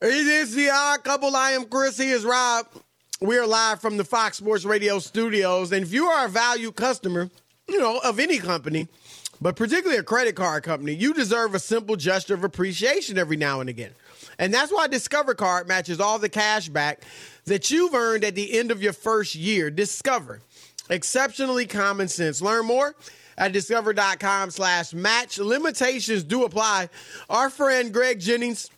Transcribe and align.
It 0.00 0.12
is 0.12 0.54
the 0.54 0.70
odd 0.70 1.02
couple. 1.02 1.34
I 1.34 1.50
am 1.52 1.64
Chris. 1.64 1.98
He 1.98 2.10
is 2.10 2.24
Rob. 2.24 2.66
We 3.20 3.36
are 3.36 3.48
live 3.48 3.80
from 3.80 3.96
the 3.96 4.04
Fox 4.04 4.36
Sports 4.36 4.64
Radio 4.64 5.00
studios. 5.00 5.72
And 5.72 5.84
if 5.84 5.92
you 5.92 6.06
are 6.06 6.26
a 6.26 6.28
value 6.28 6.70
customer, 6.70 7.28
you 7.68 7.80
know, 7.80 7.98
of 8.04 8.20
any 8.20 8.38
company, 8.38 8.86
but 9.40 9.56
particularly 9.56 9.98
a 9.98 10.04
credit 10.04 10.36
card 10.36 10.62
company, 10.62 10.94
you 10.94 11.14
deserve 11.14 11.56
a 11.56 11.58
simple 11.58 11.96
gesture 11.96 12.34
of 12.34 12.44
appreciation 12.44 13.18
every 13.18 13.36
now 13.36 13.58
and 13.60 13.68
again. 13.68 13.90
And 14.38 14.54
that's 14.54 14.70
why 14.70 14.86
Discover 14.86 15.34
Card 15.34 15.66
matches 15.66 15.98
all 15.98 16.20
the 16.20 16.28
cash 16.28 16.68
back 16.68 17.02
that 17.46 17.68
you've 17.68 17.92
earned 17.92 18.22
at 18.22 18.36
the 18.36 18.56
end 18.56 18.70
of 18.70 18.80
your 18.80 18.92
first 18.92 19.34
year. 19.34 19.68
Discover. 19.68 20.38
Exceptionally 20.90 21.66
common 21.66 22.06
sense. 22.06 22.40
Learn 22.40 22.66
more 22.66 22.94
at 23.36 23.50
discover.com 23.52 24.52
slash 24.52 24.94
match. 24.94 25.38
Limitations 25.38 26.22
do 26.22 26.44
apply. 26.44 26.88
Our 27.28 27.50
friend 27.50 27.92
Greg 27.92 28.20
Jennings 28.20 28.70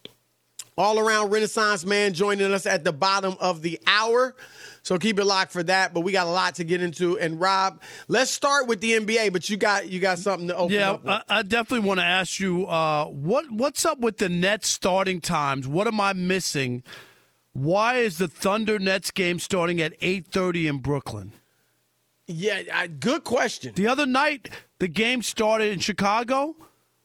all 0.81 0.99
around 0.99 1.31
Renaissance 1.31 1.85
man 1.85 2.15
joining 2.15 2.53
us 2.53 2.65
at 2.65 2.85
the 2.85 2.93
bottom 2.93 3.37
of 3.39 3.61
the 3.61 3.79
hour. 3.87 4.35
So 4.83 4.99
keep 4.99 5.19
it 5.19 5.27
locked 5.27 5.53
for 5.53 5.63
that. 5.65 5.93
But 5.93 6.01
we 6.01 6.13
got 6.13 6.27
a 6.27 6.31
lot 6.31 6.55
to 6.55 6.65
get 6.65 6.83
into. 6.83 7.19
And 7.19 7.39
Rob, 7.39 7.83
let's 8.09 8.31
start 8.31 8.67
with 8.67 8.81
the 8.81 8.93
NBA. 8.93 9.31
But 9.33 9.51
you 9.51 9.59
got 9.59 9.91
you 9.91 10.01
got 10.01 10.19
something 10.19 10.49
to 10.49 10.57
open 10.57 10.75
Yeah, 10.75 10.93
up. 10.93 11.05
With. 11.05 11.13
I, 11.13 11.23
I 11.29 11.43
definitely 11.43 11.87
want 11.87 12.01
to 12.01 12.07
ask 12.07 12.41
you 12.41 12.67
uh, 12.67 13.05
what 13.05 13.51
what's 13.51 13.85
up 13.85 13.99
with 13.99 14.17
the 14.17 14.31
Nets 14.31 14.69
starting 14.71 15.21
times? 15.21 15.69
What 15.69 15.87
am 15.87 16.01
I 16.01 16.15
missing? 16.15 16.83
Why 17.53 17.97
is 17.97 18.17
the 18.19 18.29
Thunder 18.29 18.79
Nets 18.79 19.11
game 19.11 19.39
starting 19.39 19.81
at 19.83 19.93
eight 20.01 20.27
thirty 20.29 20.67
in 20.67 20.79
Brooklyn? 20.79 21.33
yeah, 22.27 22.63
I, 22.73 22.87
good 22.87 23.25
question. 23.25 23.73
The 23.75 23.87
other 23.89 24.07
night, 24.07 24.49
the 24.79 24.89
game 24.89 25.21
started 25.21 25.73
in 25.73 25.81
Chicago. 25.81 26.55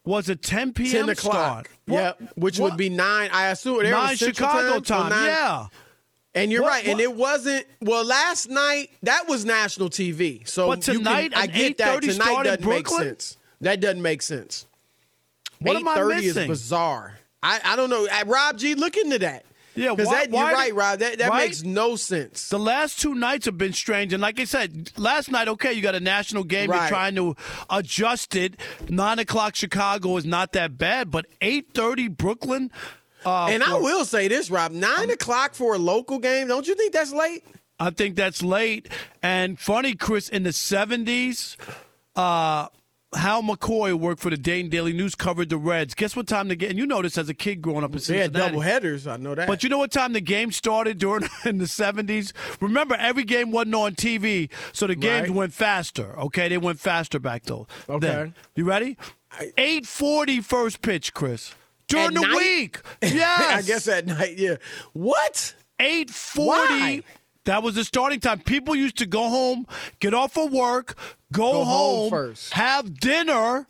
Was 0.05 0.29
it 0.29 0.41
10 0.41 0.73
p.m. 0.73 0.91
Ten 0.91 1.09
o'clock. 1.09 1.33
start? 1.33 1.67
Yeah, 1.87 2.03
What- 2.19 2.37
which 2.37 2.59
what- 2.59 2.71
would 2.71 2.77
be 2.77 2.89
nine. 2.89 3.29
I 3.33 3.47
assume 3.47 3.81
there 3.83 3.91
nine 3.91 4.11
was 4.11 4.19
Chicago 4.19 4.77
or 4.77 4.81
time. 4.81 5.11
Yeah, 5.11 5.67
And 6.35 6.51
you're 6.51 6.61
What- 6.63 6.69
right. 6.69 6.85
And 6.87 6.99
it 6.99 7.13
wasn't 7.13 7.65
well 7.81 8.03
last 8.03 8.49
night. 8.49 8.89
That 9.03 9.27
was 9.27 9.45
national 9.45 9.89
TV. 9.89 10.43
So 10.45 10.67
But 10.67 10.85
you 10.87 10.95
tonight 10.95 11.31
can, 11.31 11.41
I 11.41 11.47
get 11.47 11.77
that 11.77 12.01
8:30 12.03 12.11
tonight 12.11 12.43
doesn't 12.43 12.65
make 12.67 12.87
sense. 12.87 13.37
That 13.61 13.79
doesn't 13.79 14.01
make 14.01 14.21
sense. 14.21 14.65
What 15.59 15.77
am 15.77 15.87
I 15.87 15.95
8:30 15.95 16.23
is 16.25 16.35
bizarre. 16.47 17.17
I, 17.41 17.59
I 17.63 17.75
don't 17.75 17.89
know. 17.89 18.05
Uh, 18.07 18.23
Rob 18.25 18.57
G, 18.57 18.75
look 18.75 18.97
into 18.97 19.19
that. 19.19 19.45
Yeah, 19.75 19.91
because 19.91 20.09
that 20.09 20.31
why 20.31 20.49
you're 20.49 20.57
right, 20.57 20.73
Rob. 20.75 20.99
That 20.99 21.17
that 21.19 21.29
right? 21.29 21.45
makes 21.47 21.63
no 21.63 21.95
sense. 21.95 22.49
The 22.49 22.59
last 22.59 22.99
two 22.99 23.13
nights 23.13 23.45
have 23.45 23.57
been 23.57 23.73
strange, 23.73 24.13
and 24.13 24.21
like 24.21 24.39
I 24.39 24.45
said, 24.45 24.91
last 24.97 25.29
night, 25.31 25.47
okay, 25.47 25.73
you 25.73 25.81
got 25.81 25.95
a 25.95 25.99
national 25.99 26.43
game. 26.45 26.71
You're 26.71 26.87
trying 26.87 27.15
to 27.15 27.35
adjust 27.69 28.35
it. 28.35 28.59
Nine 28.89 29.19
o'clock 29.19 29.55
Chicago 29.55 30.17
is 30.17 30.25
not 30.25 30.53
that 30.53 30.77
bad, 30.77 31.11
but 31.11 31.25
eight 31.41 31.73
thirty 31.73 32.07
Brooklyn. 32.07 32.71
Uh, 33.25 33.47
and 33.47 33.63
I 33.63 33.73
will 33.79 34.05
say 34.05 34.27
this, 34.27 34.49
Rob. 34.49 34.71
Nine 34.71 35.09
o'clock 35.09 35.55
for 35.55 35.75
a 35.75 35.79
local 35.79 36.19
game. 36.19 36.47
Don't 36.47 36.67
you 36.67 36.75
think 36.75 36.93
that's 36.93 37.11
late? 37.11 37.43
I 37.79 37.89
think 37.89 38.15
that's 38.15 38.41
late. 38.41 38.87
And 39.21 39.59
funny, 39.59 39.95
Chris, 39.95 40.29
in 40.29 40.43
the 40.43 40.53
seventies, 40.53 41.57
uh, 42.15 42.67
Hal 43.13 43.43
McCoy 43.43 43.93
worked 43.93 44.19
for 44.21 44.29
the 44.29 44.35
Dayton 44.37 44.69
Daily 44.69 44.91
News, 44.91 45.15
covered 45.15 45.47
the 45.49 45.57
Reds. 45.57 45.93
Guess 45.93 46.15
what 46.17 46.27
time 46.27 46.49
the 46.49 46.55
game? 46.55 46.71
And 46.71 46.79
you 46.79 46.85
know 46.85 47.01
this 47.01 47.17
as 47.17 47.29
a 47.29 47.33
kid 47.33 47.61
growing 47.61 47.83
up 47.83 47.93
in 47.95 48.01
They 48.05 48.17
had 48.17 48.33
double 48.33 48.59
headers. 48.59 49.07
I 49.07 49.15
know 49.17 49.33
that. 49.35 49.47
But 49.47 49.63
you 49.63 49.69
know 49.69 49.77
what 49.77 49.91
time 49.91 50.11
the 50.13 50.19
game 50.21 50.51
started 50.51 50.97
during 50.97 51.29
in 51.45 51.57
the 51.59 51.67
seventies? 51.67 52.33
Remember, 52.59 52.95
every 52.95 53.23
game 53.23 53.51
wasn't 53.51 53.75
on 53.75 53.95
TV, 53.95 54.49
so 54.73 54.87
the 54.87 54.95
games 54.95 55.29
Right. 55.29 55.35
went 55.37 55.53
faster. 55.53 56.19
Okay, 56.19 56.49
they 56.49 56.57
went 56.57 56.79
faster 56.79 57.19
back 57.19 57.43
though. 57.43 57.67
Okay. 57.87 58.05
Then. 58.07 58.35
you 58.55 58.65
ready? 58.65 58.97
Eight 59.57 59.85
forty 59.85 60.41
first 60.41 60.81
pitch, 60.81 61.13
Chris. 61.13 61.53
During 61.87 62.07
At 62.07 62.13
the 62.15 62.21
night? 62.21 62.35
week. 62.35 62.81
Yes. 63.03 63.41
I 63.53 63.61
guess 63.61 63.87
at 63.87 64.07
night. 64.07 64.37
Yeah. 64.37 64.55
What? 64.93 65.53
eight 65.79 66.09
forty. 66.09 67.03
That 67.45 67.63
was 67.63 67.75
the 67.75 67.83
starting 67.83 68.19
time. 68.19 68.39
People 68.39 68.75
used 68.75 68.97
to 68.97 69.05
go 69.05 69.29
home, 69.29 69.65
get 69.99 70.13
off 70.13 70.37
of 70.37 70.51
work, 70.51 70.95
go, 71.31 71.51
Go 71.51 71.63
home 71.63 71.65
home, 71.65 72.09
first. 72.09 72.53
have 72.53 72.99
dinner, 72.99 73.67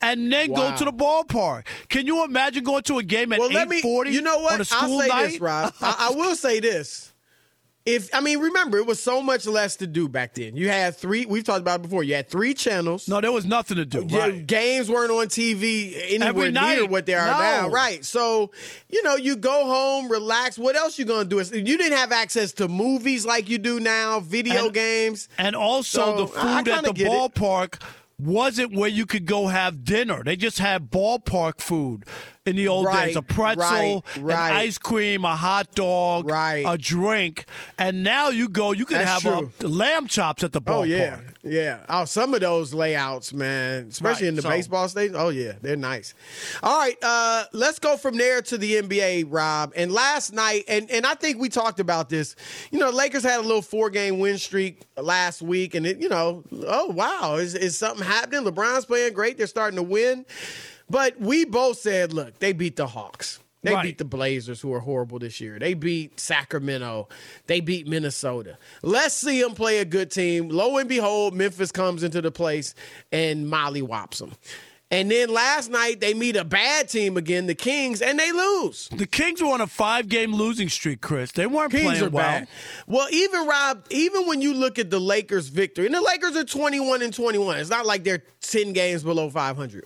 and 0.00 0.30
then 0.32 0.50
Wow. 0.50 0.70
go 0.72 0.76
to 0.76 0.84
the 0.84 0.92
ballpark. 0.92 1.64
Can 1.88 2.06
you 2.06 2.24
imagine 2.24 2.62
going 2.64 2.82
to 2.84 2.98
a 2.98 3.02
game 3.02 3.32
at 3.32 3.38
Well, 3.38 3.50
let 3.50 3.68
me. 3.68 3.80
forty? 3.80 4.10
You 4.10 4.22
know 4.22 4.38
what? 4.40 4.54
On 4.54 4.60
a 4.60 4.64
school 4.64 4.94
I'll 4.96 5.00
say 5.00 5.08
night? 5.08 5.26
this, 5.32 5.40
Rob. 5.40 5.72
I, 5.80 6.08
I 6.10 6.14
will 6.14 6.34
say 6.36 6.60
this. 6.60 7.12
If 7.86 8.12
I 8.12 8.20
mean, 8.20 8.40
remember, 8.40 8.78
it 8.78 8.86
was 8.86 9.00
so 9.00 9.22
much 9.22 9.46
less 9.46 9.76
to 9.76 9.86
do 9.86 10.08
back 10.08 10.34
then. 10.34 10.56
You 10.56 10.68
had 10.68 10.96
three. 10.96 11.24
We've 11.24 11.44
talked 11.44 11.60
about 11.60 11.78
it 11.80 11.82
before. 11.84 12.02
You 12.02 12.16
had 12.16 12.28
three 12.28 12.52
channels. 12.52 13.06
No, 13.06 13.20
there 13.20 13.30
was 13.30 13.44
nothing 13.46 13.76
to 13.76 13.84
do. 13.84 14.02
Right. 14.02 14.44
Games 14.44 14.90
weren't 14.90 15.12
on 15.12 15.28
TV 15.28 15.94
anywhere 16.08 16.28
Every 16.28 16.50
near 16.50 16.86
what 16.86 17.06
they 17.06 17.14
are 17.14 17.26
No. 17.28 17.38
now, 17.38 17.68
right? 17.68 18.04
So, 18.04 18.50
you 18.88 19.02
know, 19.04 19.14
you 19.14 19.36
go 19.36 19.66
home, 19.66 20.10
relax. 20.10 20.58
What 20.58 20.74
else 20.74 20.98
you 20.98 21.04
gonna 21.04 21.24
do? 21.26 21.36
You 21.38 21.78
didn't 21.78 21.96
have 21.96 22.10
access 22.10 22.50
to 22.54 22.66
movies 22.66 23.24
like 23.24 23.48
you 23.48 23.58
do 23.58 23.78
now, 23.78 24.18
video 24.18 24.64
And- 24.64 24.74
games. 24.74 25.28
And 25.38 25.54
also, 25.54 25.98
So, 26.04 26.16
the 26.16 26.26
food 26.26 26.68
at 26.68 26.84
the 26.84 26.92
get 26.92 27.06
it. 27.06 27.10
ballpark 27.12 27.80
wasn't 28.18 28.74
where 28.74 28.88
you 28.88 29.06
could 29.06 29.26
go 29.26 29.46
have 29.46 29.84
dinner. 29.84 30.22
They 30.24 30.34
just 30.36 30.58
had 30.58 30.90
ballpark 30.90 31.60
food 31.60 32.04
in 32.46 32.56
the 32.56 32.68
old 32.68 32.86
Right, 32.86 33.06
days: 33.06 33.16
a 33.16 33.22
pretzel, 33.22 33.62
right, 33.64 34.02
right. 34.18 34.50
an 34.50 34.56
ice 34.56 34.78
cream, 34.78 35.24
a 35.24 35.34
hot 35.36 35.74
dog, 35.74 36.30
a 36.30 36.78
drink. 36.78 37.44
And 37.78 38.02
now 38.02 38.28
you 38.28 38.48
go, 38.48 38.72
you 38.72 38.86
can 38.86 38.98
That's 38.98 39.22
have 39.22 39.50
a 39.62 39.66
lamb 39.66 40.06
chops 40.06 40.44
at 40.44 40.52
the 40.52 40.62
ballpark. 40.62 40.76
Oh 40.76 40.82
yeah, 40.84 41.20
yeah. 41.42 41.78
Oh, 41.88 42.04
some 42.04 42.34
of 42.34 42.40
those 42.40 42.72
layouts, 42.72 43.32
man, 43.32 43.88
especially 43.88 44.28
in 44.28 44.36
the 44.36 44.42
so- 44.42 44.48
baseball 44.48 44.88
states. 44.88 45.14
Oh 45.16 45.28
yeah, 45.30 45.52
they're 45.60 45.76
nice. 45.76 46.14
All 46.62 46.78
right, 46.78 46.96
uh, 47.02 47.44
let's 47.52 47.78
go 47.78 47.96
from 47.96 48.16
there 48.16 48.40
to 48.42 48.56
the 48.58 48.74
NBA, 48.76 49.24
Rob. 49.28 49.72
And 49.76 49.92
last 49.92 50.32
night, 50.32 50.64
and 50.68 50.90
and 50.90 51.04
I 51.04 51.14
think 51.14 51.38
we 51.38 51.48
talked 51.48 51.80
about 51.80 52.08
this. 52.08 52.36
You 52.70 52.78
know, 52.78 52.90
Lakers 52.90 53.22
had 53.24 53.40
a 53.40 53.42
little 53.42 53.62
four 53.62 53.90
game 53.90 54.18
win 54.18 54.38
streak 54.38 54.82
last 54.96 55.42
week, 55.42 55.74
and 55.74 55.84
it, 55.86 56.00
you 56.00 56.08
know, 56.08 56.44
oh 56.66 56.86
wow, 56.86 57.36
is 57.36 57.54
is 57.54 57.76
something 57.76 58.06
happening? 58.06 58.44
LeBron's 58.44 58.84
playing 58.86 59.12
great. 59.12 59.36
They're 59.36 59.46
starting 59.48 59.76
to 59.76 59.82
win. 59.82 60.24
But 60.88 61.20
we 61.20 61.44
both 61.44 61.78
said, 61.78 62.12
look, 62.12 62.38
they 62.38 62.52
beat 62.52 62.76
the 62.76 62.86
Hawks. 62.86 63.40
They 63.62 63.72
Right. 63.74 63.82
beat 63.82 63.98
the 63.98 64.04
Blazers, 64.04 64.60
who 64.60 64.72
are 64.72 64.78
horrible 64.80 65.18
this 65.18 65.40
year. 65.40 65.58
They 65.58 65.74
beat 65.74 66.20
Sacramento. 66.20 67.08
They 67.48 67.58
beat 67.60 67.88
Minnesota. 67.88 68.58
Let's 68.82 69.14
see 69.14 69.42
them 69.42 69.54
play 69.54 69.78
a 69.78 69.84
good 69.84 70.12
team. 70.12 70.48
Lo 70.50 70.76
and 70.76 70.88
behold, 70.88 71.34
Memphis 71.34 71.72
comes 71.72 72.04
into 72.04 72.22
the 72.22 72.30
place 72.30 72.74
and 73.10 73.48
Molly 73.50 73.80
whops 73.80 74.18
them. 74.18 74.32
And 74.88 75.10
then 75.10 75.30
last 75.30 75.68
night 75.68 75.98
they 75.98 76.14
meet 76.14 76.36
a 76.36 76.44
bad 76.44 76.88
team 76.88 77.16
again, 77.16 77.46
the 77.48 77.56
Kings, 77.56 78.00
and 78.00 78.20
they 78.20 78.30
lose. 78.30 78.88
The 78.94 79.06
Kings 79.06 79.42
were 79.42 79.48
on 79.48 79.60
a 79.60 79.66
five-game 79.66 80.32
losing 80.32 80.68
streak, 80.68 81.00
Chris. 81.00 81.32
They 81.32 81.46
weren't 81.46 81.72
Kings 81.72 81.84
playing 81.86 82.04
are 82.04 82.10
well. 82.10 82.22
bad. 82.40 82.48
Well, 82.86 83.08
even 83.10 83.48
Rob, 83.48 83.84
even 83.90 84.28
when 84.28 84.40
you 84.40 84.54
look 84.54 84.78
at 84.78 84.90
the 84.90 85.00
Lakers' 85.00 85.48
victory, 85.48 85.86
and 85.86 85.94
the 85.94 86.00
Lakers 86.00 86.36
are 86.36 86.44
21 86.44 87.02
and 87.02 87.12
21. 87.12 87.58
It's 87.58 87.68
not 87.70 87.84
like 87.84 88.04
they're 88.04 88.22
10 88.42 88.72
games 88.74 89.02
below 89.02 89.28
500. 89.28 89.84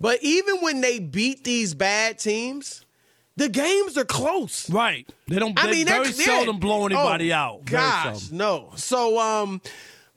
But 0.00 0.22
even 0.22 0.56
when 0.60 0.80
they 0.80 0.98
beat 0.98 1.44
these 1.44 1.74
bad 1.74 2.18
teams, 2.18 2.84
the 3.36 3.48
games 3.48 3.96
are 3.96 4.04
close. 4.04 4.68
Right. 4.70 5.08
They 5.28 5.38
don't. 5.38 5.58
I 5.58 5.66
they 5.66 5.72
mean, 5.72 5.86
very 5.86 6.12
seldom 6.12 6.58
blow 6.58 6.86
anybody 6.86 7.32
oh, 7.32 7.36
out. 7.36 7.64
Gosh, 7.64 8.30
no. 8.30 8.72
So, 8.76 9.18
um, 9.18 9.60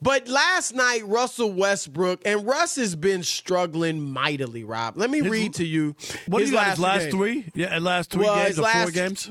but 0.02 0.28
last 0.28 0.74
night 0.74 1.06
Russell 1.06 1.52
Westbrook 1.52 2.22
and 2.24 2.46
Russ 2.46 2.76
has 2.76 2.94
been 2.96 3.22
struggling 3.22 4.00
mightily. 4.00 4.64
Rob, 4.64 4.96
let 4.96 5.10
me 5.10 5.18
His- 5.18 5.28
read 5.30 5.54
to 5.54 5.64
you. 5.64 5.94
What 6.26 6.40
his 6.40 6.50
you 6.50 6.56
got? 6.56 6.70
His 6.70 6.78
last 6.78 7.02
game. 7.02 7.10
three? 7.10 7.44
Yeah, 7.54 7.78
last 7.78 8.10
three 8.10 8.24
Well, 8.24 8.44
games 8.44 8.58
or 8.58 8.62
last, 8.62 8.82
four 8.82 8.90
games. 8.92 9.30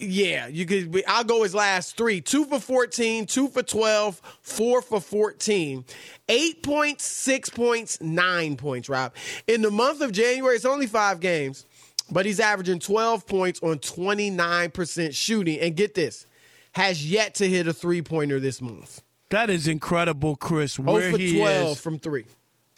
Yeah, 0.00 0.46
you 0.48 0.66
could. 0.66 1.02
I'll 1.06 1.24
go 1.24 1.42
his 1.42 1.54
last 1.54 1.96
three: 1.96 2.20
two 2.20 2.44
for 2.44 2.60
fourteen, 2.60 3.26
two 3.26 3.48
for 3.48 3.62
twelve, 3.62 4.20
four 4.42 4.82
for 4.82 5.00
fourteen, 5.00 5.84
eight 6.28 6.62
points, 6.62 7.04
six 7.04 7.48
points, 7.48 8.00
nine 8.00 8.56
points. 8.56 8.88
Rob, 8.88 9.14
in 9.46 9.62
the 9.62 9.70
month 9.70 10.00
of 10.00 10.12
January, 10.12 10.56
it's 10.56 10.64
only 10.64 10.86
five 10.86 11.20
games, 11.20 11.66
but 12.10 12.26
he's 12.26 12.40
averaging 12.40 12.80
twelve 12.80 13.26
points 13.26 13.60
on 13.62 13.78
twenty 13.78 14.30
nine 14.30 14.70
percent 14.70 15.14
shooting. 15.14 15.58
And 15.60 15.76
get 15.76 15.94
this, 15.94 16.26
has 16.72 17.08
yet 17.10 17.34
to 17.36 17.48
hit 17.48 17.66
a 17.68 17.72
three 17.72 18.02
pointer 18.02 18.40
this 18.40 18.60
month. 18.60 19.02
That 19.30 19.48
is 19.50 19.66
incredible, 19.68 20.36
Chris. 20.36 20.78
Oh 20.78 20.82
Where 20.82 21.12
for 21.12 21.18
he 21.18 21.38
twelve 21.38 21.72
is. 21.76 21.80
from 21.80 21.98
three. 21.98 22.24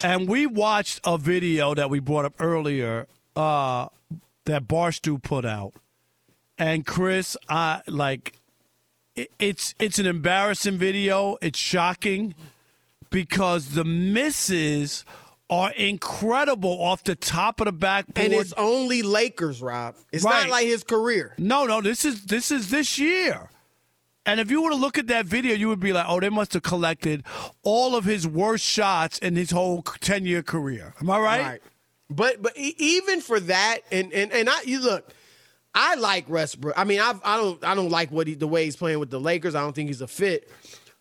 And 0.01 0.27
we 0.27 0.45
watched 0.45 0.99
a 1.03 1.17
video 1.17 1.73
that 1.75 1.89
we 1.89 1.99
brought 1.99 2.25
up 2.25 2.35
earlier. 2.39 3.07
Uh, 3.35 3.87
that 4.45 4.67
Barstool 4.67 5.21
put 5.21 5.45
out. 5.45 5.73
And 6.57 6.85
Chris, 6.85 7.35
I 7.49 7.81
like 7.87 8.39
it, 9.15 9.31
it's 9.39 9.73
it's 9.79 9.97
an 9.99 10.05
embarrassing 10.05 10.77
video. 10.77 11.37
It's 11.41 11.57
shocking 11.57 12.35
because 13.09 13.69
the 13.69 13.83
misses 13.83 15.05
are 15.49 15.71
incredible 15.71 16.81
off 16.81 17.03
the 17.03 17.15
top 17.15 17.59
of 17.61 17.65
the 17.65 17.71
backboard. 17.71 18.25
And 18.25 18.33
it's 18.33 18.53
only 18.53 19.01
Lakers, 19.01 19.61
Rob. 19.61 19.95
It's 20.11 20.23
Right. 20.23 20.41
not 20.43 20.49
like 20.49 20.65
his 20.67 20.83
career. 20.83 21.33
No, 21.37 21.65
no, 21.65 21.81
this 21.81 22.05
is 22.05 22.25
this 22.25 22.51
is 22.51 22.69
this 22.69 22.99
year. 22.99 23.49
And 24.25 24.39
if 24.39 24.49
you 24.49 24.61
were 24.61 24.69
to 24.69 24.75
look 24.75 24.97
at 24.97 25.07
that 25.07 25.25
video, 25.25 25.53
you 25.53 25.67
would 25.67 25.81
be 25.81 25.91
like, 25.91 26.05
"Oh, 26.07 26.19
they 26.19 26.29
must 26.29 26.53
have 26.53 26.63
collected 26.63 27.23
all 27.61 27.95
of 27.95 28.05
his 28.05 28.27
worst 28.27 28.63
shots 28.63 29.19
in 29.19 29.35
his 29.35 29.51
whole 29.51 29.81
ten 29.81 30.25
year 30.25 30.41
career." 30.41 30.93
Am 31.01 31.09
I 31.09 31.19
right? 31.19 31.41
right? 31.41 31.61
But 32.09 32.41
but 32.41 32.55
even 32.55 33.21
for 33.21 33.39
that, 33.41 33.79
and 33.91 34.13
and 34.13 34.31
and 34.31 34.49
I 34.49 34.61
you 34.63 34.81
look, 34.81 35.13
I 35.75 35.95
like 35.95 36.29
Westbrook. 36.29 36.77
I 36.77 36.83
mean, 36.83 36.99
I've, 36.99 37.19
I 37.23 37.37
don't 37.37 37.63
I 37.63 37.75
don't 37.75 37.89
like 37.89 38.11
what 38.11 38.27
he, 38.27 38.35
the 38.35 38.47
way 38.47 38.65
he's 38.65 38.75
playing 38.75 38.99
with 38.99 39.09
the 39.09 39.19
Lakers. 39.19 39.55
I 39.55 39.61
don't 39.61 39.73
think 39.73 39.89
he's 39.89 40.01
a 40.01 40.07
fit. 40.07 40.49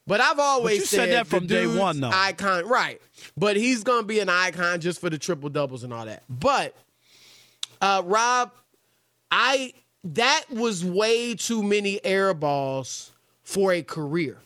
But 0.06 0.20
I've 0.20 0.38
always 0.38 0.80
you 0.80 0.86
said 0.86 1.10
that 1.10 1.28
from 1.28 1.46
day 1.46 1.66
one, 1.66 2.00
though. 2.00 2.10
Icon, 2.12 2.66
right? 2.66 3.00
But 3.36 3.56
he's 3.56 3.84
gonna 3.84 4.06
be 4.06 4.18
an 4.18 4.28
icon 4.28 4.80
just 4.80 5.00
for 5.00 5.08
the 5.08 5.18
triple 5.18 5.48
doubles 5.48 5.84
and 5.84 5.92
all 5.92 6.06
that. 6.06 6.24
But 6.28 6.74
uh, 7.80 8.02
Rob, 8.04 8.50
I 9.30 9.74
that 10.04 10.44
was 10.50 10.84
way 10.84 11.34
too 11.34 11.62
many 11.62 12.04
air 12.04 12.34
balls 12.34 13.12
for 13.42 13.72
a 13.72 13.82
career. 13.82 14.38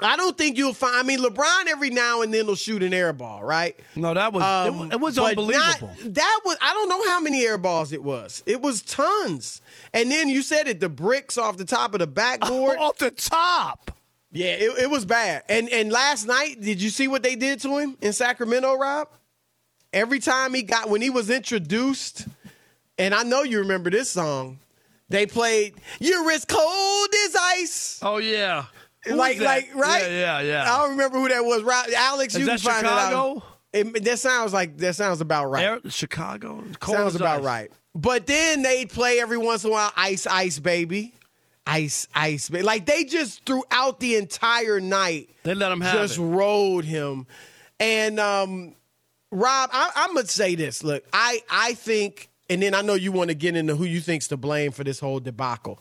I 0.00 0.16
don't 0.16 0.38
think 0.38 0.56
you'll 0.56 0.74
find. 0.74 0.94
I 0.94 1.02
mean, 1.02 1.18
LeBron 1.18 1.66
every 1.66 1.90
now 1.90 2.22
and 2.22 2.32
then 2.32 2.46
will 2.46 2.54
shoot 2.54 2.84
an 2.84 2.94
air 2.94 3.12
ball, 3.12 3.42
right? 3.42 3.76
No, 3.96 4.14
that 4.14 4.32
was 4.32 4.42
it 4.44 4.46
Um, 4.46 4.92
it, 4.92 5.00
was 5.00 5.18
unbelievable. 5.18 5.88
not- 5.88 6.14
that 6.14 6.40
was 6.44 6.56
I 6.62 6.72
don't 6.72 6.88
know 6.88 7.08
how 7.08 7.18
many 7.20 7.44
air 7.44 7.58
balls 7.58 7.92
it 7.92 8.02
was. 8.02 8.42
It 8.46 8.62
was 8.62 8.80
tons. 8.82 9.60
And 9.92 10.08
then 10.10 10.28
you 10.28 10.42
said 10.42 10.68
it, 10.68 10.78
the 10.78 10.88
bricks 10.88 11.36
off 11.36 11.56
the 11.56 11.64
top 11.64 11.94
of 11.94 11.98
the 11.98 12.06
backboard. 12.06 12.78
off 12.80 12.98
the 12.98 13.10
top. 13.10 13.90
yeah, 14.30 14.52
it, 14.52 14.82
it 14.84 14.90
was 14.90 15.04
bad. 15.04 15.42
And 15.48 15.68
and 15.70 15.90
last 15.90 16.26
night, 16.28 16.60
did 16.60 16.80
you 16.80 16.90
see 16.90 17.08
what 17.08 17.24
they 17.24 17.34
did 17.34 17.60
to 17.62 17.78
him 17.78 17.96
in 18.00 18.12
Sacramento, 18.12 18.76
Rob? 18.76 19.08
Every 19.92 20.20
time 20.20 20.54
he 20.54 20.62
got 20.62 20.88
when 20.90 21.00
he 21.02 21.10
was 21.10 21.28
introduced, 21.28 22.28
and 22.98 23.12
I 23.14 23.24
know 23.24 23.42
you 23.42 23.58
remember 23.58 23.90
this 23.90 24.10
song, 24.10 24.60
they 25.08 25.26
played 25.26 25.74
"You're 26.00 26.30
as 26.30 26.44
cold 26.44 27.08
as 27.26 27.36
ice." 27.36 27.98
Oh 28.02 28.18
yeah. 28.18 28.66
Who 29.06 29.14
like, 29.14 29.38
like, 29.40 29.70
right? 29.74 30.02
Yeah, 30.02 30.40
yeah, 30.40 30.40
yeah. 30.40 30.74
I 30.74 30.78
don't 30.82 30.90
remember 30.90 31.18
who 31.18 31.28
that 31.28 31.44
was. 31.44 31.62
Alex, 31.94 32.34
Is 32.34 32.40
you 32.40 32.46
can 32.46 32.58
find 32.58 32.84
Chicago? 32.86 33.36
it 33.36 33.36
out. 33.38 33.42
It, 33.94 34.04
that 34.04 34.18
sounds 34.18 34.52
like 34.52 34.76
that 34.78 34.94
sounds 34.96 35.20
about 35.20 35.46
right. 35.50 35.64
Air, 35.64 35.80
Chicago. 35.88 36.64
Cold 36.80 36.96
Sounds 36.98 37.14
about 37.14 37.38
ice. 37.40 37.44
right. 37.44 37.72
But 37.94 38.26
then 38.26 38.62
they'd 38.62 38.90
play 38.90 39.20
every 39.20 39.38
once 39.38 39.64
in 39.64 39.70
a 39.70 39.72
while, 39.72 39.92
Ice 39.96 40.26
Ice 40.26 40.58
Baby. 40.58 41.14
Ice 41.66 42.08
Ice 42.14 42.48
Baby. 42.50 42.64
Like 42.64 42.86
they 42.86 43.04
just 43.04 43.44
throughout 43.46 44.00
the 44.00 44.16
entire 44.16 44.80
night 44.80 45.30
They 45.42 45.54
let 45.54 45.70
him 45.70 45.80
have 45.80 45.94
just 45.94 46.18
it. 46.18 46.22
rode 46.22 46.84
him. 46.84 47.26
And 47.78 48.18
um 48.18 48.74
Rob, 49.30 49.70
I, 49.72 49.90
I'm 49.94 50.14
gonna 50.14 50.26
say 50.26 50.54
this. 50.54 50.82
Look, 50.82 51.04
I 51.12 51.40
I 51.50 51.74
think, 51.74 52.30
and 52.50 52.62
then 52.62 52.74
I 52.74 52.82
know 52.82 52.94
you 52.94 53.12
want 53.12 53.28
to 53.28 53.34
get 53.34 53.56
into 53.56 53.76
who 53.76 53.84
you 53.84 54.00
think's 54.00 54.28
to 54.28 54.36
blame 54.36 54.72
for 54.72 54.84
this 54.84 55.00
whole 55.00 55.20
debacle. 55.20 55.80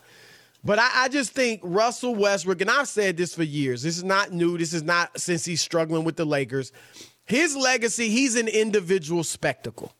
But 0.63 0.79
I, 0.79 0.89
I 0.93 1.09
just 1.09 1.31
think 1.31 1.61
Russell 1.63 2.15
Westbrook, 2.15 2.61
and 2.61 2.69
I've 2.69 2.87
said 2.87 3.15
this 3.15 3.33
for 3.35 3.43
years. 3.43 3.83
This 3.83 3.97
is 3.97 4.03
not 4.03 4.31
new. 4.31 4.57
This 4.57 4.73
is 4.73 4.83
not 4.83 5.19
since 5.19 5.45
he's 5.45 5.61
struggling 5.61 6.03
with 6.03 6.17
the 6.17 6.25
Lakers. 6.25 6.71
His 7.25 7.55
legacy, 7.55 8.09
he's 8.09 8.35
an 8.35 8.47
individual 8.47 9.23
spectacle. 9.23 9.93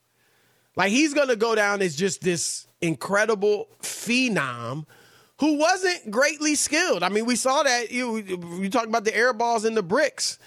Like 0.76 0.92
he's 0.92 1.14
gonna 1.14 1.36
go 1.36 1.56
down 1.56 1.82
as 1.82 1.96
just 1.96 2.22
this 2.22 2.68
incredible 2.82 3.68
phenom 3.82 4.86
who 5.40 5.58
wasn't 5.58 6.10
greatly 6.12 6.56
skilled. 6.56 7.04
I 7.04 7.10
mean, 7.10 7.26
we 7.26 7.36
saw 7.36 7.64
that 7.64 7.92
you 7.92 8.18
you 8.60 8.70
talk 8.70 8.86
about 8.86 9.04
the 9.06 9.16
air 9.16 9.34
balls 9.34 9.66
and 9.66 9.76
the 9.78 9.84
bricks, 9.84 10.38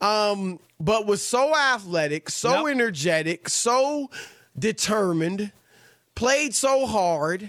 um, 0.00 0.58
but 0.80 1.06
was 1.06 1.22
so 1.22 1.54
athletic, 1.56 2.30
so 2.30 2.66
Yep. 2.66 2.74
energetic, 2.74 3.48
so 3.48 4.10
determined, 4.58 5.52
played 6.16 6.52
so 6.54 6.86
hard 6.86 7.48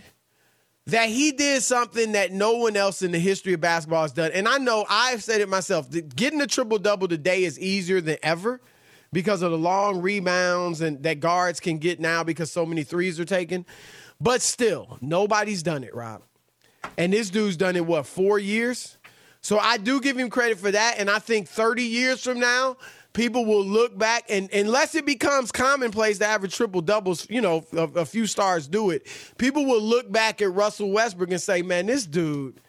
that 0.86 1.10
he 1.10 1.32
did 1.32 1.64
something 1.64 2.12
that 2.12 2.32
no 2.32 2.58
one 2.58 2.78
else 2.78 3.02
in 3.02 3.12
the 3.12 3.20
history 3.20 3.54
of 3.54 3.60
basketball 3.60 4.04
has 4.04 4.14
done. 4.14 4.32
And 4.34 4.48
I 4.48 4.58
know 4.58 4.86
I've 4.88 5.24
said 5.24 5.42
it 5.42 5.50
myself. 5.50 5.90
Getting 6.16 6.40
a 6.40 6.48
triple 6.48 6.78
double 6.78 7.08
today 7.08 7.44
is 7.44 7.60
easier 7.60 8.00
than 8.00 8.18
ever 8.24 8.62
because 9.12 9.42
of 9.42 9.52
the 9.52 9.58
long 9.58 10.02
rebounds 10.02 10.82
and 10.82 11.02
that 11.04 11.20
guards 11.20 11.60
can 11.60 11.80
get 11.80 12.00
now 12.00 12.24
because 12.24 12.52
so 12.52 12.66
many 12.66 12.84
threes 12.84 13.20
are 13.20 13.26
taken. 13.26 13.66
But 14.22 14.42
still, 14.42 14.98
nobody's 15.02 15.64
done 15.64 15.84
it, 15.84 15.94
Rob. 15.96 16.24
And 16.98 17.12
this 17.12 17.30
dude's 17.30 17.58
done 17.58 17.76
it 17.76 17.86
what, 17.86 18.06
4 18.06 18.40
years? 18.40 18.98
So 19.42 19.60
I 19.60 19.78
do 19.78 20.02
give 20.02 20.18
him 20.18 20.30
credit 20.30 20.58
for 20.58 20.72
that 20.72 20.96
and 21.00 21.10
I 21.10 21.20
think 21.20 21.48
30 21.48 21.84
years 21.84 22.24
from 22.24 22.40
now, 22.40 22.78
people 23.18 23.46
will 23.46 23.66
look 23.66 23.98
back 23.98 24.26
and 24.30 24.48
unless 24.54 24.94
it 24.94 25.04
becomes 25.04 25.52
commonplace 25.52 26.20
to 26.20 26.26
average 26.26 26.56
triple 26.56 26.82
doubles, 26.82 27.28
you 27.32 27.42
know, 27.42 27.66
a, 27.76 28.02
a 28.02 28.06
few 28.06 28.28
stars 28.28 28.68
do 28.68 28.92
it. 28.92 29.08
People 29.40 29.66
will 29.66 29.82
look 29.82 30.10
back 30.12 30.40
at 30.40 30.54
Russell 30.54 30.92
Westbrook 30.92 31.32
and 31.32 31.42
say, 31.42 31.64
"Man, 31.64 31.88
this 31.88 32.06
dude 32.06 32.62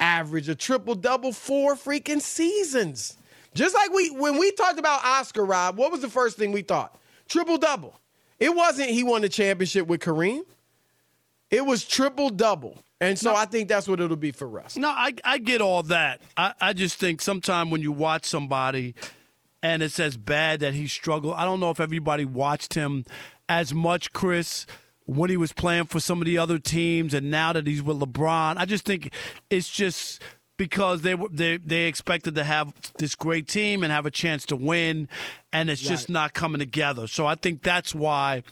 averaged 0.00 0.48
a 0.48 0.56
triple 0.56 0.96
double 0.96 1.32
four 1.32 1.76
freaking 1.76 2.20
seasons." 2.20 3.16
Just 3.54 3.72
like 3.72 3.92
we 3.92 4.10
when 4.10 4.36
we 4.36 4.50
talked 4.52 4.80
about 4.80 5.04
Oscar 5.04 5.44
Rob, 5.44 5.78
what 5.78 5.92
was 5.92 6.00
the 6.00 6.10
first 6.10 6.36
thing 6.36 6.50
we 6.50 6.62
thought? 6.62 6.98
Triple 7.28 7.56
double. 7.56 7.98
It 8.40 8.54
wasn't 8.54 8.90
he 8.90 9.04
won 9.04 9.22
the 9.22 9.28
championship 9.28 9.86
with 9.86 10.00
Kareem. 10.00 10.42
It 11.50 11.64
was 11.64 11.84
triple 11.84 12.30
double. 12.30 12.82
And 13.00 13.16
so 13.18 13.34
I 13.34 13.44
think 13.44 13.68
that's 13.68 13.86
what 13.86 14.00
it'll 14.00 14.16
be 14.16 14.32
for 14.32 14.48
Russ. 14.48 14.76
No, 14.76 14.88
I 14.88 15.14
I 15.24 15.38
get 15.38 15.60
all 15.60 15.84
that. 15.84 16.20
I, 16.36 16.52
I 16.60 16.72
just 16.72 16.96
think 16.96 17.20
sometime 17.20 17.70
when 17.70 17.80
you 17.80 17.92
watch 17.92 18.24
somebody 18.24 18.96
and 19.64 19.82
it's 19.82 19.98
as 19.98 20.18
bad 20.18 20.60
that 20.60 20.74
he 20.74 20.86
struggled, 20.86 21.34
I 21.34 21.46
don't 21.46 21.58
know 21.58 21.70
if 21.70 21.80
everybody 21.80 22.26
watched 22.26 22.74
him 22.74 23.06
as 23.48 23.72
much, 23.72 24.12
Chris, 24.12 24.66
when 25.06 25.30
he 25.30 25.38
was 25.38 25.54
playing 25.54 25.86
for 25.86 26.00
some 26.00 26.20
of 26.20 26.26
the 26.26 26.36
other 26.36 26.58
teams 26.58 27.14
and 27.14 27.30
now 27.30 27.54
that 27.54 27.66
he's 27.66 27.82
with 27.82 27.98
LeBron. 27.98 28.58
I 28.58 28.66
just 28.66 28.84
think 28.84 29.14
it's 29.48 29.70
just 29.70 30.20
because 30.58 31.00
they 31.00 31.14
were 31.14 31.30
they 31.30 31.56
they 31.56 31.86
expected 31.86 32.34
to 32.34 32.44
have 32.44 32.74
this 32.98 33.14
great 33.14 33.48
team 33.48 33.82
and 33.82 33.90
have 33.90 34.04
a 34.04 34.10
chance 34.10 34.44
to 34.46 34.56
win 34.56 35.08
and 35.50 35.70
it's 35.70 35.80
just 35.80 36.10
not 36.10 36.34
coming 36.34 36.58
together. 36.58 37.06
So 37.06 37.26
I 37.26 37.34
think 37.34 37.62
that's 37.62 37.94
why 37.94 38.42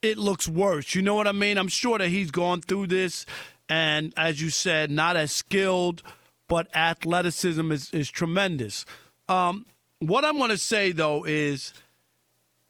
it 0.00 0.16
looks 0.16 0.48
worse. 0.48 0.94
You 0.94 1.02
know 1.02 1.14
what 1.14 1.28
I 1.28 1.32
mean? 1.32 1.58
I'm 1.58 1.68
sure 1.68 1.98
that 1.98 2.08
he's 2.08 2.30
gone 2.30 2.62
through 2.62 2.86
this, 2.86 3.26
and 3.68 4.14
as 4.16 4.40
you 4.40 4.48
said, 4.48 4.90
not 4.90 5.14
as 5.14 5.30
skilled, 5.30 6.02
but 6.48 6.74
athleticism 6.74 7.70
is, 7.70 7.90
is 7.92 8.10
tremendous. 8.10 8.86
Um, 9.28 9.66
what 10.08 10.24
I'm 10.24 10.38
going 10.38 10.50
to 10.50 10.58
say, 10.58 10.92
though, 10.92 11.24
is 11.24 11.72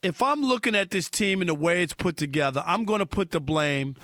if 0.02 0.22
I'm 0.22 0.42
looking 0.42 0.74
at 0.74 0.90
this 0.90 1.08
team 1.08 1.40
and 1.40 1.48
the 1.48 1.54
way 1.54 1.82
it's 1.82 1.94
put 1.94 2.16
together, 2.16 2.62
I'm 2.66 2.84
going 2.84 3.00
to 3.00 3.06
put 3.06 3.30
the 3.30 3.40
blame 3.40 3.96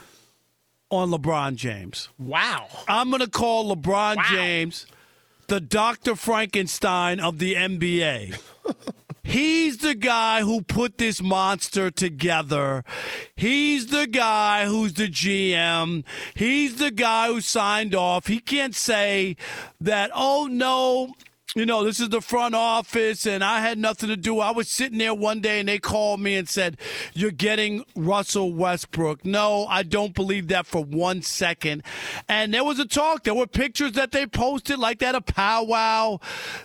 on 0.90 1.10
LeBron 1.10 1.56
James. 1.56 2.08
Wow. 2.18 2.68
I'm 2.88 3.10
going 3.10 3.20
to 3.20 3.30
call 3.30 3.74
LeBron 3.74 4.24
James 4.30 4.86
the 5.48 5.60
Dr. 5.60 6.14
Frankenstein 6.14 7.20
of 7.20 7.38
the 7.38 7.54
NBA. 7.54 8.38
He's 9.24 9.78
the 9.78 9.94
guy 9.94 10.40
who 10.40 10.62
put 10.62 10.96
this 10.96 11.20
monster 11.20 11.90
together. 11.90 12.82
He's 13.36 13.88
the 13.88 14.06
guy 14.06 14.64
who's 14.64 14.94
the 14.94 15.08
GM. 15.08 16.04
He's 16.34 16.76
the 16.76 16.90
guy 16.90 17.28
who 17.28 17.42
signed 17.42 17.94
off. 17.94 18.26
He 18.26 18.40
can't 18.40 18.74
say 18.74 19.36
that, 19.80 20.10
oh 20.14 20.48
no, 20.50 21.12
you 21.54 21.64
know, 21.64 21.82
this 21.82 21.98
is 21.98 22.10
the 22.10 22.20
front 22.20 22.54
office 22.54 23.26
and 23.26 23.42
I 23.42 23.60
had 23.60 23.78
nothing 23.78 24.10
to 24.10 24.16
do. 24.16 24.38
I 24.38 24.50
was 24.50 24.68
sitting 24.68 24.98
there 24.98 25.14
one 25.14 25.40
day 25.40 25.60
and 25.60 25.68
they 25.68 25.78
called 25.78 26.20
me 26.20 26.36
and 26.36 26.48
said, 26.48 26.76
You're 27.14 27.30
getting 27.30 27.84
Russell 27.96 28.52
Westbrook. 28.52 29.24
No, 29.24 29.66
I 29.66 29.82
don't 29.82 30.14
believe 30.14 30.48
that 30.48 30.66
for 30.66 30.84
one 30.84 31.22
second. 31.22 31.82
And 32.28 32.52
there 32.52 32.64
was 32.64 32.78
a 32.78 32.84
talk. 32.84 33.24
There 33.24 33.34
were 33.34 33.46
pictures 33.46 33.92
that 33.92 34.12
they 34.12 34.26
posted 34.26 34.78
like 34.78 34.98
that, 34.98 35.14
a 35.14 35.22
powwow 35.22 36.18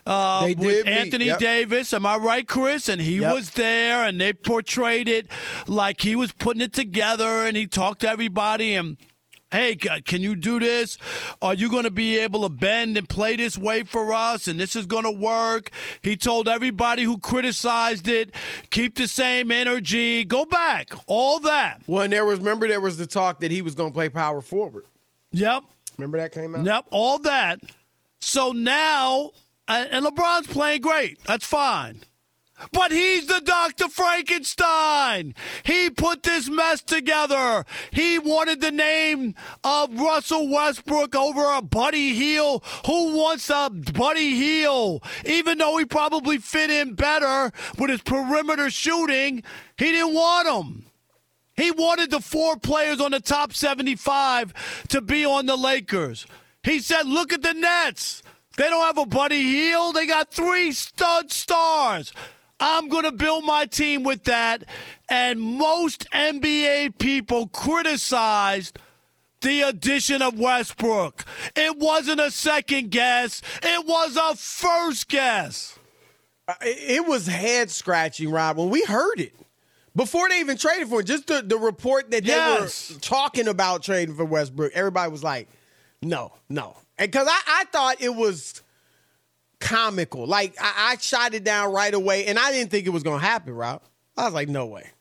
uh, 0.06 0.46
with 0.50 0.60
meet, 0.60 0.88
Anthony 0.88 1.26
yep. 1.26 1.40
Davis. 1.40 1.94
Am 1.94 2.06
I 2.06 2.18
right, 2.18 2.48
Chris? 2.48 2.90
And 2.90 3.02
he 3.02 3.20
Yep. 3.20 3.34
was 3.34 3.50
there 3.52 4.04
and 4.04 4.20
they 4.20 4.34
portrayed 4.34 5.08
it 5.08 5.28
like 5.66 6.02
he 6.02 6.16
was 6.16 6.34
putting 6.34 6.62
it 6.62 6.74
together 6.74 7.46
and 7.46 7.56
he 7.56 7.68
talked 7.68 8.02
to 8.02 8.10
everybody 8.10 8.74
and 8.76 8.98
Hey, 9.54 9.76
can 9.76 10.22
you 10.22 10.36
do 10.36 10.60
this? 10.60 10.98
Are 11.40 11.54
you 11.54 11.70
going 11.70 11.84
to 11.84 11.92
be 11.92 12.18
able 12.18 12.42
to 12.42 12.50
bend 12.50 12.98
and 12.98 13.08
play 13.08 13.36
this 13.36 13.56
way 13.56 13.84
for 13.84 14.12
us? 14.12 14.48
And 14.48 14.60
this 14.60 14.76
is 14.76 14.88
going 14.88 15.04
to 15.04 15.12
work. 15.12 15.70
He 16.02 16.18
told 16.18 16.48
everybody 16.48 17.04
who 17.04 17.20
criticized 17.20 18.08
it, 18.08 18.34
keep 18.72 18.96
the 18.96 19.08
same 19.08 19.52
energy, 19.52 20.26
go 20.26 20.46
back, 20.46 20.90
all 21.06 21.40
that. 21.42 21.84
Well, 21.86 22.02
and 22.02 22.12
there 22.12 22.26
was 22.26 22.40
remember 22.40 22.68
there 22.68 22.82
was 22.82 22.98
the 22.98 23.06
talk 23.06 23.42
that 23.42 23.52
he 23.52 23.62
was 23.62 23.76
going 23.76 23.92
to 23.92 23.94
play 23.94 24.10
power 24.10 24.42
forward. 24.42 24.86
Yep, 25.34 25.66
Remember 26.00 26.18
that 26.18 26.32
came 26.32 26.56
out? 26.56 26.66
yep, 26.66 26.86
all 26.90 27.20
that. 27.20 27.60
So 28.22 28.54
now, 28.54 29.34
and 29.68 29.88
and 29.92 30.04
LeBron's 30.04 30.48
playing 30.48 30.82
great. 30.82 31.24
That's 31.26 31.46
fine. 31.46 32.02
But 32.72 32.92
he's 32.92 33.28
the 33.28 33.42
Dr. 33.42 33.90
Frankenstein. 33.90 35.36
He 35.64 35.90
put 35.90 36.24
this 36.24 36.50
mess 36.50 36.82
together. 36.82 37.66
He 37.92 38.20
wanted 38.20 38.62
the 38.62 38.72
name 38.72 39.36
of 39.64 40.00
Russell 40.00 40.50
Westbrook 40.50 41.16
over 41.16 41.54
a 41.54 41.62
Buddy 41.62 42.14
Hield. 42.14 42.64
Who 42.86 43.16
wants 43.18 43.50
a 43.50 43.70
Buddy 43.70 44.36
Hield? 44.36 45.04
Even 45.26 45.58
though 45.58 45.78
he 45.78 45.86
probably 45.86 46.38
fit 46.38 46.70
in 46.70 46.96
better 46.96 47.52
with 47.78 47.90
his 47.90 48.02
perimeter 48.02 48.70
shooting, 48.70 49.44
he 49.78 49.92
didn't 49.92 50.14
want 50.14 50.48
him. 50.48 50.86
He 51.56 51.72
wanted 51.72 52.10
the 52.10 52.20
four 52.20 52.58
players 52.58 53.00
on 53.00 53.12
the 53.12 53.20
top 53.20 53.54
75 53.54 54.86
to 54.90 55.02
be 55.02 55.26
on 55.26 55.46
the 55.46 55.56
Lakers. 55.56 56.26
He 56.64 56.80
said, 56.80 57.06
look 57.06 57.32
at 57.32 57.42
the 57.42 57.54
Nets. 57.54 58.24
They 58.58 58.70
don't 58.70 58.84
have 58.84 58.98
a 58.98 59.06
Buddy 59.06 59.42
Hield. 59.42 59.96
They 59.96 60.06
got 60.06 60.32
three 60.32 60.72
stud 60.72 61.32
stars. 61.32 62.14
I'm 62.60 62.88
going 62.88 63.04
to 63.04 63.12
build 63.12 63.46
my 63.46 63.66
team 63.66 64.04
with 64.04 64.24
that. 64.26 64.64
And 65.10 65.40
most 65.40 66.10
NBA 66.12 66.98
people 66.98 67.48
criticized 67.48 68.80
the 69.42 69.62
addition 69.62 70.22
of 70.22 70.40
Westbrook. 70.40 71.26
It 71.56 71.78
wasn't 71.78 72.22
a 72.22 72.32
second 72.32 72.92
guess, 72.92 73.42
it 73.62 73.86
was 73.86 74.18
a 74.18 74.36
first 74.36 75.10
guess. 75.10 75.78
Uh, 76.48 76.54
it 76.62 77.08
was 77.08 77.26
head 77.28 77.70
scratching, 77.70 78.30
Rob, 78.30 78.58
when 78.58 78.70
we 78.70 78.84
heard 78.84 79.20
it. 79.20 79.34
Before 79.96 80.28
they 80.28 80.40
even 80.40 80.58
traded 80.58 80.90
for 80.90 81.00
him, 81.00 81.06
just 81.06 81.28
the, 81.28 81.42
the 81.42 81.58
report 81.58 82.10
that 82.12 82.24
they 82.24 82.30
yes. 82.30 82.92
were 82.92 83.00
talking 83.00 83.48
about 83.48 83.84
trading 83.84 84.16
for 84.16 84.26
Westbrook, 84.26 84.72
everybody 84.74 85.12
was 85.12 85.24
like, 85.24 85.48
no, 86.02 86.34
no. 86.50 86.76
Because 86.98 87.28
I, 87.30 87.42
I 87.48 87.64
thought 87.66 88.02
it 88.02 88.14
was 88.14 88.62
comical. 89.64 90.28
Like, 90.28 90.56
I, 90.62 90.92
I, 90.92 90.98
shot 90.98 91.34
it 91.34 91.44
down 91.44 91.72
right 91.72 91.94
away, 91.94 92.26
and 92.26 92.38
I 92.38 92.52
didn't 92.52 92.70
think 92.70 92.86
it 92.86 92.90
was 92.90 93.04
to 93.04 93.18
happen, 93.18 93.56
Rob. 93.56 93.82
I 94.18 94.26
was 94.26 94.34
like, 94.34 94.50
no 94.50 94.66
way. 94.66 94.92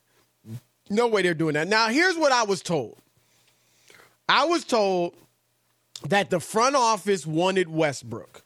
No 0.88 1.09
way 1.09 1.23
they're 1.23 1.35
doing 1.35 1.54
that. 1.54 1.69
Now, 1.69 1.88
here's 1.88 2.16
what 2.16 2.33
I 2.33 2.45
was 2.45 2.62
told 2.62 2.97
I 4.28 4.45
was 4.45 4.64
told 4.64 5.14
that 6.09 6.31
the 6.31 6.40
front 6.40 6.76
office 6.76 7.26
wanted 7.26 7.69
Westbrook, 7.69 8.45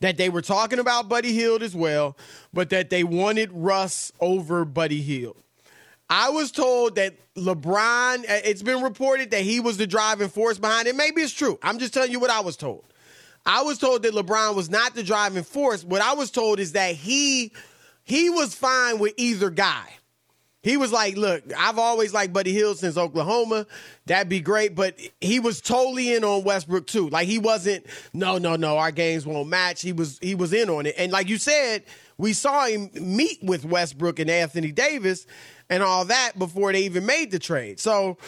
that 0.00 0.16
they 0.16 0.28
were 0.28 0.42
talking 0.42 0.78
about 0.78 1.08
Buddy 1.08 1.32
Hield 1.32 1.62
as 1.62 1.74
well, 1.74 2.16
but 2.52 2.70
that 2.70 2.88
they 2.88 3.02
wanted 3.04 3.50
Russ 3.52 4.12
over 4.20 4.64
Buddy 4.64 5.02
Hield. 5.02 5.36
I 6.08 6.30
was 6.30 6.50
told 6.50 6.94
that 6.94 7.14
LeBron, 7.34 8.20
uh, 8.20 8.40
it's 8.44 8.62
been 8.62 8.82
reported 8.82 9.30
that 9.32 9.42
he 9.42 9.60
was 9.60 9.76
the 9.76 9.86
driving 9.86 10.28
force 10.28 10.58
behind 10.58 10.88
it. 10.88 10.96
Maybe 10.96 11.20
it's 11.20 11.32
true. 11.32 11.58
I'm 11.62 11.78
just 11.78 11.92
telling 11.92 12.12
you 12.12 12.20
what 12.20 12.30
I 12.30 12.40
was 12.40 12.56
told. 12.56 12.84
I 13.48 13.62
was 13.62 13.78
told 13.78 14.02
that 14.02 14.12
LeBron 14.12 14.54
was 14.54 14.68
not 14.68 14.94
the 14.94 15.02
driving 15.02 15.42
force. 15.42 15.82
What 15.82 16.02
I 16.02 16.12
was 16.12 16.30
told 16.30 16.60
is 16.60 16.72
that 16.72 16.94
he 16.94 17.50
he 18.04 18.28
was 18.28 18.54
fine 18.54 18.98
with 18.98 19.14
either 19.16 19.48
guy. 19.48 19.88
He 20.62 20.76
was 20.76 20.92
like, 20.92 21.16
look, 21.16 21.44
I've 21.56 21.78
always 21.78 22.12
liked 22.12 22.32
Buddy 22.34 22.52
Hield 22.52 22.78
since 22.78 22.98
Oklahoma. 22.98 23.66
That'd 24.04 24.28
be 24.28 24.40
great. 24.40 24.74
But 24.74 24.98
he 25.20 25.40
was 25.40 25.62
totally 25.62 26.12
in 26.12 26.24
on 26.24 26.44
Westbrook 26.44 26.86
too. 26.86 27.08
Like 27.08 27.26
he 27.26 27.38
wasn't, 27.38 27.86
no, 28.12 28.36
no, 28.36 28.56
no, 28.56 28.76
our 28.76 28.90
games 28.90 29.24
won't 29.24 29.48
match. 29.48 29.80
He 29.80 29.92
was 29.92 30.18
he 30.20 30.34
was 30.34 30.52
in 30.52 30.68
on 30.68 30.84
it. 30.84 30.94
And 30.98 31.10
like 31.10 31.28
you 31.28 31.38
said, 31.38 31.84
we 32.18 32.34
saw 32.34 32.66
him 32.66 32.90
meet 33.00 33.42
with 33.42 33.64
Westbrook 33.64 34.18
and 34.18 34.28
Anthony 34.28 34.72
Davis 34.72 35.26
and 35.70 35.82
all 35.82 36.04
that 36.04 36.38
before 36.38 36.72
they 36.72 36.82
even 36.82 37.06
made 37.06 37.30
the 37.30 37.38
trade. 37.38 37.80
So 37.80 38.18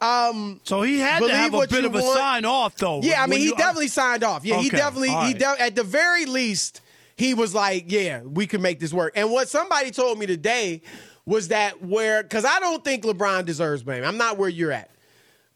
um, 0.00 0.60
so 0.64 0.82
he 0.82 0.98
had 0.98 1.22
to 1.22 1.34
have 1.34 1.54
a 1.54 1.66
bit 1.66 1.84
of 1.84 1.94
a 1.94 2.00
want. 2.00 2.18
sign 2.18 2.44
off, 2.44 2.76
though. 2.76 3.00
Yeah, 3.02 3.22
I 3.22 3.26
mean, 3.26 3.40
he 3.40 3.52
definitely 3.52 3.88
signed 3.88 4.24
off. 4.24 4.44
Yeah, 4.44 4.56
okay. 4.56 4.64
he 4.64 4.70
definitely, 4.70 5.08
right. 5.08 5.28
he 5.28 5.34
de- 5.34 5.60
at 5.60 5.74
the 5.74 5.84
very 5.84 6.26
least, 6.26 6.82
he 7.16 7.32
was 7.32 7.54
like, 7.54 7.90
yeah, 7.90 8.20
we 8.22 8.46
can 8.46 8.60
make 8.60 8.78
this 8.78 8.92
work. 8.92 9.14
And 9.16 9.30
what 9.30 9.48
somebody 9.48 9.90
told 9.90 10.18
me 10.18 10.26
today 10.26 10.82
was 11.24 11.48
that 11.48 11.82
where, 11.82 12.22
because 12.22 12.44
I 12.44 12.60
don't 12.60 12.84
think 12.84 13.04
LeBron 13.04 13.46
deserves 13.46 13.82
blame. 13.82 14.04
I'm 14.04 14.18
not 14.18 14.36
where 14.36 14.50
you're 14.50 14.72
at. 14.72 14.90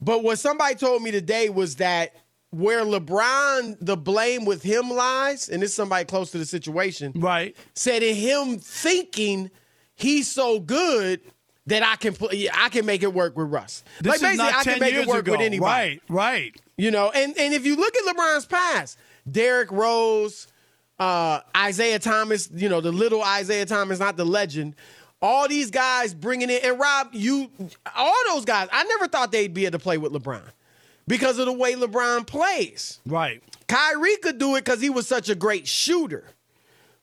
But 0.01 0.23
what 0.23 0.39
somebody 0.39 0.75
told 0.75 1.03
me 1.03 1.11
today 1.11 1.51
was 1.51 1.77
that 1.77 2.15
where 2.49 2.83
LeBron, 2.85 3.77
the 3.81 3.97
blame 3.97 4.47
with 4.47 4.63
him 4.63 4.91
lies, 4.91 5.49
and 5.51 5.63
this 5.63 5.71
is 5.71 5.77
somebody 5.77 6.07
close 6.07 6.31
to 6.31 6.39
the 6.39 6.47
situation, 6.47 7.13
right? 7.17 7.55
Said 7.75 8.03
in 8.03 8.17
him 8.17 8.59
thinking 8.59 9.51
he's 9.95 10.31
so 10.31 10.59
good 10.59 11.21
that 11.67 11.83
I 11.83 11.97
can 11.97 12.15
play, 12.15 12.49
I 12.53 12.69
can 12.69 12.87
make 12.87 13.03
it 13.03 13.13
work 13.13 13.37
with 13.37 13.49
Russ. 13.49 13.85
This 14.01 14.13
like 14.13 14.21
basically, 14.21 14.53
I 14.53 14.63
can 14.65 14.79
make 14.81 14.95
it 14.95 15.07
work 15.07 15.21
ago. 15.21 15.33
with 15.33 15.41
anybody. 15.41 16.01
Right, 16.01 16.03
right. 16.09 16.57
You 16.77 16.91
know, 16.91 17.11
and 17.11 17.37
and 17.39 17.55
if 17.55 17.67
you 17.67 17.77
look 17.77 17.95
at 17.97 18.17
LeBron's 18.17 18.47
past, 18.47 18.99
Derrick 19.31 19.71
Rose, 19.71 20.47
uh, 20.99 21.41
Isaiah 21.57 21.99
Thomas, 21.99 22.49
you 22.55 22.69
know, 22.69 22.81
the 22.81 22.93
little 22.93 23.23
Isaiah 23.23 23.67
Thomas, 23.67 23.99
not 23.99 24.17
the 24.17 24.25
legend. 24.25 24.77
All 25.23 25.49
these 25.49 25.71
guys 25.71 26.15
bringing 26.15 26.49
in, 26.49 26.61
and 26.65 26.81
Rob, 26.81 27.09
you, 27.13 27.51
all 27.95 28.15
those 28.29 28.47
guys, 28.47 28.69
I 28.73 28.85
never 28.85 29.07
thought 29.07 29.33
they'd 29.33 29.53
be 29.53 29.67
able 29.67 29.79
to 29.79 29.83
play 29.83 29.99
with 29.99 30.13
LeBron 30.13 30.41
because 31.07 31.39
of 31.39 31.45
the 31.45 31.53
way 31.53 31.75
LeBron 31.75 32.27
plays. 32.27 33.01
Right. 33.05 33.43
Kyrie 33.69 34.17
could 34.17 34.39
do 34.39 34.57
it 34.57 34.65
because 34.65 34.81
he 34.81 34.89
was 34.89 35.07
such 35.07 35.29
a 35.29 35.35
great 35.35 35.69
shooter. 35.69 36.25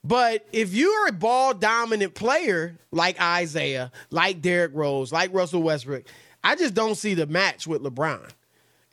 But 0.03 0.45
if 0.53 0.73
you're 0.73 1.07
a 1.07 1.11
ball 1.11 1.53
dominant 1.53 2.13
player 2.13 2.77
like 2.91 3.21
Isaiah, 3.21 3.91
like 4.09 4.41
Derrick 4.41 4.71
Rose, 4.73 5.11
like 5.11 5.33
Russell 5.33 5.63
Westbrook, 5.63 6.05
I 6.43 6.55
just 6.55 6.73
don't 6.73 6.95
see 6.95 7.13
the 7.13 7.27
match 7.27 7.67
with 7.67 7.81
LeBron. 7.81 8.29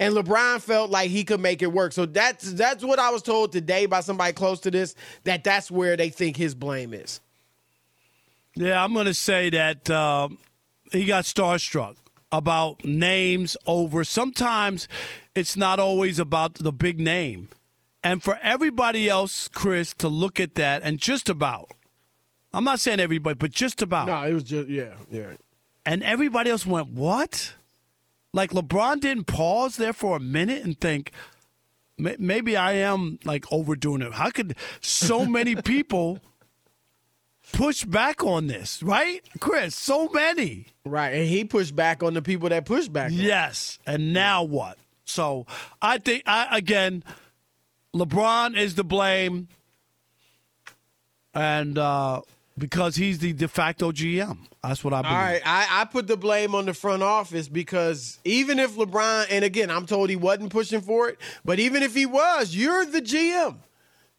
And 0.00 0.14
LeBron 0.14 0.61
felt 0.61 0.90
like 0.90 1.11
he 1.11 1.23
could 1.23 1.40
make 1.40 1.62
it 1.62 1.73
work. 1.73 1.92
So 1.92 2.04
that's 2.04 2.52
that's 2.52 2.82
what 2.82 2.99
I 2.99 3.11
was 3.11 3.23
told 3.23 3.52
today 3.52 3.87
by 3.87 4.00
somebody 4.00 4.32
close 4.32 4.61
to 4.61 4.70
this 4.70 4.96
that 5.23 5.44
that's 5.44 5.70
where 5.70 5.96
they 5.96 6.08
think 6.08 6.37
his 6.37 6.54
blame 6.54 6.92
is. 6.92 7.20
Yeah, 8.56 8.82
I'm 8.82 8.92
going 8.92 9.06
to 9.06 9.14
say 9.14 9.50
that 9.50 9.88
uh, 9.90 10.28
he 10.92 11.04
got 11.04 11.25
starstruck 11.25 11.96
about 12.32 12.84
names 12.84 13.56
over. 13.66 14.04
Sometimes 14.04 14.88
it's 15.34 15.56
not 15.56 15.78
always 15.78 16.18
about 16.18 16.54
the 16.54 16.73
big 16.73 16.99
name. 16.99 17.49
And 18.04 18.23
for 18.23 18.38
everybody 18.42 19.08
else, 19.08 19.49
Chris, 19.49 19.94
to 19.94 20.08
look 20.08 20.38
at 20.38 20.56
that 20.56 20.82
and 20.82 20.99
just 20.99 21.30
about, 21.30 21.70
I'm 22.52 22.62
not 22.62 22.78
saying 22.78 23.00
everybody, 23.00 23.34
but 23.34 23.50
just 23.50 23.80
about. 23.80 24.06
No, 24.06 24.23
it 24.23 24.34
was 24.34 24.44
just, 24.44 24.68
yeah, 24.68 24.92
yeah. 25.11 25.32
And 25.87 26.02
everybody 26.02 26.50
else 26.50 26.66
went, 26.66 26.88
what? 26.88 27.54
Like 28.34 28.50
LeBron 28.50 29.00
didn't 29.00 29.25
pause 29.25 29.76
there 29.76 29.94
for 29.94 30.18
a 30.18 30.20
minute 30.20 30.62
and 30.62 30.78
think, 30.78 31.12
maybe 31.96 32.56
I 32.56 32.75
am 32.75 33.18
like 33.25 33.50
overdoing 33.50 34.02
it. 34.02 34.12
How 34.12 34.30
could 34.30 34.54
so 34.82 35.25
many 35.26 35.56
people 35.56 36.20
push 37.52 37.84
back 37.84 38.23
on 38.23 38.49
this, 38.49 38.82
right? 38.82 39.23
Chris, 39.40 39.75
so 39.75 40.08
many. 40.08 40.66
Right. 40.84 41.11
And 41.11 41.28
he 41.28 41.44
pushed 41.44 41.75
back 41.75 42.02
on 42.02 42.12
the 42.12 42.23
people 42.23 42.50
that 42.50 42.66
pushed 42.66 42.92
back. 42.92 43.12
Yes. 43.14 43.78
And 43.87 44.12
now 44.12 44.42
what? 44.42 44.76
So 45.06 45.46
I 45.80 45.99
think, 45.99 46.25
I, 46.26 46.49
again, 46.56 47.02
LeBron 47.95 48.57
is 48.57 48.75
to 48.75 48.85
blame, 48.85 49.49
and 51.33 51.79
uh, 51.79 52.23
because 52.59 52.97
he's 52.97 53.19
the 53.19 53.33
de 53.33 53.49
facto 53.49 53.93
GM. 53.93 54.39
That's 54.63 54.83
what 54.83 54.93
I 54.93 55.03
believe. 55.03 55.17
All 55.17 55.23
right, 55.23 55.43
I, 55.45 55.83
I 55.83 55.85
put 55.85 56.07
the 56.07 56.17
blame 56.17 56.55
on 56.55 56.67
the 56.67 56.75
front 56.75 57.03
office 57.03 57.49
because 57.49 58.19
even 58.25 58.59
if 58.59 58.77
LeBron, 58.77 59.27
and 59.31 59.45
again, 59.45 59.71
I'm 59.71 59.87
told 59.87 60.11
he 60.11 60.17
wasn't 60.17 60.51
pushing 60.51 60.81
for 60.81 61.09
it, 61.09 61.19
but 61.45 61.59
even 61.59 61.83
if 61.83 61.95
he 61.95 62.07
was, 62.07 62.55
you're 62.55 62.85
the 62.85 63.01
GM. 63.01 63.57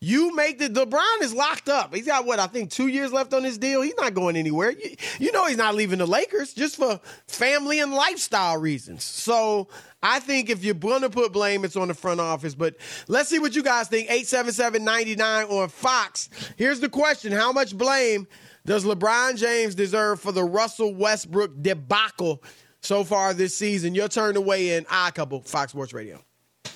You 0.05 0.35
make 0.35 0.59
the 0.59 0.69
LeBron 0.69 1.24
is 1.24 1.33
locked 1.33 1.67
up. 1.67 1.91
He's 1.95 2.05
got 2.05 2.27
what 2.27 2.38
I 2.38 2.45
think 2.45 2.69
two 2.69 2.85
years 2.85 3.12
left 3.12 3.33
on 3.33 3.43
his 3.43 3.57
deal. 3.57 3.81
He's 3.81 3.97
not 3.97 4.13
going 4.13 4.35
anywhere. 4.35 4.69
You, 4.69 4.95
you, 5.17 5.31
know 5.31 5.47
he's 5.47 5.57
not 5.57 5.74
leaving 5.74 5.97
the 5.97 6.05
Lakers 6.05 6.53
just 6.53 6.75
for 6.75 7.00
family 7.27 7.79
and 7.79 7.91
lifestyle 7.91 8.57
reasons. 8.57 9.03
So 9.03 9.67
I 10.03 10.19
think 10.19 10.51
if 10.51 10.63
you're 10.63 10.75
going 10.75 11.01
to 11.01 11.09
put 11.09 11.33
blame, 11.33 11.65
it's 11.65 11.75
on 11.75 11.88
the 11.88 11.95
front 11.95 12.19
office. 12.19 12.53
But 12.53 12.75
let's 13.07 13.29
see 13.29 13.39
what 13.39 13.55
you 13.55 13.63
guys 13.63 13.88
think. 13.88 14.07
877-99 14.09 15.50
on 15.50 15.69
Fox. 15.69 16.29
Here's 16.55 16.79
the 16.79 16.89
question: 16.89 17.31
How 17.31 17.51
much 17.51 17.75
blame 17.75 18.27
does 18.63 18.85
LeBron 18.85 19.38
James 19.38 19.74
deserve 19.74 20.21
for 20.21 20.31
the 20.31 20.43
Russell 20.43 20.93
Westbrook 20.93 21.63
debacle 21.63 22.43
so 22.79 23.03
far 23.03 23.33
this 23.33 23.57
season? 23.57 23.95
Your 23.95 24.07
turn 24.07 24.35
to 24.35 24.41
weigh 24.41 24.77
in. 24.77 24.85
I 24.88 25.09
couple 25.09 25.41
Fox 25.41 25.71
Sports 25.71 25.93
Radio. 25.93 26.24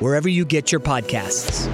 wherever 0.00 0.28
you 0.28 0.44
get 0.44 0.72
your 0.72 0.80
podcasts. 0.80 1.70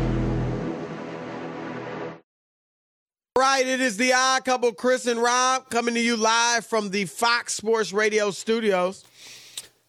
Right, 3.36 3.66
it 3.66 3.80
is 3.80 3.96
the 3.96 4.12
odd 4.12 4.44
couple, 4.44 4.72
Chris 4.72 5.06
and 5.06 5.20
Rob, 5.20 5.68
coming 5.70 5.94
to 5.94 6.00
you 6.00 6.16
live 6.16 6.66
from 6.66 6.90
the 6.90 7.06
Fox 7.06 7.54
Sports 7.54 7.92
Radio 7.92 8.30
studios. 8.30 9.04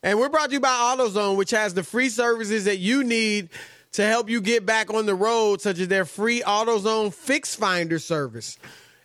And 0.02 0.18
we're 0.18 0.30
brought 0.30 0.48
to 0.48 0.54
you 0.54 0.60
by 0.60 0.70
AutoZone, 0.70 1.38
which 1.38 1.52
has 1.52 1.74
the 1.74 1.84
free 1.84 2.10
services 2.10 2.66
that 2.66 2.78
you 2.78 3.04
need 3.04 3.50
to 3.94 4.06
help 4.06 4.30
you 4.30 4.42
get 4.42 4.66
back 4.66 4.94
on 4.94 5.06
the 5.06 5.16
road, 5.16 5.62
such 5.62 5.80
as 5.80 5.88
their 5.88 6.06
free 6.06 6.42
AutoZone 6.42 7.14
Fix 7.14 7.56
Finder 7.56 8.00
service. 8.00 8.58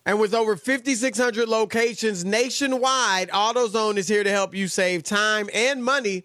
And 0.06 0.18
with 0.18 0.32
over 0.32 0.56
5,600 0.56 1.49
locations 1.49 2.25
nationwide, 2.25 3.28
AutoZone 3.28 3.97
is 3.99 4.08
here 4.08 4.25
to 4.25 4.30
help 4.30 4.54
you 4.54 4.66
save 4.66 5.02
time 5.02 5.50
and 5.52 5.85
money 5.85 6.25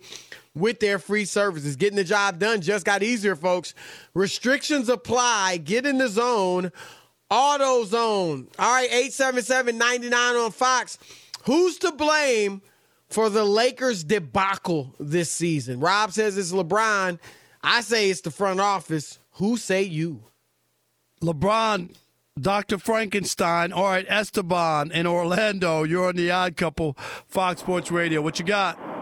with 0.55 0.79
their 0.79 0.99
free 0.99 1.25
services. 1.25 1.75
Getting 1.75 1.97
the 1.97 2.03
job 2.03 2.39
done 2.39 2.61
just 2.61 2.85
got 2.85 3.03
easier, 3.03 3.35
folks. 3.35 3.73
Restrictions 4.13 4.89
apply. 4.89 5.57
Get 5.57 5.85
in 5.85 5.97
the 5.97 6.07
zone. 6.07 6.71
AutoZone. 7.31 8.47
All 8.59 8.73
right, 8.73 8.89
877-99 8.91 10.45
on 10.45 10.51
Fox. 10.51 10.97
Who's 11.45 11.77
to 11.79 11.91
blame 11.91 12.61
for 13.09 13.29
the 13.29 13.43
Lakers 13.43 14.03
debacle 14.03 14.93
this 14.99 15.31
season? 15.31 15.79
Rob 15.79 16.11
says 16.11 16.37
it's 16.37 16.51
LeBron. 16.51 17.19
I 17.63 17.81
say 17.81 18.09
it's 18.09 18.21
the 18.21 18.31
front 18.31 18.59
office. 18.59 19.19
Who 19.33 19.57
say 19.57 19.81
you? 19.81 20.23
LeBron, 21.21 21.95
Dr. 22.39 22.77
Frankenstein. 22.77 23.71
All 23.73 23.85
right, 23.85 24.05
Esteban 24.07 24.91
in 24.91 25.07
Orlando. 25.07 25.83
You're 25.83 26.09
on 26.09 26.15
the 26.15 26.29
Odd 26.29 26.55
Couple, 26.55 26.95
Fox 27.27 27.61
Sports 27.61 27.89
Radio. 27.89 28.21
What 28.21 28.37
you 28.37 28.45
got? 28.45 28.92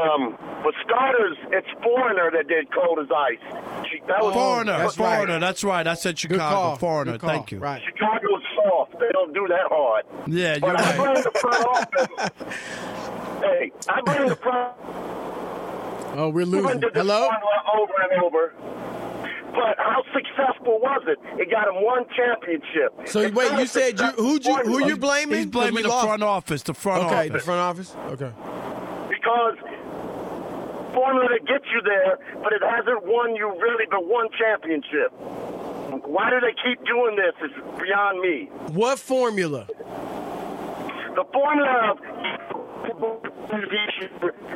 Um, 0.00 0.36
for 0.62 0.72
starters, 0.84 1.36
it's 1.52 1.66
Foreigner 1.82 2.30
that 2.32 2.48
did 2.48 2.70
Cold 2.72 2.98
as 2.98 3.08
Ice. 3.10 3.86
She, 3.90 4.00
that 4.08 4.20
was 4.22 4.34
Foreigner. 4.34 4.78
that's 4.78 4.96
Foreigner. 4.96 5.32
right. 5.34 5.40
That's 5.40 5.64
right. 5.64 5.86
I 5.86 5.94
said 5.94 6.14
Good 6.16 6.18
Chicago. 6.32 6.54
call. 6.54 6.76
Foreigner. 6.76 7.12
Good 7.12 7.20
call. 7.22 7.30
Thank 7.30 7.52
you. 7.52 7.58
Right. 7.58 7.82
Chicago's 7.84 8.42
soft. 8.54 8.92
They 8.98 9.08
don't 9.12 9.32
do 9.32 9.46
that 9.48 9.66
hard. 9.70 10.04
Yeah, 10.26 10.52
you're 10.52 10.60
But 10.60 10.80
I 10.80 10.82
right. 10.82 10.96
blame 11.14 11.24
the 11.24 11.38
front 11.38 11.66
office. 11.66 12.30
hey, 13.40 13.72
I 13.88 14.00
blame 14.02 14.28
the 14.28 14.36
front 14.36 14.72
Oh, 16.18 16.30
we're 16.30 16.46
losing. 16.46 16.80
did 16.80 16.94
this 16.94 17.02
Hello? 17.02 17.28
over 17.74 17.92
and 18.10 18.22
over. 18.22 18.54
But 19.52 19.76
how 19.78 20.02
successful 20.14 20.78
was 20.80 21.02
it? 21.06 21.18
It 21.40 21.50
got 21.50 21.68
him 21.68 21.82
one 21.84 22.04
championship. 22.14 22.92
So 23.08 23.20
It's 23.20 23.34
wait, 23.34 23.52
you 23.58 23.66
said 23.66 23.98
you 23.98 24.06
who 24.12 24.38
you 24.42 24.56
who 24.64 24.86
you 24.86 24.96
blaming? 24.96 25.36
He's 25.36 25.44
'Cause 25.46 25.50
blaming 25.52 25.82
the 25.82 25.88
lost. 25.88 26.06
front 26.06 26.22
office. 26.22 26.62
The 26.62 26.74
front 26.74 27.04
Okay, 27.04 27.14
office. 27.14 27.20
Okay, 27.26 27.28
the 27.32 27.38
front 27.40 27.60
office. 27.60 27.96
Okay. 28.12 28.30
because 29.08 29.56
formula 30.96 31.28
that 31.28 31.44
gets 31.46 31.66
you 31.68 31.82
there, 31.84 32.16
but 32.42 32.52
it 32.56 32.62
hasn't 32.64 33.04
won 33.04 33.36
you 33.36 33.52
really 33.60 33.84
but 33.90 34.06
one 34.06 34.28
championship. 34.38 35.12
Why 36.08 36.30
do 36.30 36.40
they 36.40 36.54
keep 36.64 36.80
doing 36.86 37.16
this? 37.16 37.34
It's 37.44 37.54
beyond 37.80 38.20
me. 38.20 38.48
What 38.72 38.98
formula? 38.98 39.66
The 39.68 41.24
formula 41.32 41.92
of 41.92 41.98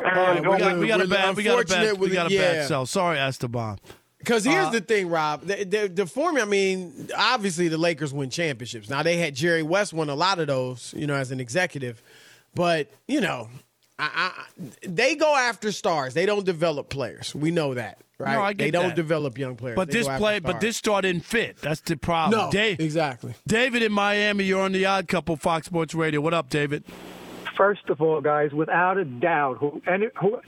right, 0.05 0.37
and 0.37 0.47
We 0.47 0.59
got, 0.59 0.79
we 0.79 0.87
got 0.89 1.01
a 1.01 1.05
We're 1.05 1.09
bad, 1.09 1.37
we 1.37 1.43
got 1.43 1.57
a 1.57 1.61
unfortunate 1.61 1.93
bad, 1.93 2.01
we 2.01 2.11
got 2.11 2.31
a 2.31 2.35
it, 2.35 2.39
bad 2.39 2.57
yeah. 2.57 2.67
sell. 2.67 2.87
Sorry, 2.87 3.19
Esteban. 3.19 3.79
Because 4.19 4.45
here's 4.45 4.67
Uh, 4.67 4.71
the 4.71 4.81
thing, 4.81 5.09
Rob. 5.09 5.43
The, 5.43 5.65
the, 5.65 5.89
the 5.89 6.07
formula. 6.07 6.47
I 6.47 6.49
mean, 6.49 7.09
obviously 7.17 7.69
the 7.69 7.79
Lakers 7.79 8.13
win 8.13 8.31
championships. 8.31 8.89
Now 8.91 9.03
they 9.03 9.17
had 9.17 9.35
Jerry 9.35 9.63
West 9.63 9.93
won 9.93 10.11
a 10.11 10.15
lot 10.15 10.39
of 10.39 10.47
those, 10.47 10.95
you 10.97 11.07
know, 11.07 11.15
as 11.15 11.31
an 11.31 11.41
executive. 11.41 12.03
But 12.55 12.91
you 13.09 13.21
know, 13.21 13.49
I, 14.01 14.33
I, 14.39 14.45
they 14.83 15.15
go 15.15 15.35
after 15.37 15.73
stars. 15.73 16.15
They 16.15 16.27
don't 16.27 16.45
develop 16.45 16.89
players. 16.89 17.35
We 17.35 17.51
know 17.51 17.75
that, 17.75 17.99
right? 18.19 18.35
No, 18.35 18.43
I 18.43 18.53
get 18.53 18.65
they 18.65 18.71
don't 18.71 18.89
that. 18.89 18.97
develop 18.97 19.37
young 19.39 19.57
players. 19.57 19.77
But 19.77 19.91
They 19.91 19.99
this 19.99 20.09
play, 20.09 20.39
but 20.39 20.61
this 20.61 20.77
star 20.77 21.03
didn't 21.03 21.25
fit. 21.25 21.59
That's 21.59 21.81
the 21.81 21.97
problem. 21.97 22.41
no, 22.41 22.51
Dave, 22.51 22.81
exactly. 22.81 23.35
David 23.47 23.83
in 23.83 23.93
Miami. 23.93 24.45
You're 24.45 24.63
on 24.63 24.73
the 24.73 24.87
Odd 24.87 25.09
Couple, 25.09 25.37
Fox 25.37 25.67
Sports 25.67 25.95
Radio. 25.95 26.21
What 26.21 26.35
up, 26.35 26.49
David? 26.51 26.85
First 27.61 27.91
of 27.91 28.01
all, 28.01 28.23
guys, 28.23 28.53
without 28.55 28.97
a 28.97 29.05
doubt, 29.05 29.59
who, 29.59 29.83
any, 29.87 30.07
who 30.19 30.41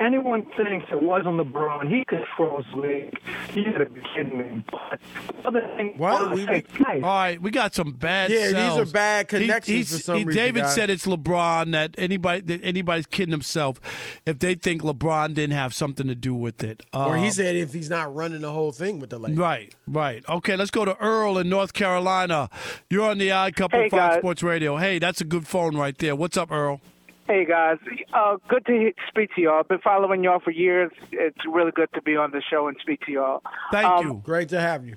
anyone 0.00 0.44
thinks 0.56 0.86
it 0.90 1.00
wasn't 1.00 1.36
LeBron, 1.36 1.88
he 1.88 2.04
controls 2.06 2.64
the 2.74 2.80
league. 2.80 3.14
You 3.54 3.70
gotta 3.70 3.86
be 3.88 4.00
kidding 4.16 4.36
me. 4.36 4.64
But 4.72 4.98
other 5.46 5.60
thing, 5.76 5.94
What? 5.96 6.20
other 6.22 6.34
We- 6.34 6.40
we- 6.44 6.46
guys, 6.62 6.64
All 6.94 7.00
right, 7.02 7.40
we 7.40 7.52
got 7.52 7.72
some 7.72 7.92
bad. 7.92 8.32
Yeah, 8.32 8.46
these 8.48 8.56
are 8.78 8.84
bad 8.84 9.28
connections 9.28 9.68
he's- 9.76 9.92
for 9.92 9.98
some 10.02 10.18
he- 10.18 10.24
reason, 10.24 10.42
David 10.42 10.62
guys. 10.64 10.74
said 10.74 10.90
it's 10.90 11.06
LeBron 11.06 11.70
that 11.70 11.94
anybody 11.98 12.40
that 12.40 12.64
anybody's 12.64 13.06
kidding 13.06 13.30
himself 13.30 13.80
if 14.26 14.40
they 14.40 14.56
think 14.56 14.82
LeBron 14.82 15.34
didn't 15.34 15.54
have 15.54 15.72
something 15.72 16.08
to 16.08 16.16
do 16.16 16.34
with 16.34 16.64
it. 16.64 16.82
Or 16.92 17.16
he 17.16 17.28
Uh, 17.28 17.30
said 17.30 17.54
if 17.54 17.72
he's 17.74 17.88
not 17.90 18.12
running 18.12 18.40
the 18.40 18.50
whole 18.50 18.72
thing 18.72 18.98
with 18.98 19.10
the 19.10 19.18
Lakers. 19.20 19.38
Right, 19.38 19.72
right. 19.86 20.24
Okay, 20.28 20.56
let's 20.56 20.72
go 20.72 20.84
to 20.84 20.96
Earl 21.00 21.38
in 21.38 21.48
North 21.48 21.74
Carolina. 21.74 22.50
You're 22.90 23.08
on 23.08 23.18
the 23.18 23.30
Odd 23.30 23.54
Couple, 23.54 23.78
Hey, 23.78 23.88
Fox 23.88 24.00
guys. 24.14 24.18
Sports 24.18 24.42
Radio. 24.42 24.78
Hey, 24.78 24.98
that's 24.98 25.20
a 25.20 25.24
good 25.24 25.46
phone 25.46 25.76
right 25.76 25.96
there. 25.98 26.16
What's 26.16 26.36
up, 26.36 26.50
Earl? 26.56 26.80
Hey 27.28 27.44
guys, 27.44 27.78
uh, 28.14 28.36
good 28.46 28.64
to 28.66 28.92
speak 29.08 29.34
to 29.34 29.40
y'all. 29.40 29.58
I've 29.58 29.66
been 29.66 29.80
following 29.80 30.22
y'all 30.22 30.38
for 30.38 30.52
years. 30.52 30.92
It's 31.10 31.38
really 31.44 31.72
good 31.72 31.88
to 31.94 32.02
be 32.02 32.14
on 32.16 32.30
the 32.30 32.40
show 32.40 32.68
and 32.68 32.76
speak 32.80 33.00
to 33.06 33.10
y'all. 33.12 33.42
Thank 33.72 33.84
Um, 33.84 34.06
you. 34.06 34.22
Great 34.24 34.48
to 34.50 34.60
have 34.60 34.86
you. 34.86 34.94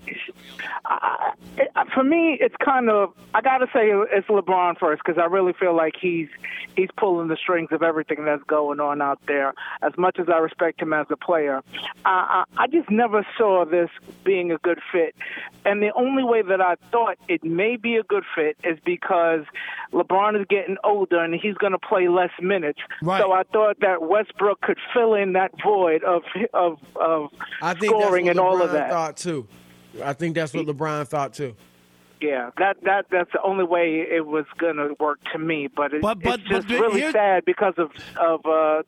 I, 0.85 1.31
it, 1.57 1.69
for 1.95 2.03
me, 2.03 2.37
it's 2.39 2.55
kind 2.63 2.87
of 2.91 3.13
I 3.33 3.41
gotta 3.41 3.65
say 3.73 3.89
it's 4.11 4.27
LeBron 4.27 4.77
first 4.77 5.01
because 5.03 5.19
I 5.19 5.25
really 5.25 5.53
feel 5.53 5.75
like 5.75 5.95
he's 5.99 6.27
he's 6.75 6.89
pulling 6.97 7.29
the 7.29 7.35
strings 7.35 7.69
of 7.71 7.81
everything 7.81 8.25
that's 8.25 8.43
going 8.43 8.79
on 8.79 9.01
out 9.01 9.19
there. 9.27 9.55
As 9.81 9.93
much 9.97 10.19
as 10.19 10.27
I 10.29 10.37
respect 10.37 10.83
him 10.83 10.93
as 10.93 11.07
a 11.09 11.17
player, 11.17 11.63
I, 12.05 12.45
I, 12.57 12.63
I 12.63 12.67
just 12.67 12.91
never 12.91 13.25
saw 13.39 13.65
this 13.65 13.89
being 14.23 14.51
a 14.51 14.59
good 14.59 14.79
fit. 14.91 15.15
And 15.65 15.81
the 15.81 15.91
only 15.95 16.23
way 16.23 16.43
that 16.43 16.61
I 16.61 16.75
thought 16.91 17.17
it 17.27 17.43
may 17.43 17.75
be 17.75 17.95
a 17.95 18.03
good 18.03 18.23
fit 18.35 18.55
is 18.63 18.77
because 18.85 19.45
LeBron 19.93 20.39
is 20.39 20.45
getting 20.47 20.77
older 20.83 21.19
and 21.23 21.33
he's 21.33 21.55
going 21.55 21.71
to 21.73 21.79
play 21.79 22.07
less 22.19 22.32
minutes. 22.41 22.79
Right. 23.01 23.21
So 23.21 23.32
I 23.32 23.43
thought 23.43 23.77
that 23.82 24.01
Westbrook 24.01 24.62
could 24.62 24.77
fill 24.93 25.13
in 25.13 25.34
that 25.34 25.51
void 25.63 26.03
of 26.03 26.23
of 26.53 26.77
of 26.95 27.29
I 27.62 27.73
think 27.73 27.91
scoring 27.93 28.25
that's 28.25 28.38
and 28.38 28.45
what 28.45 28.53
all 28.53 28.60
LeBron 28.60 28.63
of 28.65 28.71
that. 28.73 28.89
thought 28.89 29.17
too. 29.17 29.47
I 30.03 30.13
think 30.13 30.36
that's 30.36 30.53
what 30.53 30.65
LeBron 30.65 31.08
thought 31.08 31.34
too. 31.34 31.55
Yeah, 32.21 32.49
that 32.58 32.75
that 32.84 33.05
that's 33.10 33.32
the 33.32 33.41
only 33.43 33.63
way 33.63 34.01
it 34.01 34.25
was 34.25 34.45
gonna 34.58 34.89
work 34.99 35.19
to 35.32 35.39
me. 35.39 35.67
But, 35.73 35.93
it, 35.93 36.01
But- 36.01 36.21
but- 36.21 36.41
it's 36.41 36.49
just 36.49 36.67
but 36.67 36.79
really 36.79 36.99
here- 37.01 37.12
sad 37.13 37.45
because 37.45 37.75
of 37.77 37.91
of 38.19 38.45
uh, 38.45 38.84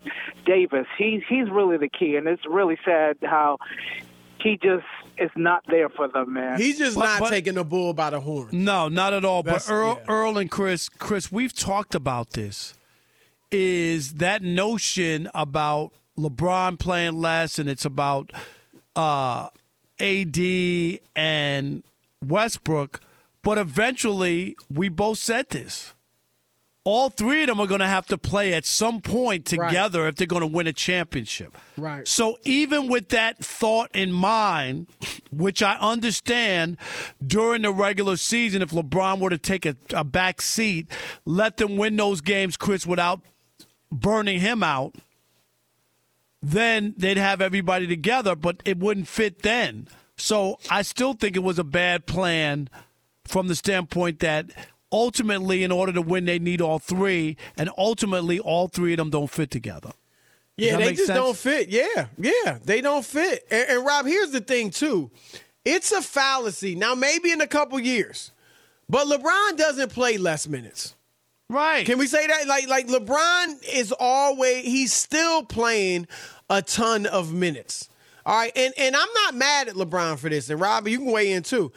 Davis. 0.46 0.86
He's 0.98 1.22
he's 1.30 1.50
really 1.50 1.78
the 1.78 1.88
key, 1.90 2.18
and 2.18 2.28
it's 2.28 2.46
really 2.46 2.78
sad 2.84 3.16
how 3.24 3.58
he 4.44 4.58
just 4.62 4.84
is 5.18 5.30
not 5.38 5.64
there 5.68 5.88
for 5.88 6.08
them, 6.10 6.34
man. 6.34 6.58
He's 6.60 6.78
just 6.78 6.98
But- 6.98 7.06
not 7.06 7.20
but- 7.22 7.30
taking 7.30 7.54
the 7.54 7.64
bull 7.64 7.94
by 7.94 8.10
the 8.10 8.20
horn. 8.20 8.50
No, 8.52 8.90
not 8.90 9.14
at 9.14 9.24
all. 9.24 9.44
That's- 9.44 9.68
but 9.68 9.74
Earl, 9.74 10.00
yeah. 10.00 10.14
Earl 10.14 10.38
and 10.38 10.52
Chris, 10.52 10.90
Chris, 10.90 11.32
we've 11.32 11.54
talked 11.54 11.96
about 11.96 12.32
this. 12.32 12.74
Is 13.52 14.14
that 14.14 14.42
notion 14.42 15.30
about 15.34 15.92
LeBron 16.18 16.80
playing 16.80 17.14
less, 17.20 17.60
and 17.60 17.70
it's 17.70 17.86
about 17.86 18.32
uh, 18.96 19.50
AD 20.00 20.38
and 21.16 21.84
Westbrook? 22.26 23.02
But 23.44 23.58
eventually, 23.58 24.56
we 24.74 24.90
both 24.90 25.18
said 25.18 25.50
this. 25.50 25.94
All 26.84 27.10
three 27.10 27.42
of 27.42 27.48
them 27.48 27.60
are 27.60 27.68
going 27.68 27.82
to 27.82 27.88
have 27.88 28.08
to 28.08 28.18
play 28.18 28.54
at 28.54 28.66
some 28.66 29.02
point 29.02 29.46
together 29.46 30.08
if 30.08 30.16
they're 30.16 30.26
going 30.26 30.42
to 30.42 30.48
win 30.48 30.66
a 30.66 30.74
championship. 30.74 31.56
Right. 31.78 32.08
So 32.08 32.40
even 32.44 32.88
with 32.88 33.10
that 33.10 33.38
thought 33.38 33.92
in 33.94 34.12
mind, 34.12 34.88
which 35.32 35.62
I 35.62 35.76
understand 35.76 36.78
during 37.26 37.62
the 37.62 37.72
regular 37.72 38.18
season, 38.18 38.64
if 38.64 38.72
LeBron 38.72 39.20
were 39.20 39.30
to 39.30 39.38
take 39.38 39.68
a, 39.68 39.76
a 39.94 40.04
back 40.04 40.42
seat, 40.42 40.88
let 41.24 41.58
them 41.58 41.78
win 41.78 41.98
those 41.98 42.20
games, 42.20 42.58
Chris, 42.58 42.88
without 42.88 43.22
burning 43.92 44.40
him 44.40 44.64
out, 44.64 44.96
then 46.42 46.94
they'd 46.98 47.18
have 47.18 47.42
everybody 47.42 47.88
together, 47.88 48.36
but 48.36 48.62
it 48.66 48.78
wouldn't 48.80 49.08
fit 49.08 49.42
then. 49.44 49.88
So 50.18 50.60
I 50.70 50.82
still 50.82 51.14
think 51.14 51.36
it 51.36 51.44
was 51.44 51.60
a 51.60 51.64
bad 51.64 52.06
plan 52.06 52.70
from 53.26 53.48
the 53.48 53.56
standpoint 53.56 54.20
that 54.20 54.52
ultimately, 54.92 55.64
in 55.64 55.72
order 55.72 55.94
to 55.94 56.02
win, 56.02 56.26
they 56.26 56.40
need 56.40 56.62
all 56.62 56.80
three, 56.80 57.38
and 57.58 57.70
ultimately, 57.78 58.40
all 58.40 58.68
three 58.68 58.94
of 58.94 58.98
them 58.98 59.10
don't 59.10 59.30
fit 59.30 59.52
together. 59.52 59.92
Yeah, 60.58 60.78
they 60.78 60.94
just 60.94 61.08
sense? 61.08 61.18
don't 61.18 61.38
fit. 61.38 61.70
Yeah, 61.70 62.08
yeah, 62.18 62.60
they 62.64 62.82
don't 62.82 63.06
fit. 63.06 63.48
And, 63.50 63.70
and 63.70 63.86
Rob, 63.86 64.06
here's 64.06 64.32
the 64.32 64.42
thing 64.42 64.70
too. 64.70 65.10
It's 65.64 65.92
a 65.92 66.02
fallacy. 66.02 66.76
Now, 66.76 66.94
maybe 66.94 67.32
in 67.32 67.42
a 67.42 67.48
couple 67.48 67.80
years, 67.80 68.32
but 68.90 69.08
LeBron 69.08 69.58
doesn't 69.58 69.92
play 69.92 70.18
less 70.18 70.48
minutes. 70.48 70.96
Right. 71.52 71.86
Can 71.86 71.98
we 71.98 72.08
say 72.08 72.26
that? 72.28 72.48
Like, 72.48 72.68
like 72.70 72.88
LeBron 72.88 73.64
is 73.74 73.92
always 74.00 74.64
he's 74.64 74.94
still 74.94 75.44
playing 75.44 76.08
a 76.50 76.62
ton 76.62 77.06
of 77.06 77.34
minutes. 77.34 77.90
All 78.26 78.38
right, 78.38 78.52
and 78.56 78.74
and 78.78 78.96
I'm 78.96 79.08
not 79.26 79.36
mad 79.36 79.68
at 79.68 79.76
LeBron 79.76 80.18
for 80.18 80.30
this. 80.30 80.50
And 80.50 80.60
Rob, 80.62 80.88
you 80.88 81.00
can 81.00 81.12
weigh 81.12 81.32
in 81.34 81.44
too. 81.44 81.72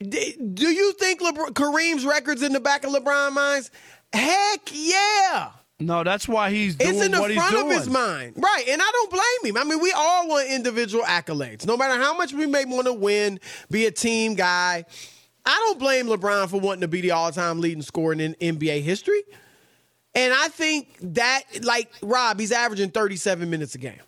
D- 0.00 0.36
Do 0.54 0.66
you 0.68 0.92
think 0.94 1.20
LeBron, 1.20 1.50
Kareem's 1.50 2.04
records 2.04 2.42
in 2.42 2.52
the 2.52 2.60
back 2.60 2.84
of 2.84 2.90
LeBron 2.92 3.32
minds? 3.32 3.70
Heck 4.12 4.70
yeah. 4.72 5.50
no, 5.80 6.02
that's 6.02 6.26
why 6.26 6.50
he's 6.50 6.76
doing 6.76 6.94
It's 6.96 7.04
in 7.04 7.12
the 7.12 7.20
what 7.20 7.30
he's 7.30 7.38
front 7.38 7.54
doing. 7.54 7.72
of 7.72 7.78
his 7.78 7.88
mind. 7.88 8.34
Right. 8.36 8.64
And 8.68 8.80
I 8.82 8.90
don't 8.92 9.10
blame 9.10 9.54
him. 9.54 9.60
I 9.60 9.64
mean, 9.64 9.80
we 9.82 9.92
all 9.92 10.26
want 10.28 10.48
individual 10.50 11.04
accolades. 11.04 11.66
No 11.66 11.76
matter 11.76 12.00
how 12.02 12.16
much 12.16 12.32
we 12.32 12.46
may 12.46 12.64
want 12.64 12.86
to 12.86 12.92
win, 12.94 13.38
be 13.70 13.86
a 13.86 13.90
team 13.90 14.34
guy. 14.34 14.84
I 15.46 15.54
don't 15.66 15.78
blame 15.78 16.06
LeBron 16.06 16.50
for 16.50 16.60
wanting 16.60 16.80
to 16.80 16.88
be 16.88 17.00
the 17.00 17.12
all 17.12 17.30
time 17.30 17.60
leading 17.60 17.82
scorer 17.82 18.12
in 18.12 18.34
NBA 18.34 18.82
history. 18.82 19.22
And 20.14 20.34
I 20.34 20.48
think 20.48 20.96
that, 21.14 21.42
like 21.62 21.92
Rob, 22.02 22.40
he's 22.40 22.50
averaging 22.50 22.90
37 22.90 23.48
minutes 23.48 23.74
a 23.74 23.78
game. 23.78 24.00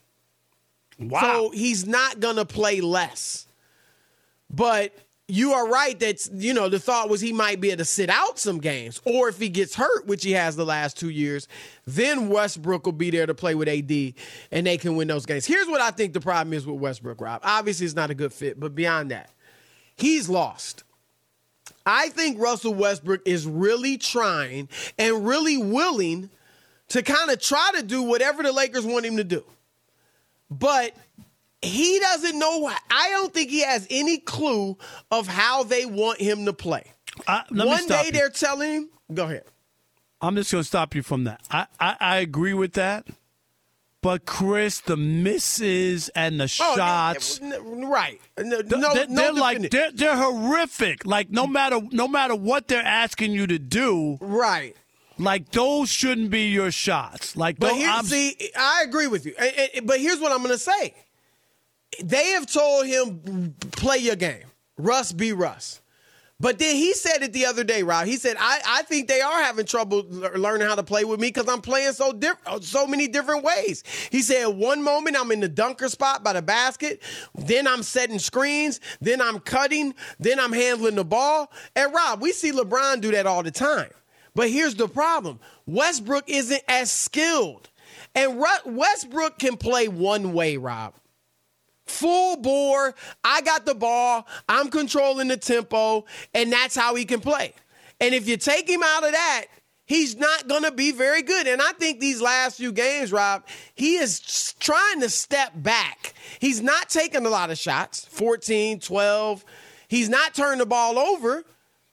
Wow. 0.98 1.20
So 1.20 1.50
he's 1.50 1.86
not 1.86 2.18
going 2.18 2.36
to 2.36 2.44
play 2.44 2.80
less. 2.80 3.46
But 4.50 4.96
you 5.28 5.52
are 5.52 5.68
right 5.68 6.00
that, 6.00 6.26
you 6.32 6.54
know, 6.54 6.70
the 6.70 6.78
thought 6.80 7.10
was 7.10 7.20
he 7.20 7.34
might 7.34 7.60
be 7.60 7.68
able 7.68 7.78
to 7.78 7.84
sit 7.84 8.08
out 8.08 8.38
some 8.38 8.58
games. 8.58 9.00
Or 9.04 9.28
if 9.28 9.38
he 9.38 9.50
gets 9.50 9.74
hurt, 9.74 10.06
which 10.06 10.24
he 10.24 10.32
has 10.32 10.56
the 10.56 10.64
last 10.64 10.98
two 10.98 11.10
years, 11.10 11.46
then 11.86 12.30
Westbrook 12.30 12.86
will 12.86 12.92
be 12.92 13.10
there 13.10 13.26
to 13.26 13.34
play 13.34 13.54
with 13.54 13.68
AD 13.68 14.14
and 14.50 14.66
they 14.66 14.78
can 14.78 14.96
win 14.96 15.06
those 15.08 15.26
games. 15.26 15.44
Here's 15.44 15.68
what 15.68 15.82
I 15.82 15.90
think 15.90 16.14
the 16.14 16.20
problem 16.20 16.54
is 16.54 16.66
with 16.66 16.80
Westbrook, 16.80 17.20
Rob. 17.20 17.42
Obviously, 17.44 17.84
it's 17.84 17.94
not 17.94 18.10
a 18.10 18.14
good 18.14 18.32
fit, 18.32 18.58
but 18.58 18.74
beyond 18.74 19.10
that, 19.10 19.30
he's 19.96 20.30
lost. 20.30 20.84
I 21.88 22.10
think 22.10 22.38
Russell 22.38 22.74
Westbrook 22.74 23.22
is 23.24 23.46
really 23.46 23.96
trying 23.96 24.68
and 24.98 25.26
really 25.26 25.56
willing 25.56 26.28
to 26.88 27.02
kind 27.02 27.30
of 27.30 27.40
try 27.40 27.70
to 27.76 27.82
do 27.82 28.02
whatever 28.02 28.42
the 28.42 28.52
Lakers 28.52 28.84
want 28.84 29.06
him 29.06 29.16
to 29.16 29.24
do. 29.24 29.42
But 30.50 30.94
he 31.62 31.98
doesn't 31.98 32.38
know. 32.38 32.70
I 32.90 33.08
don't 33.08 33.32
think 33.32 33.48
he 33.48 33.62
has 33.62 33.86
any 33.88 34.18
clue 34.18 34.76
of 35.10 35.26
how 35.26 35.62
they 35.62 35.86
want 35.86 36.20
him 36.20 36.44
to 36.44 36.52
play. 36.52 36.92
I, 37.26 37.44
let 37.50 37.64
me 37.64 37.70
One 37.70 37.86
day 37.86 38.04
you. 38.06 38.12
they're 38.12 38.28
telling 38.28 38.70
him, 38.70 38.88
go 39.14 39.24
ahead. 39.24 39.44
I'm 40.20 40.36
just 40.36 40.52
going 40.52 40.62
to 40.62 40.68
stop 40.68 40.94
you 40.94 41.02
from 41.02 41.24
that. 41.24 41.40
I, 41.50 41.66
I, 41.80 41.96
I 41.98 42.16
agree 42.18 42.52
with 42.52 42.74
that. 42.74 43.06
But 44.00 44.26
Chris, 44.26 44.80
the 44.80 44.96
misses 44.96 46.08
and 46.10 46.38
the 46.38 46.44
Oh, 46.44 46.46
shots, 46.46 47.40
right. 47.42 48.20
No, 48.38 48.60
no, 48.60 48.94
they're, 48.94 49.08
no 49.08 49.30
like 49.32 49.70
they're, 49.70 49.90
they're 49.90 50.16
horrific. 50.16 51.04
Like 51.04 51.30
no 51.30 51.46
matter 51.48 51.80
no 51.90 52.06
matter 52.06 52.36
what 52.36 52.68
they're 52.68 52.80
asking 52.80 53.32
you 53.32 53.48
to 53.48 53.58
do, 53.58 54.16
right. 54.20 54.76
like 55.18 55.50
those 55.50 55.88
shouldn't 55.88 56.30
be 56.30 56.42
your 56.48 56.70
shots. 56.70 57.36
Like 57.36 57.58
But 57.58 57.74
here, 57.74 57.88
I'm- 57.88 58.04
see, 58.04 58.36
I 58.56 58.84
agree 58.86 59.08
with 59.08 59.26
you. 59.26 59.34
But 59.82 59.98
here's 60.00 60.20
what 60.20 60.30
I'm 60.30 60.38
going 60.38 60.50
to 60.52 60.58
say. 60.58 60.94
They 62.02 62.26
have 62.32 62.46
told 62.46 62.86
him 62.86 63.54
play 63.72 63.98
your 63.98 64.14
game. 64.16 64.44
Russ 64.76 65.10
be 65.12 65.32
Russ. 65.32 65.80
But 66.40 66.60
then 66.60 66.76
he 66.76 66.94
said 66.94 67.22
it 67.22 67.32
the 67.32 67.46
other 67.46 67.64
day, 67.64 67.82
Rob. 67.82 68.06
He 68.06 68.16
said, 68.16 68.36
"I, 68.38 68.60
I 68.64 68.82
think 68.82 69.08
they 69.08 69.20
are 69.20 69.42
having 69.42 69.66
trouble 69.66 70.04
lear- 70.08 70.38
learning 70.38 70.68
how 70.68 70.76
to 70.76 70.84
play 70.84 71.04
with 71.04 71.18
me 71.18 71.28
because 71.28 71.48
I'm 71.48 71.60
playing 71.60 71.94
so 71.94 72.12
diff- 72.12 72.38
uh, 72.46 72.60
so 72.60 72.86
many 72.86 73.08
different 73.08 73.42
ways." 73.42 73.82
He 74.10 74.22
said, 74.22 74.46
"One 74.46 74.80
moment 74.80 75.16
I'm 75.18 75.32
in 75.32 75.40
the 75.40 75.48
dunker 75.48 75.88
spot 75.88 76.22
by 76.22 76.34
the 76.34 76.42
basket, 76.42 77.02
then 77.34 77.66
I'm 77.66 77.82
setting 77.82 78.20
screens, 78.20 78.78
then 79.00 79.20
I'm 79.20 79.40
cutting, 79.40 79.94
then 80.20 80.38
I'm 80.38 80.52
handling 80.52 80.94
the 80.94 81.04
ball." 81.04 81.50
And 81.74 81.92
Rob, 81.92 82.22
we 82.22 82.30
see 82.30 82.52
LeBron 82.52 83.00
do 83.00 83.10
that 83.10 83.26
all 83.26 83.42
the 83.42 83.50
time. 83.50 83.90
But 84.36 84.48
here's 84.48 84.76
the 84.76 84.86
problem: 84.86 85.40
Westbrook 85.66 86.22
isn't 86.28 86.62
as 86.68 86.92
skilled, 86.92 87.68
and 88.14 88.40
Westbrook 88.64 89.40
can 89.40 89.56
play 89.56 89.88
one 89.88 90.32
way, 90.32 90.56
Rob 90.56 90.94
full 91.90 92.36
bore. 92.36 92.94
I 93.24 93.40
got 93.42 93.66
the 93.66 93.74
ball. 93.74 94.26
I'm 94.48 94.68
controlling 94.68 95.28
the 95.28 95.36
tempo, 95.36 96.04
and 96.34 96.52
that's 96.52 96.76
how 96.76 96.94
he 96.94 97.04
can 97.04 97.20
play. 97.20 97.54
And 98.00 98.14
if 98.14 98.28
you 98.28 98.36
take 98.36 98.68
him 98.68 98.82
out 98.82 99.04
of 99.04 99.12
that, 99.12 99.46
he's 99.86 100.16
not 100.16 100.46
going 100.46 100.62
to 100.62 100.70
be 100.70 100.92
very 100.92 101.22
good. 101.22 101.46
And 101.46 101.60
I 101.60 101.72
think 101.72 101.98
these 101.98 102.20
last 102.20 102.58
few 102.58 102.70
games, 102.72 103.10
Rob, 103.10 103.44
he 103.74 103.96
is 103.96 104.54
trying 104.60 105.00
to 105.00 105.08
step 105.08 105.52
back. 105.56 106.14
He's 106.38 106.60
not 106.60 106.88
taking 106.88 107.26
a 107.26 107.30
lot 107.30 107.50
of 107.50 107.58
shots 107.58 108.04
14, 108.04 108.80
12. 108.80 109.44
He's 109.88 110.08
not 110.08 110.34
turning 110.34 110.58
the 110.58 110.66
ball 110.66 110.98
over 110.98 111.44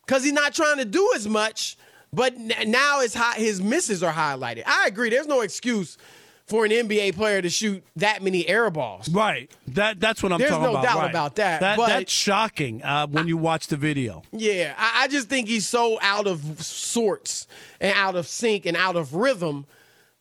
because 0.06 0.24
he's 0.24 0.34
not 0.34 0.54
trying 0.54 0.78
to 0.78 0.86
do 0.86 1.12
as 1.16 1.28
much. 1.28 1.78
But 2.14 2.38
now 2.38 3.02
his, 3.02 3.14
hi- 3.14 3.36
his 3.36 3.62
misses 3.62 4.02
are 4.04 4.14
highlighted. 4.14 4.64
I 4.66 4.86
agree. 4.88 5.10
There's 5.10 5.28
no 5.28 5.42
excuse 5.42 5.98
for 6.46 6.64
an 6.64 6.72
NBA 6.72 7.16
player 7.16 7.42
to 7.42 7.50
shoot 7.50 7.84
that 7.96 8.22
many 8.22 8.48
air 8.48 8.70
balls. 8.70 9.10
right. 9.10 9.50
That 9.68 10.00
that's 10.00 10.22
what 10.22 10.32
I'm 10.32 10.40
There's 10.40 10.52
talking 10.52 10.64
no 10.66 10.70
about. 10.72 10.82
There's 10.84 10.94
no 10.94 11.00
doubt 11.00 11.04
right. 11.04 11.12
about 11.12 11.36
that, 11.36 11.60
That 11.62 11.78
that's 11.78 12.12
shocking 12.12 12.84
uh, 12.84 13.08
when 13.08 13.28
you 13.28 13.38
watch 13.38 13.68
the 13.68 13.78
video. 13.78 14.22
Yeah, 14.32 14.76
I, 14.78 15.04
I 15.04 15.08
just 15.08 15.28
think 15.28 15.48
he's 15.48 15.68
so 15.68 15.98
out 16.02 16.28
of 16.28 16.64
sorts 16.64 17.48
and 17.82 17.94
out 17.98 18.16
of 18.16 18.28
sync 18.28 18.66
and 18.66 18.78
out 18.78 18.96
of 18.96 19.16
rhythm 19.16 19.66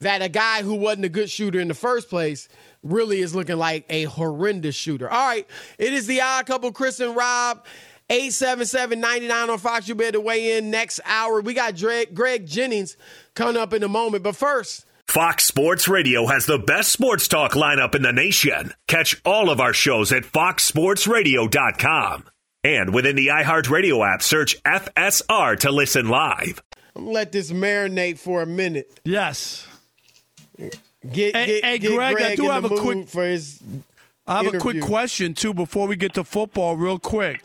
that 0.01 0.23
a 0.23 0.29
guy 0.29 0.63
who 0.63 0.75
wasn't 0.75 1.05
a 1.05 1.09
good 1.11 1.31
shooter 1.31 1.61
in 1.61 1.69
the 1.69 1.75
first 1.75 2.09
place 2.09 2.49
really 2.83 3.21
is 3.21 3.35
looking 3.35 3.57
like 3.57 3.85
a 3.89 4.05
horrendous 4.05 4.75
shooter. 4.75 5.11
All 5.11 5.29
right, 5.29 5.47
it 5.79 5.93
is 5.93 6.07
the 6.07 6.21
odd 6.23 6.47
couple, 6.47 6.73
Chris 6.73 7.01
and 7.01 7.15
Rob. 7.15 7.65
877-99 8.11 9.49
on 9.49 9.59
Fox. 9.59 9.89
You'll 9.89 9.97
be 9.97 10.05
able 10.05 10.13
to 10.13 10.21
weigh 10.21 10.59
in 10.59 10.71
next 10.71 11.01
hour. 11.07 11.41
We 11.41 11.55
got 11.55 11.75
Greg, 11.79 12.15
Greg 12.15 12.47
Jennings 12.47 12.99
coming 13.35 13.57
up 13.57 13.73
in 13.73 13.83
a 13.83 13.89
moment. 13.89 14.23
But 14.23 14.37
first, 14.37 14.85
Fox 15.09 15.45
Sports 15.45 15.87
Radio 15.87 16.27
has 16.27 16.47
the 16.47 16.59
best 16.59 16.91
sports 16.91 17.29
talk 17.29 17.53
lineup 17.53 17.95
in 17.95 18.03
the 18.03 18.13
nation. 18.13 18.73
Catch 18.89 19.21
all 19.25 19.49
of 19.51 19.61
our 19.61 19.73
shows 19.73 20.11
at 20.13 20.25
foxsportsradio.com. 20.25 22.25
And 22.65 22.95
within 22.95 23.15
the 23.15 23.29
iHeartRadio 23.29 24.13
app, 24.15 24.23
search 24.23 24.61
FSR 24.65 25.59
to 25.61 25.71
listen 25.71 26.09
live. 26.09 26.63
I'm 26.97 27.03
gonna 27.05 27.15
let 27.15 27.31
this 27.33 27.53
marinate 27.53 28.19
for 28.19 28.43
a 28.43 28.47
minute. 28.47 29.01
Yes. 29.05 29.67
Get, 30.59 30.75
Hey- 31.37 31.47
get, 31.47 31.65
hey, 31.65 31.79
get 31.79 31.95
Greg, 31.95 32.17
Greg, 32.17 32.33
I 32.33 32.37
do 32.37 32.49
have 32.49 32.65
a 32.65 32.69
quick- 32.71 33.09
for 33.09 33.25
his 33.25 33.61
I 34.27 34.43
have 34.43 34.55
a 34.55 34.59
quick 34.59 34.81
question 34.81 35.35
too 35.35 35.53
before 35.53 35.87
we 35.87 35.97
get 35.97 36.15
to 36.15 36.25
football, 36.25 36.77
real 36.77 36.99
quick. 36.99 37.43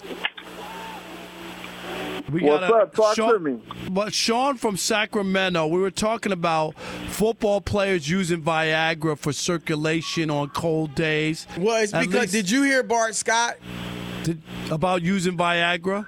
We 2.31 2.41
What's 2.41 2.67
got 2.67 2.71
a- 2.71 2.83
up? 2.83 2.95
Talk 2.95 3.15
Sean, 3.15 3.33
to 3.33 3.39
me. 3.39 3.59
But 3.89 4.13
Sean 4.13 4.57
from 4.57 4.77
Sacramento, 4.77 5.65
we 5.67 5.79
were 5.79 5.91
talking 5.91 6.31
about 6.31 6.77
football 7.09 7.59
players 7.61 8.09
using 8.09 8.41
Viagra 8.41 9.17
for 9.17 9.33
circulation 9.33 10.29
on 10.29 10.49
cold 10.49 10.93
days. 10.95 11.47
Well, 11.57 11.81
it's 11.83 11.93
At 11.93 12.01
because 12.01 12.21
least- 12.21 12.33
did 12.33 12.51
you 12.51 12.63
hear 12.63 12.83
Bart 12.83 13.15
Scott? 13.15 13.55
Did, 14.23 14.41
about 14.69 15.01
using 15.01 15.37
Viagra? 15.37 16.05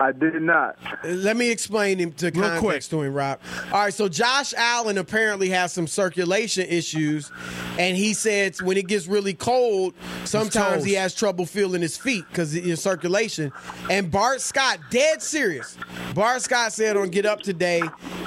I 0.00 0.12
did 0.12 0.40
not. 0.42 0.78
Let 1.04 1.36
me 1.36 1.50
explain 1.50 1.98
him 1.98 2.12
to 2.12 2.30
Real 2.30 2.60
context 2.60 2.90
to 2.90 3.02
him, 3.02 3.14
Rob. 3.14 3.40
All 3.72 3.80
right, 3.80 3.94
so 3.94 4.08
Josh 4.08 4.54
Allen 4.56 4.98
apparently 4.98 5.48
has 5.50 5.72
some 5.72 5.86
circulation 5.86 6.66
issues, 6.68 7.30
and 7.78 7.96
he 7.96 8.14
said 8.14 8.60
when 8.62 8.76
it 8.76 8.86
gets 8.86 9.06
really 9.06 9.34
cold, 9.34 9.94
sometimes 10.24 10.84
he 10.84 10.94
has 10.94 11.14
trouble 11.14 11.46
feeling 11.46 11.82
his 11.82 11.96
feet 11.96 12.24
because 12.28 12.52
his 12.52 12.80
circulation. 12.80 13.52
And 13.90 14.10
Bart 14.10 14.40
Scott, 14.40 14.78
dead 14.90 15.22
serious. 15.22 15.76
Bart 16.14 16.42
Scott 16.42 16.72
said 16.72 16.96
on 16.96 17.08
Get 17.10 17.26
Up 17.26 17.40
today 17.40 17.82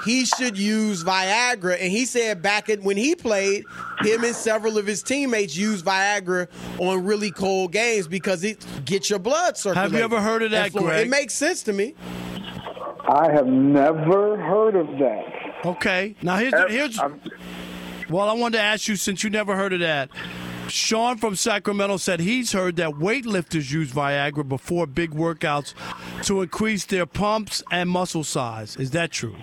he 0.06 0.26
should 0.26 0.58
use 0.58 1.04
Viagra, 1.04 1.78
and 1.80 1.92
he 1.92 2.06
said 2.06 2.42
back 2.42 2.70
at 2.70 2.82
when 2.82 2.98
he 2.98 3.16
played, 3.16 3.66
him 4.04 4.24
and 4.24 4.36
several 4.36 4.78
of 4.78 4.86
his 4.88 5.04
teammates 5.04 5.56
use 5.56 5.82
Viagra 5.84 6.48
on 6.80 7.04
really 7.06 7.32
cold 7.32 7.72
games 7.72 8.08
because 8.08 8.44
it 8.44 8.66
gets 8.86 9.10
your 9.10 9.20
blood 9.20 9.58
circulating. 9.58 9.92
Have 9.92 10.00
you 10.00 10.04
ever 10.04 10.22
heard 10.22 10.44
of 10.44 10.52
that. 10.52 10.72
Greg? 10.74 11.08
It 11.08 11.10
makes 11.10 11.34
sense 11.34 11.64
to 11.64 11.74
me. 11.74 11.96
I 13.08 13.32
have 13.32 13.48
never 13.48 14.38
heard 14.38 14.76
of 14.76 14.88
that. 15.00 15.66
Okay. 15.66 16.16
Now 16.22 16.38
here's 16.38 16.54
here's. 16.72 17.00
I'm- 17.00 17.20
Well, 18.10 18.28
I 18.30 18.34
wanted 18.34 18.58
to 18.58 18.64
ask 18.64 18.88
you 18.88 18.96
since 18.98 19.24
you 19.24 19.30
never 19.30 19.56
heard 19.56 19.74
of 19.74 19.80
that. 19.80 20.10
Sean 20.68 21.18
from 21.18 21.36
Sacramento 21.36 21.98
said 21.98 22.20
he's 22.22 22.52
heard 22.54 22.76
that 22.78 22.92
weightlifters 22.92 23.72
use 23.72 23.92
Viagra 23.92 24.48
before 24.48 24.88
big 24.88 25.12
workouts 25.12 25.74
to 26.26 26.42
increase 26.42 26.86
their 26.86 27.06
pumps 27.06 27.62
and 27.72 27.90
muscle 27.90 28.24
size. 28.24 28.76
Is 28.78 28.92
that 28.92 29.12
true? 29.12 29.36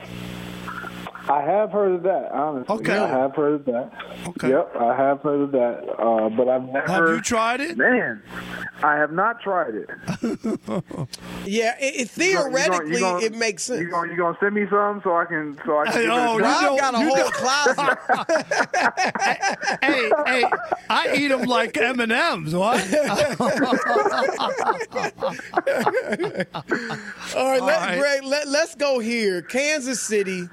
I 1.28 1.42
have 1.42 1.70
heard 1.70 1.92
of 1.92 2.02
that, 2.04 2.32
honestly. 2.32 2.74
Okay. 2.76 2.96
I 2.96 3.08
have 3.08 3.34
heard 3.34 3.54
of 3.54 3.64
that. 3.66 3.92
Okay. 4.28 4.48
Yep, 4.50 4.76
I 4.76 4.96
have 4.96 5.20
heard 5.20 5.40
of 5.42 5.52
that. 5.52 5.94
Uh, 5.98 6.28
but 6.30 6.48
I've 6.48 6.62
never. 6.62 6.86
Have 6.86 7.08
you 7.08 7.20
tried 7.20 7.60
it? 7.60 7.76
Man, 7.76 8.22
I 8.82 8.96
have 8.96 9.12
not 9.12 9.40
tried 9.42 9.74
it. 9.74 9.90
Yeah, 11.48 11.76
it, 11.80 12.02
it, 12.02 12.10
theoretically, 12.10 12.96
You 12.96 13.00
gonna- 13.00 13.24
it 13.24 13.34
makes 13.34 13.62
sense. 13.64 13.80
You 13.80 13.88
gonna 13.88 14.10
you 14.10 14.18
gonna 14.18 14.36
send 14.38 14.54
me 14.54 14.66
some 14.68 15.00
so 15.02 15.16
I 15.16 15.24
can 15.24 15.58
so 15.64 15.78
I 15.78 15.84
can. 15.86 15.92
Hey, 15.94 16.00
give 16.02 16.10
it 16.10 16.14
a 16.14 16.28
oh, 16.28 16.38
try? 16.38 16.60
you 16.60 16.78
got 16.78 16.94
a 16.94 16.98
you 16.98 17.08
whole 17.08 17.30
closet. 17.30 17.98
hey, 19.82 20.10
hey, 20.26 20.44
I 20.90 21.14
eat 21.16 21.28
them 21.28 21.42
like 21.44 21.74
M 21.78 22.00
and 22.00 22.12
M's. 22.12 22.54
What? 22.54 22.82
All 27.34 27.50
right, 27.50 27.62
let, 27.62 27.80
right. 27.80 27.98
Greg, 27.98 28.24
let, 28.24 28.48
let's 28.48 28.74
go 28.74 28.98
here. 28.98 29.40
Kansas 29.42 30.00
City, 30.00 30.48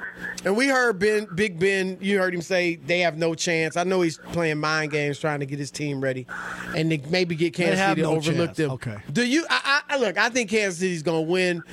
and 0.45 0.55
we 0.55 0.64
heard 0.67 0.99
Ben, 0.99 1.27
Big 1.35 1.59
Ben. 1.59 1.97
You 2.01 2.19
heard 2.19 2.33
him 2.33 2.41
say 2.41 2.75
they 2.75 2.99
have 3.01 3.17
no 3.17 3.35
chance. 3.35 3.77
I 3.77 3.83
know 3.83 4.01
he's 4.01 4.17
playing 4.17 4.59
mind 4.59 4.91
games, 4.91 5.19
trying 5.19 5.39
to 5.39 5.45
get 5.45 5.59
his 5.59 5.71
team 5.71 6.01
ready, 6.01 6.27
and 6.75 6.89
to 6.89 6.99
maybe 7.09 7.35
get 7.35 7.53
Kansas 7.53 7.79
City 7.79 8.01
to 8.01 8.07
no 8.07 8.15
overlook 8.15 8.47
chance. 8.49 8.57
them. 8.57 8.71
Okay. 8.71 8.97
Do 9.11 9.25
you? 9.25 9.45
I, 9.49 9.81
I, 9.89 9.97
look, 9.97 10.17
I 10.17 10.29
think 10.29 10.49
Kansas 10.49 10.79
City's 10.79 11.03
going 11.03 11.25
to 11.25 11.31
win, 11.31 11.63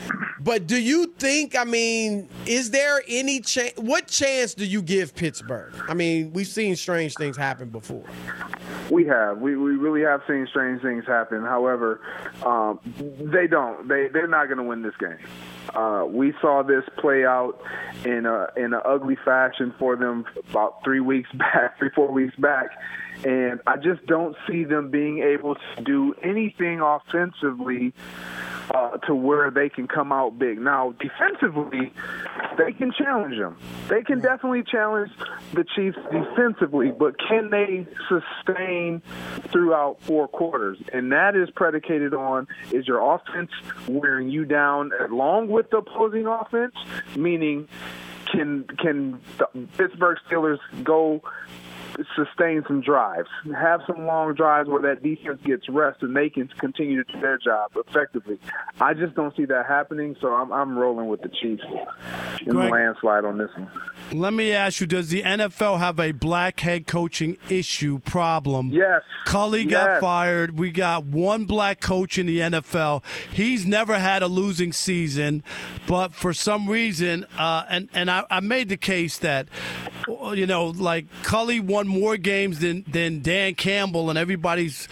but 0.41 0.67
do 0.67 0.81
you 0.81 1.07
think? 1.19 1.57
I 1.57 1.65
mean, 1.65 2.29
is 2.47 2.71
there 2.71 3.03
any 3.09 3.41
chance? 3.41 3.73
What 3.77 4.07
chance 4.09 4.55
do 4.55 4.65
you 4.65 4.83
give 4.83 5.15
Pittsburgh? 5.15 5.75
I 5.89 5.95
mean, 5.95 6.33
we've 6.33 6.47
seen 6.47 6.77
strange 6.77 7.15
things 7.15 7.37
happen 7.37 7.69
before. 7.69 8.05
We 8.91 9.07
have. 9.07 9.39
We 9.39 9.57
we 9.57 9.73
really 9.77 10.03
have 10.03 10.23
seen 10.29 10.47
strange 10.51 10.83
things 10.83 11.05
happen. 11.07 11.43
However, 11.43 12.01
um, 12.45 12.81
they 12.99 13.47
don't. 13.47 13.89
They 13.89 14.09
they're 14.09 14.27
not 14.27 14.47
going 14.47 14.59
to 14.59 14.65
win 14.65 14.83
this 14.83 14.97
game. 14.99 15.19
Uh, 15.71 16.05
we 16.09 16.33
saw 16.41 16.63
this 16.63 16.85
play 16.99 17.25
out 17.25 17.61
in 18.05 18.27
a 18.27 18.49
in 18.57 18.75
an 18.75 18.81
ugly 18.85 19.17
fashion 19.25 19.73
for 19.79 19.97
them 19.97 20.25
about 20.51 20.83
three 20.85 21.01
weeks 21.01 21.31
back, 21.35 21.79
three 21.79 21.91
four 21.95 22.11
weeks 22.11 22.37
back, 22.37 22.71
and 23.25 23.61
I 23.67 23.77
just 23.77 24.05
don't 24.07 24.37
see 24.49 24.65
them 24.65 24.91
being 24.91 25.21
able 25.21 25.55
to 25.55 25.83
do 25.83 26.15
anything 26.23 26.81
offensively 26.81 27.93
uh, 28.73 28.97
to 29.07 29.15
where 29.15 29.51
they 29.51 29.69
can 29.69 29.87
come 29.87 30.13
out 30.13 30.39
big. 30.39 30.59
Now, 30.59 30.95
defensively, 30.99 31.93
they 32.57 32.73
can 32.73 32.93
challenge 32.93 33.39
them. 33.39 33.57
They 33.89 34.03
can 34.03 34.21
definitely 34.21 34.63
challenge 34.63 35.11
the 35.53 35.65
Chiefs 35.65 35.99
defensively, 36.11 36.91
but 36.91 37.17
can 37.19 37.51
they 37.51 37.87
sustain 38.09 39.03
throughout 39.51 40.03
four 40.03 40.27
quarters? 40.29 40.79
And 40.93 41.13
that 41.13 41.37
is 41.37 41.51
predicated 41.51 42.15
on 42.15 42.49
is 42.71 42.87
your 42.89 43.15
offense 43.15 43.51
wearing 43.87 44.31
you 44.31 44.45
down 44.45 44.91
along 45.09 45.49
with 45.49 45.71
the 45.71 45.79
opposing 45.79 46.27
offense, 46.27 46.75
meaning 47.17 47.69
can 48.31 48.65
can 48.79 49.21
the 49.37 49.47
Pittsburgh 49.77 50.17
Steelers 50.29 50.59
go 50.83 51.23
sustain 52.17 52.65
some 52.67 52.81
drives, 52.81 53.29
have 53.55 53.81
some 53.87 54.07
long 54.07 54.35
drives 54.35 54.69
where 54.69 54.83
that 54.83 55.03
defense 55.03 55.41
gets 55.45 55.69
rest 55.69 56.03
and 56.03 56.17
they 56.17 56.31
can 56.31 56.49
continue 56.59 57.03
to 57.03 57.13
do 57.13 57.21
their 57.21 57.39
job 57.39 57.73
effectively. 57.77 58.39
I 58.81 58.95
just 58.95 59.15
don't 59.15 59.35
see 59.37 59.45
that 59.47 59.67
happening, 59.67 60.17
so 60.21 60.29
I'm 60.29 60.53
I'm 60.53 60.79
rolling 60.79 61.09
with 61.09 61.23
the 61.23 61.29
Chiefs 61.29 61.63
in 62.47 62.57
the 62.57 62.63
landslide 62.65 63.25
on 63.25 63.39
this 63.39 63.51
one. 63.57 63.71
Let 64.13 64.33
me 64.33 64.53
ask 64.53 64.81
you: 64.81 64.87
Does 64.87 65.09
the 65.09 65.23
NFL 65.23 65.79
have 65.79 65.99
a 65.99 66.13
black 66.13 66.61
head 66.61 66.87
coaching 66.87 67.37
issue 67.49 67.99
problem? 68.01 68.71
Yes. 68.71 69.03
Culley 69.25 69.65
got 69.65 70.01
fired. 70.01 70.59
We 70.59 70.71
got 70.71 71.05
one 71.05 71.45
black 71.45 71.81
coach 71.81 72.19
in 72.19 72.27
the 72.27 72.39
NFL. 72.39 73.03
He's 73.33 73.67
never 73.67 73.99
had 73.99 74.23
a 74.23 74.29
losing 74.29 74.73
season, 74.73 75.43
but 75.87 76.13
for 76.13 76.33
some 76.33 76.69
reason, 76.69 77.27
uh, 77.39 77.65
and 77.69 77.89
and 77.95 78.11
I, 78.11 78.25
I 78.31 78.41
made 78.41 78.69
the 78.69 78.77
case 78.77 79.19
that, 79.19 79.49
you 80.35 80.47
know, 80.47 80.67
like 80.67 81.07
Culley 81.23 81.61
won 81.61 81.82
more 81.89 82.17
games 82.17 82.61
than 82.61 82.85
than 82.89 83.23
Dan 83.23 83.55
Campbell, 83.55 84.11
and 84.11 84.19
everybody's 84.19 84.89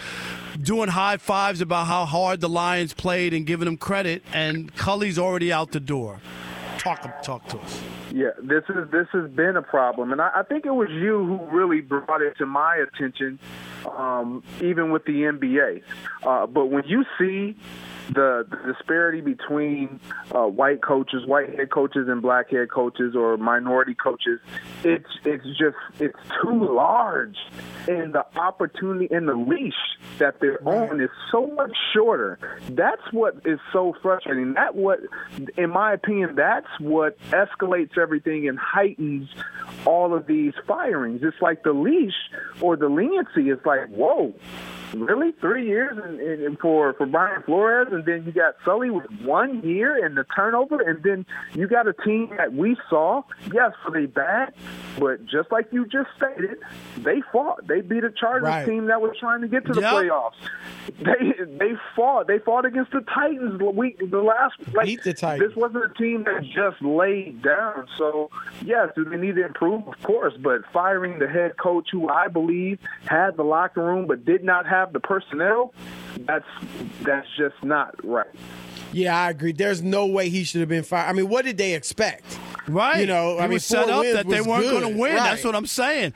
doing 0.61 0.89
high 0.89 1.17
fives 1.17 1.61
about 1.61 1.87
how 1.87 2.05
hard 2.05 2.41
the 2.41 2.49
Lions 2.49 2.93
played 2.93 3.33
and 3.33 3.45
giving 3.45 3.65
them 3.65 3.77
credit, 3.77 4.23
and 4.33 4.73
Culley's 4.75 5.17
already 5.17 5.51
out 5.51 5.71
the 5.71 5.79
door. 5.79 6.19
Talk 6.77 7.23
talk 7.23 7.47
to 7.49 7.59
us. 7.59 7.81
Yeah, 8.13 8.31
this 8.41 8.63
is 8.69 8.89
this 8.91 9.07
has 9.13 9.29
been 9.31 9.55
a 9.55 9.61
problem, 9.61 10.11
and 10.11 10.21
I, 10.21 10.31
I 10.37 10.43
think 10.43 10.65
it 10.65 10.71
was 10.71 10.89
you 10.89 11.25
who 11.25 11.55
really 11.55 11.81
brought 11.81 12.21
it 12.21 12.37
to 12.39 12.45
my 12.45 12.75
attention, 12.75 13.39
um, 13.85 14.43
even 14.61 14.91
with 14.91 15.05
the 15.05 15.23
NBA. 15.23 15.81
Uh, 16.23 16.47
but 16.47 16.65
when 16.65 16.83
you 16.85 17.05
see 17.17 17.55
the, 18.13 18.45
the 18.49 18.73
disparity 18.73 19.21
between 19.21 19.99
uh, 20.33 20.43
white 20.43 20.81
coaches, 20.81 21.25
white 21.25 21.57
head 21.57 21.71
coaches, 21.71 22.07
and 22.07 22.21
black 22.21 22.51
head 22.51 22.69
coaches, 22.71 23.15
or 23.15 23.37
minority 23.37 23.95
coaches, 23.95 24.39
it's 24.83 25.09
it's 25.25 25.45
just 25.57 25.77
it's 25.99 26.17
too 26.41 26.73
large, 26.73 27.37
and 27.87 28.13
the 28.13 28.25
opportunity 28.37 29.07
and 29.13 29.27
the 29.27 29.35
leash 29.35 29.73
that 30.17 30.39
they're 30.39 30.61
on 30.67 30.99
is 31.01 31.09
so 31.31 31.47
much 31.47 31.71
shorter. 31.93 32.37
That's 32.69 33.01
what 33.11 33.35
is 33.45 33.59
so 33.71 33.95
frustrating. 34.01 34.53
That 34.53 34.75
what, 34.75 34.99
in 35.57 35.69
my 35.69 35.93
opinion, 35.93 36.35
that's 36.35 36.67
what 36.79 37.17
escalates 37.29 37.97
everything 37.97 38.47
and 38.47 38.57
heightens 38.59 39.29
all 39.85 40.13
of 40.13 40.27
these 40.27 40.53
firings. 40.67 41.21
It's 41.23 41.41
like 41.41 41.63
the 41.63 41.73
leash 41.73 42.13
or 42.61 42.75
the 42.75 42.89
leniency 42.89 43.49
is 43.49 43.59
like, 43.65 43.87
whoa, 43.89 44.33
really 44.93 45.31
three 45.39 45.65
years 45.67 45.97
and, 46.03 46.19
and, 46.19 46.59
for 46.59 46.93
for 46.93 47.05
Brian 47.05 47.41
Flores, 47.43 47.87
and 47.91 48.05
then 48.05 48.23
you 48.25 48.31
got 48.31 48.55
Sully 48.65 48.89
with 48.89 49.09
one 49.21 49.61
year 49.61 50.03
and 50.05 50.17
the 50.17 50.25
turnover, 50.35 50.79
and 50.81 51.01
then 51.03 51.25
you 51.53 51.67
got 51.67 51.87
a 51.87 51.93
team 51.93 52.29
that 52.37 52.53
we 52.53 52.75
saw. 52.89 53.23
Yes, 53.53 53.71
they 53.93 54.05
bad? 54.05 54.53
But 54.99 55.25
just 55.25 55.51
like 55.51 55.67
you 55.71 55.85
just 55.85 56.09
stated, 56.17 56.57
they 56.97 57.21
fought. 57.31 57.67
They 57.67 57.81
beat 57.81 58.03
a 58.03 58.11
Chargers 58.11 58.43
Right. 58.43 58.65
team 58.65 58.87
that 58.87 59.01
was 59.01 59.15
trying 59.19 59.41
to 59.41 59.47
get 59.47 59.65
to 59.67 59.73
the 59.73 59.81
Yep. 59.81 59.93
playoffs. 59.93 60.33
They 60.99 61.45
they 61.45 61.73
fought. 61.95 62.27
They 62.27 62.39
fought 62.39 62.65
against 62.65 62.91
the 62.91 63.01
Titans 63.01 63.59
the 63.59 63.65
week 63.69 63.99
the 64.09 64.21
last. 64.21 64.55
Like, 64.73 64.85
Beat 64.87 65.03
the 65.03 65.13
Titans. 65.13 65.49
This 65.49 65.55
wasn't 65.55 65.85
a 65.85 65.93
team 65.93 66.23
that 66.25 66.43
just 66.43 66.81
laid 66.81 67.41
down. 67.41 67.87
So 67.97 68.29
yes, 68.65 68.89
do 68.95 69.05
they 69.05 69.17
need 69.17 69.35
to 69.35 69.45
improve? 69.45 69.87
Of 69.87 70.01
course, 70.03 70.33
but 70.41 70.61
firing 70.73 71.19
the 71.19 71.27
head 71.27 71.57
coach, 71.57 71.89
who 71.91 72.09
I 72.09 72.27
believe 72.27 72.79
had 73.05 73.37
the 73.37 73.43
locker 73.43 73.83
room 73.83 74.07
but 74.07 74.25
did 74.25 74.43
not 74.43 74.65
have 74.67 74.80
the 74.93 74.99
personnel, 74.99 75.73
that's 76.19 76.45
that's 77.03 77.27
just 77.37 77.61
not 77.63 77.95
right. 78.03 78.27
Yeah, 78.93 79.17
I 79.17 79.29
agree. 79.29 79.53
There's 79.53 79.81
no 79.81 80.05
way 80.05 80.29
he 80.29 80.43
should 80.43 80.59
have 80.59 80.69
been 80.69 80.83
fired. 80.83 81.09
I 81.09 81.13
mean, 81.13 81.29
what 81.29 81.45
did 81.45 81.57
they 81.57 81.75
expect? 81.75 82.25
Right. 82.67 82.99
You 82.99 83.05
know, 83.07 83.37
I 83.37 83.43
mean, 83.43 83.53
was 83.53 83.65
set 83.65 83.89
up 83.89 84.03
that 84.03 84.27
they 84.27 84.41
weren't 84.41 84.63
going 84.69 84.93
to 84.93 84.99
win. 84.99 85.15
That's 85.15 85.43
what 85.43 85.55
I'm 85.55 85.65
saying. 85.65 86.13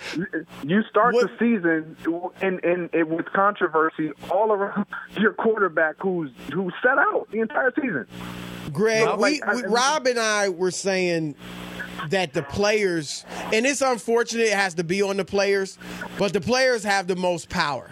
You 0.63 0.83
start 0.89 1.13
What- 1.13 1.31
the 1.31 1.37
season 1.39 1.95
and 2.41 2.63
and 2.63 2.89
it, 2.93 3.07
with 3.07 3.25
controversy 3.33 4.11
all 4.29 4.51
around 4.51 4.85
your 5.17 5.33
quarterback 5.33 5.95
who's 5.99 6.31
who's 6.53 6.73
set 6.81 6.97
out 6.97 7.27
the 7.31 7.39
entire 7.39 7.73
season. 7.75 8.05
Greg, 8.71 9.05
Well, 9.05 9.17
we, 9.17 9.21
like, 9.21 9.43
I- 9.45 9.55
we, 9.55 9.63
Rob 9.63 10.07
and 10.07 10.19
I 10.19 10.49
were 10.49 10.71
saying 10.71 11.35
that 12.09 12.33
the 12.33 12.43
players, 12.43 13.25
and 13.53 13.65
it's 13.65 13.81
unfortunate 13.81 14.47
it 14.47 14.53
has 14.53 14.73
to 14.75 14.83
be 14.83 15.01
on 15.01 15.17
the 15.17 15.25
players, 15.25 15.77
but 16.19 16.33
the 16.33 16.41
players 16.41 16.83
have 16.83 17.07
the 17.07 17.15
most 17.15 17.49
power. 17.49 17.89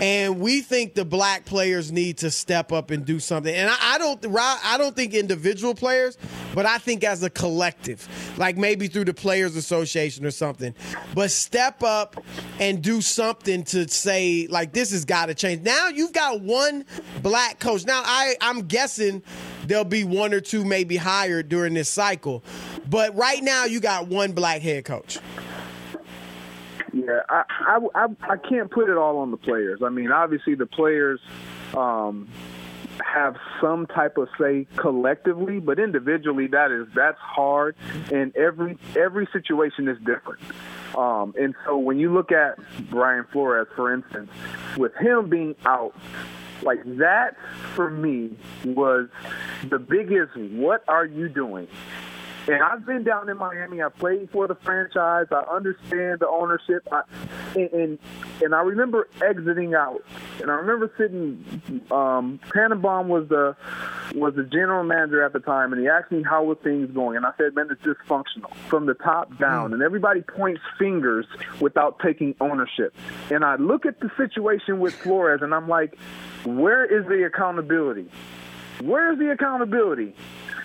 And 0.00 0.38
we 0.38 0.60
think 0.60 0.94
the 0.94 1.04
black 1.04 1.44
players 1.44 1.90
need 1.90 2.18
to 2.18 2.30
step 2.30 2.72
up 2.72 2.90
and 2.90 3.04
do 3.04 3.18
something. 3.18 3.54
And 3.54 3.68
I, 3.68 3.76
I 3.94 3.98
don't, 3.98 4.24
I 4.36 4.76
don't 4.78 4.94
think 4.94 5.12
individual 5.14 5.74
players, 5.74 6.16
but 6.54 6.66
I 6.66 6.78
think 6.78 7.02
as 7.02 7.22
a 7.22 7.30
collective, 7.30 8.06
like 8.38 8.56
maybe 8.56 8.86
through 8.86 9.06
the 9.06 9.14
Players 9.14 9.56
Association 9.56 10.24
or 10.24 10.30
something. 10.30 10.74
But 11.14 11.30
step 11.30 11.82
up 11.82 12.22
and 12.60 12.82
do 12.82 13.00
something 13.00 13.64
to 13.64 13.88
say 13.88 14.46
like 14.48 14.72
this 14.72 14.92
has 14.92 15.04
got 15.04 15.26
to 15.26 15.34
change. 15.34 15.62
Now 15.62 15.88
you've 15.88 16.12
got 16.12 16.40
one 16.40 16.84
black 17.22 17.58
coach. 17.58 17.84
Now 17.84 18.02
I, 18.04 18.36
I'm 18.40 18.62
guessing 18.62 19.22
there'll 19.66 19.84
be 19.84 20.04
one 20.04 20.32
or 20.32 20.40
two 20.40 20.64
maybe 20.64 20.96
hired 20.96 21.48
during 21.48 21.74
this 21.74 21.88
cycle, 21.88 22.44
but 22.88 23.14
right 23.16 23.42
now 23.42 23.64
you 23.64 23.80
got 23.80 24.06
one 24.06 24.32
black 24.32 24.62
head 24.62 24.84
coach. 24.84 25.18
Yeah, 26.92 27.20
I, 27.28 27.44
I, 27.94 28.06
I, 28.22 28.36
can't 28.36 28.70
put 28.70 28.88
it 28.88 28.96
all 28.96 29.18
on 29.18 29.30
the 29.30 29.36
players. 29.36 29.80
I 29.84 29.88
mean, 29.90 30.10
obviously 30.10 30.54
the 30.54 30.66
players 30.66 31.20
um, 31.76 32.28
have 33.04 33.36
some 33.60 33.86
type 33.86 34.16
of 34.16 34.28
say 34.40 34.66
collectively, 34.76 35.60
but 35.60 35.78
individually 35.78 36.46
that 36.48 36.70
is 36.70 36.86
that's 36.94 37.18
hard, 37.18 37.76
and 38.12 38.34
every 38.36 38.78
every 38.96 39.28
situation 39.32 39.88
is 39.88 39.98
different. 39.98 40.40
Um, 40.96 41.34
and 41.38 41.54
so 41.64 41.76
when 41.76 41.98
you 41.98 42.12
look 42.12 42.32
at 42.32 42.58
Brian 42.90 43.24
Flores, 43.32 43.68
for 43.76 43.92
instance, 43.92 44.30
with 44.76 44.94
him 44.96 45.28
being 45.28 45.54
out, 45.66 45.94
like 46.62 46.80
that 46.98 47.36
for 47.74 47.90
me 47.90 48.36
was 48.64 49.08
the 49.68 49.78
biggest. 49.78 50.36
What 50.36 50.84
are 50.88 51.04
you 51.04 51.28
doing? 51.28 51.68
And 52.48 52.62
I've 52.62 52.86
been 52.86 53.04
down 53.04 53.28
in 53.28 53.36
Miami. 53.36 53.82
I 53.82 53.90
played 53.90 54.30
for 54.30 54.48
the 54.48 54.54
franchise. 54.54 55.26
I 55.30 55.44
understand 55.54 56.20
the 56.20 56.28
ownership. 56.28 56.88
I, 56.90 57.02
and, 57.54 57.70
and 57.72 57.98
and 58.42 58.54
I 58.54 58.60
remember 58.62 59.08
exiting 59.20 59.74
out. 59.74 60.02
And 60.40 60.50
I 60.50 60.54
remember 60.54 60.90
sitting. 60.96 61.62
Um, 61.90 62.40
Tannenbaum 62.54 63.08
was 63.08 63.28
the 63.28 63.54
was 64.14 64.34
the 64.34 64.44
general 64.44 64.82
manager 64.82 65.22
at 65.22 65.34
the 65.34 65.40
time, 65.40 65.74
and 65.74 65.82
he 65.82 65.88
asked 65.88 66.10
me 66.10 66.22
how 66.22 66.42
were 66.44 66.54
things 66.54 66.90
going, 66.92 67.16
and 67.18 67.26
I 67.26 67.32
said, 67.36 67.54
"Man, 67.54 67.68
it's 67.70 67.82
dysfunctional 67.82 68.54
from 68.68 68.86
the 68.86 68.94
top 68.94 69.38
down." 69.38 69.74
And 69.74 69.82
everybody 69.82 70.22
points 70.22 70.62
fingers 70.78 71.26
without 71.60 71.98
taking 71.98 72.34
ownership. 72.40 72.96
And 73.30 73.44
I 73.44 73.56
look 73.56 73.84
at 73.84 74.00
the 74.00 74.10
situation 74.16 74.80
with 74.80 74.94
Flores, 74.94 75.42
and 75.42 75.54
I'm 75.54 75.68
like, 75.68 75.98
"Where 76.44 76.84
is 76.84 77.06
the 77.08 77.24
accountability? 77.24 78.10
Where's 78.80 79.18
the 79.18 79.30
accountability?" 79.30 80.14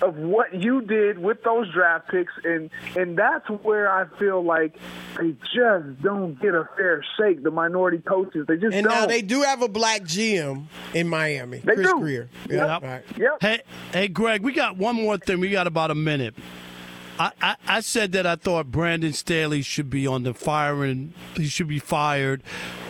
of 0.02 0.18
what 0.18 0.54
you 0.54 0.82
did 0.82 1.18
with 1.18 1.42
those 1.44 1.72
draft 1.72 2.10
picks, 2.10 2.34
and 2.44 2.70
and 2.98 3.18
that's 3.18 3.48
where 3.50 3.90
I 3.90 4.06
feel 4.20 4.44
like 4.44 4.76
they 5.18 5.34
just 5.56 6.02
don't 6.02 6.38
get 6.42 6.54
a 6.54 6.68
fair 6.76 7.06
shake. 7.18 7.42
The 7.42 7.52
minority 7.52 8.00
coaches, 8.00 8.46
they 8.48 8.58
just 8.58 8.76
And 8.76 8.86
don't. 8.86 8.94
now 8.94 9.06
they 9.06 9.22
do 9.22 9.44
have 9.44 9.62
a 9.62 9.70
black 9.70 10.02
GM 10.02 10.64
in 10.94 11.08
Miami, 11.08 11.60
They 11.60 11.76
Chris 11.76 11.88
do. 11.88 12.00
Grier. 12.00 12.28
Yep. 12.50 12.82
Right. 12.84 13.04
Yep. 13.18 13.38
Hey, 13.40 13.62
hey, 13.94 14.08
Greg, 14.10 14.42
we 14.44 14.52
got 14.52 14.76
one 14.76 14.96
more 14.96 15.18
thing. 15.18 15.40
We 15.40 15.50
got 15.52 15.68
about 15.68 15.90
a 15.90 15.96
minute. 15.96 16.34
I, 17.20 17.32
I, 17.42 17.56
I 17.68 17.80
said 17.82 18.12
that 18.14 18.26
I 18.26 18.36
thought 18.36 18.72
Brandon 18.72 19.14
Staley 19.14 19.62
should 19.62 19.90
be 19.90 20.08
on 20.08 20.24
the 20.24 20.34
firing. 20.34 21.14
He 21.36 21.46
should 21.46 21.68
be 21.68 21.78
fired, 21.80 22.42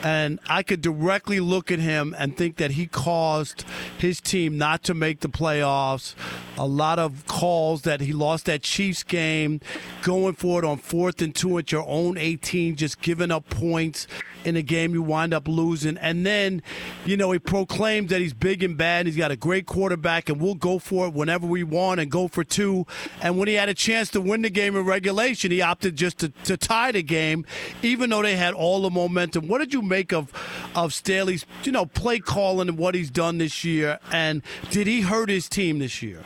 and 0.02 0.40
I 0.48 0.64
could 0.64 0.82
directly 0.82 1.42
look 1.42 1.72
at 1.72 1.80
him 1.80 2.16
and 2.18 2.38
think 2.38 2.56
that 2.58 2.72
he 2.72 2.88
caused 2.88 3.66
his 3.98 4.22
team 4.22 4.58
not 4.58 4.84
to 4.84 4.94
make 4.94 5.20
the 5.20 5.30
playoffs. 5.30 6.16
A 6.58 6.66
lot 6.66 7.00
of 7.00 7.26
calls 7.28 7.82
that 7.82 8.00
he 8.00 8.14
lost 8.14 8.46
that 8.46 8.64
Chiefs 8.64 9.04
game, 9.04 9.60
going 10.04 10.36
for 10.36 10.60
it 10.60 10.66
on 10.66 10.78
fourth 10.78 11.22
and 11.22 11.36
two 11.36 11.58
at 11.58 11.72
your 11.72 11.86
own 11.88 12.18
18, 12.18 12.78
just 12.78 13.02
giving 13.02 13.32
up 13.32 13.50
points 13.50 14.08
in 14.46 14.56
a 14.56 14.62
game 14.62 14.94
you 14.94 15.02
wind 15.02 15.34
up 15.34 15.48
losing. 15.48 15.98
And 15.98 16.26
then, 16.26 16.62
you 17.06 17.18
know, 17.18 17.32
he 17.32 17.40
proclaims 17.40 18.10
that 18.10 18.22
he's 18.22 18.34
big 18.34 18.64
and 18.64 18.78
bad. 18.78 19.06
He's 19.06 19.18
got 19.18 19.32
a 19.32 19.36
great 19.36 19.66
quarterback, 19.66 20.30
and 20.30 20.42
we'll 20.42 20.56
go 20.56 20.80
for 20.80 21.08
it 21.08 21.14
whenever 21.14 21.48
we 21.48 21.64
want 21.64 22.00
and 22.00 22.10
go 22.10 22.28
for 22.28 22.44
two. 22.44 22.86
And 23.22 23.38
when 23.38 23.48
he 23.48 23.56
had 23.56 23.70
a 23.70 23.74
chance 23.74 24.10
to 24.12 24.22
win 24.22 24.42
the 24.42 24.50
game 24.50 24.76
in 24.76 24.86
regulation, 24.86 25.52
he 25.52 25.62
opted 25.62 25.96
just 25.96 26.20
to, 26.20 26.30
to 26.46 26.58
tie 26.58 26.92
the 26.92 27.04
game, 27.04 27.46
even 27.82 28.10
though 28.10 28.22
they 28.22 28.36
had 28.36 28.54
all 28.54 28.82
the 28.82 28.90
momentum. 28.90 29.48
What 29.48 29.60
did 29.60 29.74
you 29.74 29.82
make 29.82 30.14
of 30.14 30.32
of 30.76 30.94
Staley's, 30.94 31.46
you 31.64 31.72
know, 31.72 31.86
play 31.86 32.20
calling 32.20 32.70
and 32.70 32.78
what 32.78 32.96
he's 32.96 33.12
done 33.12 33.38
this 33.38 33.64
year? 33.64 34.00
And 34.12 34.42
did 34.72 34.88
he 34.88 35.02
hurt 35.02 35.30
his 35.30 35.48
team 35.50 35.80
this 35.80 36.02
year? 36.02 36.24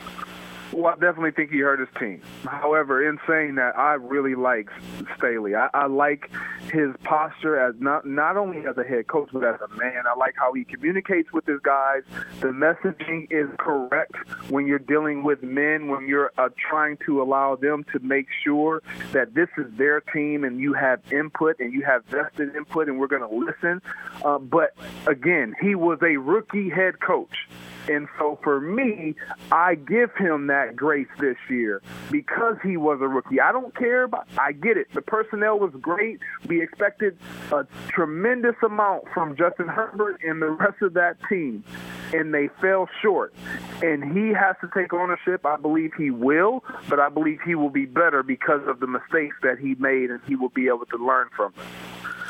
Well, 0.72 0.86
I 0.86 0.94
definitely 0.94 1.30
think 1.30 1.50
he 1.50 1.60
hurt 1.60 1.80
his 1.80 1.88
team. 1.98 2.20
However, 2.44 3.08
in 3.08 3.18
saying 3.26 3.54
that, 3.54 3.76
I 3.78 3.94
really 3.94 4.34
like 4.34 4.68
Staley. 5.16 5.54
I, 5.54 5.68
I 5.72 5.86
like 5.86 6.30
his 6.70 6.90
posture 7.04 7.58
as 7.58 7.74
not 7.78 8.06
not 8.06 8.36
only 8.36 8.66
as 8.66 8.76
a 8.76 8.84
head 8.84 9.06
coach, 9.06 9.30
but 9.32 9.44
as 9.44 9.60
a 9.60 9.68
man. 9.76 10.04
I 10.06 10.14
like 10.18 10.34
how 10.36 10.52
he 10.52 10.64
communicates 10.64 11.32
with 11.32 11.46
his 11.46 11.60
guys. 11.60 12.02
The 12.40 12.48
messaging 12.48 13.28
is 13.30 13.48
correct 13.58 14.16
when 14.50 14.66
you're 14.66 14.78
dealing 14.78 15.22
with 15.22 15.42
men, 15.42 15.88
when 15.88 16.06
you're 16.06 16.32
uh, 16.36 16.50
trying 16.70 16.98
to 17.06 17.22
allow 17.22 17.56
them 17.56 17.84
to 17.92 17.98
make 18.00 18.26
sure 18.44 18.82
that 19.12 19.34
this 19.34 19.48
is 19.56 19.66
their 19.76 20.00
team 20.00 20.44
and 20.44 20.60
you 20.60 20.74
have 20.74 21.00
input 21.10 21.58
and 21.60 21.72
you 21.72 21.82
have 21.84 22.04
vested 22.04 22.54
input, 22.54 22.88
and 22.88 22.98
we're 22.98 23.06
going 23.06 23.26
to 23.26 23.34
listen. 23.34 23.80
Uh, 24.24 24.38
but 24.38 24.74
again, 25.06 25.54
he 25.60 25.74
was 25.74 25.98
a 26.02 26.16
rookie 26.18 26.68
head 26.68 27.00
coach. 27.00 27.48
And 27.88 28.08
so 28.18 28.38
for 28.42 28.60
me, 28.60 29.14
I 29.50 29.74
give 29.74 30.14
him 30.16 30.48
that 30.48 30.76
grace 30.76 31.08
this 31.18 31.36
year 31.48 31.82
because 32.10 32.56
he 32.62 32.76
was 32.76 33.00
a 33.00 33.08
rookie. 33.08 33.40
I 33.40 33.52
don't 33.52 33.74
care 33.74 34.04
about 34.04 34.28
I 34.38 34.52
get 34.52 34.76
it. 34.76 34.88
The 34.94 35.02
personnel 35.02 35.58
was 35.58 35.72
great. 35.80 36.20
We 36.46 36.62
expected 36.62 37.18
a 37.50 37.66
tremendous 37.88 38.56
amount 38.62 39.04
from 39.14 39.36
Justin 39.36 39.68
Herbert 39.68 40.20
and 40.22 40.42
the 40.42 40.50
rest 40.50 40.82
of 40.82 40.94
that 40.94 41.16
team. 41.28 41.64
And 42.12 42.32
they 42.32 42.48
fell 42.60 42.88
short. 43.02 43.34
And 43.82 44.16
he 44.16 44.32
has 44.32 44.56
to 44.62 44.70
take 44.74 44.92
ownership. 44.92 45.44
I 45.44 45.56
believe 45.56 45.92
he 45.96 46.10
will, 46.10 46.64
but 46.88 47.00
I 47.00 47.08
believe 47.08 47.40
he 47.44 47.54
will 47.54 47.70
be 47.70 47.86
better 47.86 48.22
because 48.22 48.66
of 48.66 48.80
the 48.80 48.86
mistakes 48.86 49.36
that 49.42 49.58
he 49.58 49.74
made 49.76 50.10
and 50.10 50.20
he 50.26 50.36
will 50.36 50.48
be 50.48 50.68
able 50.68 50.86
to 50.86 50.96
learn 50.96 51.28
from 51.36 51.52
them. 51.56 51.66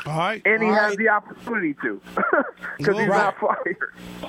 All 0.05 0.17
right. 0.17 0.41
And 0.45 0.61
he 0.63 0.69
All 0.69 0.75
has 0.75 0.89
right. 0.89 0.97
the 0.97 1.09
opportunity 1.09 1.75
to 1.83 2.01
because 2.77 2.97
he's 2.97 3.07
Right. 3.07 3.09
not 3.09 3.39
fired. 3.39 3.77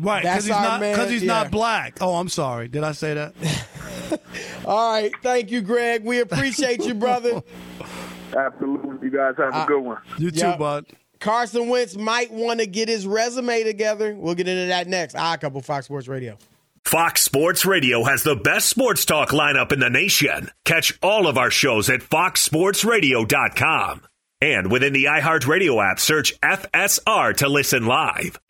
Right, 0.03 0.23
because 0.23 0.45
he's 0.45 0.51
not 0.51 0.81
man, 0.81 0.95
because 0.95 1.11
he's 1.11 1.23
yeah. 1.23 1.33
not 1.33 1.51
black. 1.51 1.99
Oh, 2.01 2.17
I'm 2.17 2.29
sorry. 2.29 2.69
Did 2.69 2.85
I 2.85 2.93
say 2.93 3.15
that? 3.15 3.35
All 4.65 4.93
right. 4.93 5.13
Thank 5.23 5.51
you, 5.51 5.61
Greg. 5.61 6.05
We 6.05 6.21
appreciate 6.21 6.85
you, 6.85 6.95
brother. 6.95 7.43
Absolutely. 8.37 9.09
You 9.09 9.17
guys 9.17 9.35
have 9.39 9.55
a 9.55 9.67
good 9.67 9.81
one. 9.81 9.99
You 10.19 10.31
too, 10.31 10.41
Yep. 10.47 10.59
bud. 10.59 10.87
Carson 11.19 11.69
Wentz 11.69 11.97
might 11.97 12.31
want 12.33 12.61
to 12.61 12.67
get 12.67 12.89
his 12.89 13.07
resume 13.07 13.63
together. 13.63 14.15
We'll 14.17 14.35
get 14.35 14.49
into 14.49 14.69
that 14.69 14.89
next. 14.89 15.15
Ah, 15.17 15.37
couple 15.37 15.61
Fox 15.61 15.85
Sports 15.87 16.09
Radio. 16.09 16.39
Fox 16.85 17.21
Sports 17.23 17.67
Radio 17.67 18.05
has 18.05 18.23
the 18.23 18.37
best 18.37 18.69
sports 18.71 19.05
talk 19.05 19.29
lineup 19.31 19.71
in 19.71 19.81
the 19.81 19.91
nation. 19.91 20.51
Catch 20.65 20.99
all 21.03 21.27
of 21.27 21.37
our 21.37 21.51
shows 21.51 21.91
at 21.91 22.01
foxsportsradio.com. 22.01 24.03
And 24.43 24.73
within 24.73 24.95
the 24.95 25.05
iHeartRadio 25.05 25.85
app, 25.85 26.01
search 26.01 26.41
FSR 26.41 27.37
to 27.37 27.49
listen 27.51 27.85
live. 27.85 28.41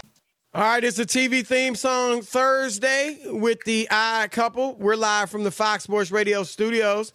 All 0.54 0.62
right, 0.62 0.84
it's 0.84 1.00
a 1.00 1.04
TV 1.04 1.44
theme 1.44 1.74
song 1.74 2.22
Thursday 2.22 3.18
with 3.24 3.64
the 3.64 3.88
Odd 3.90 4.30
Couple. 4.30 4.76
We're 4.76 4.94
live 4.94 5.30
from 5.30 5.42
the 5.42 5.50
Fox 5.50 5.82
Sports 5.82 6.12
Radio 6.12 6.44
studios. 6.44 7.12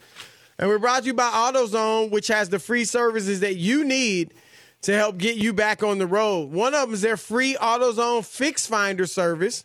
And 0.59 0.67
we're 0.67 0.79
brought 0.79 1.03
to 1.03 1.07
you 1.07 1.13
by 1.13 1.29
AutoZone, 1.29 2.11
which 2.11 2.27
has 2.27 2.49
the 2.49 2.59
free 2.59 2.83
services 2.83 3.39
that 3.39 3.55
you 3.55 3.85
need 3.85 4.33
to 4.81 4.93
help 4.93 5.17
get 5.17 5.38
you 5.38 5.53
back 5.53 5.81
on 5.81 5.97
the 5.97 6.07
road. 6.07 6.51
One 6.51 6.73
of 6.73 6.81
them 6.81 6.93
is 6.93 7.01
their 7.01 7.17
free 7.17 7.55
AutoZone 7.55 8.25
Fix 8.25 8.67
Finder 8.67 9.05
service. 9.05 9.63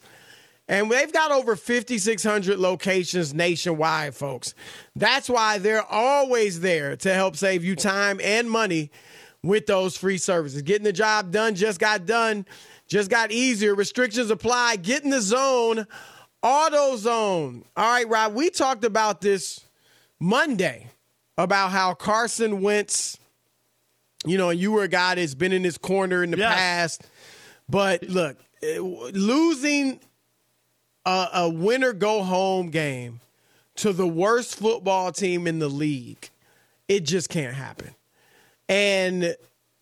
And 0.71 0.89
they've 0.89 1.13
got 1.13 1.33
over 1.33 1.57
5,600 1.57 2.57
locations 2.57 3.35
nationwide, 3.35 4.15
folks. 4.15 4.55
That's 4.95 5.29
why 5.29 5.59
they're 5.59 5.83
always 5.85 6.61
there 6.61 6.95
to 6.99 7.13
help 7.13 7.35
save 7.35 7.65
you 7.65 7.75
time 7.75 8.21
and 8.23 8.49
money 8.49 8.93
with 9.43 9.67
those 9.67 9.97
free 9.97 10.17
services. 10.17 10.63
Getting 10.63 10.85
the 10.85 10.93
job 10.93 11.33
done 11.33 11.57
just 11.57 11.81
got 11.81 12.07
done, 12.07 12.47
just 12.87 13.11
got 13.11 13.33
easier. 13.33 13.75
Restrictions 13.75 14.31
apply. 14.31 14.77
Get 14.77 15.03
in 15.03 15.11
the 15.11 15.21
zone. 15.21 15.89
AutoZone. 16.45 17.65
All 17.77 17.93
right, 17.93 18.09
Rob, 18.09 18.35
we 18.35 18.49
talked 18.49 18.85
about 18.85 19.21
this 19.21 19.61
Monday 20.21 20.87
about 21.37 21.73
how 21.73 21.95
Carson 21.95 22.63
Wentz, 22.63 23.19
you 24.25 24.39
know, 24.39 24.51
you 24.51 24.71
were 24.71 24.85
a 24.85 24.89
guy 24.89 25.17
that's 25.17 25.35
been 25.35 25.53
in 25.53 25.65
his 25.65 25.79
corner 25.79 26.23
in 26.23 26.31
the 26.31 26.39
Yes. 26.39 26.55
past. 26.55 27.03
But 27.69 28.05
look, 28.05 28.37
eh, 28.63 28.79
losing 28.79 30.01
a, 31.11 31.29
a 31.35 31.49
winner 31.49 31.93
go 31.93 32.23
home 32.23 32.71
game 32.71 33.21
to 33.77 33.93
the 33.93 34.07
worst 34.07 34.57
football 34.57 35.11
team 35.11 35.47
in 35.47 35.59
the 35.59 35.69
league, 35.69 36.31
it 36.87 37.05
just 37.05 37.29
can't 37.29 37.55
happen. 37.55 37.95
And 38.69 39.35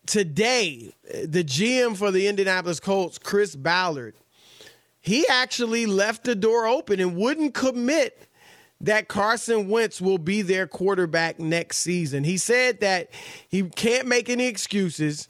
today, 0.07 0.93
the 1.23 1.43
GM 1.43 1.95
for 1.95 2.11
the 2.11 2.27
Indianapolis 2.27 2.79
Colts, 2.79 3.19
Chris 3.19 3.55
Ballard, 3.55 4.15
he 5.01 5.27
actually 5.27 5.85
left 5.85 6.23
the 6.23 6.35
door 6.35 6.65
open 6.65 6.99
and 6.99 7.15
wouldn't 7.15 7.53
commit 7.53 8.27
that 8.81 9.07
Carson 9.07 9.67
Wentz 9.67 10.01
will 10.01 10.17
be 10.17 10.41
their 10.41 10.65
quarterback 10.65 11.39
next 11.39 11.77
season. 11.77 12.23
He 12.23 12.37
said 12.37 12.79
that 12.79 13.09
he 13.49 13.63
can't 13.63 14.07
make 14.07 14.29
any 14.29 14.47
excuses 14.47 15.27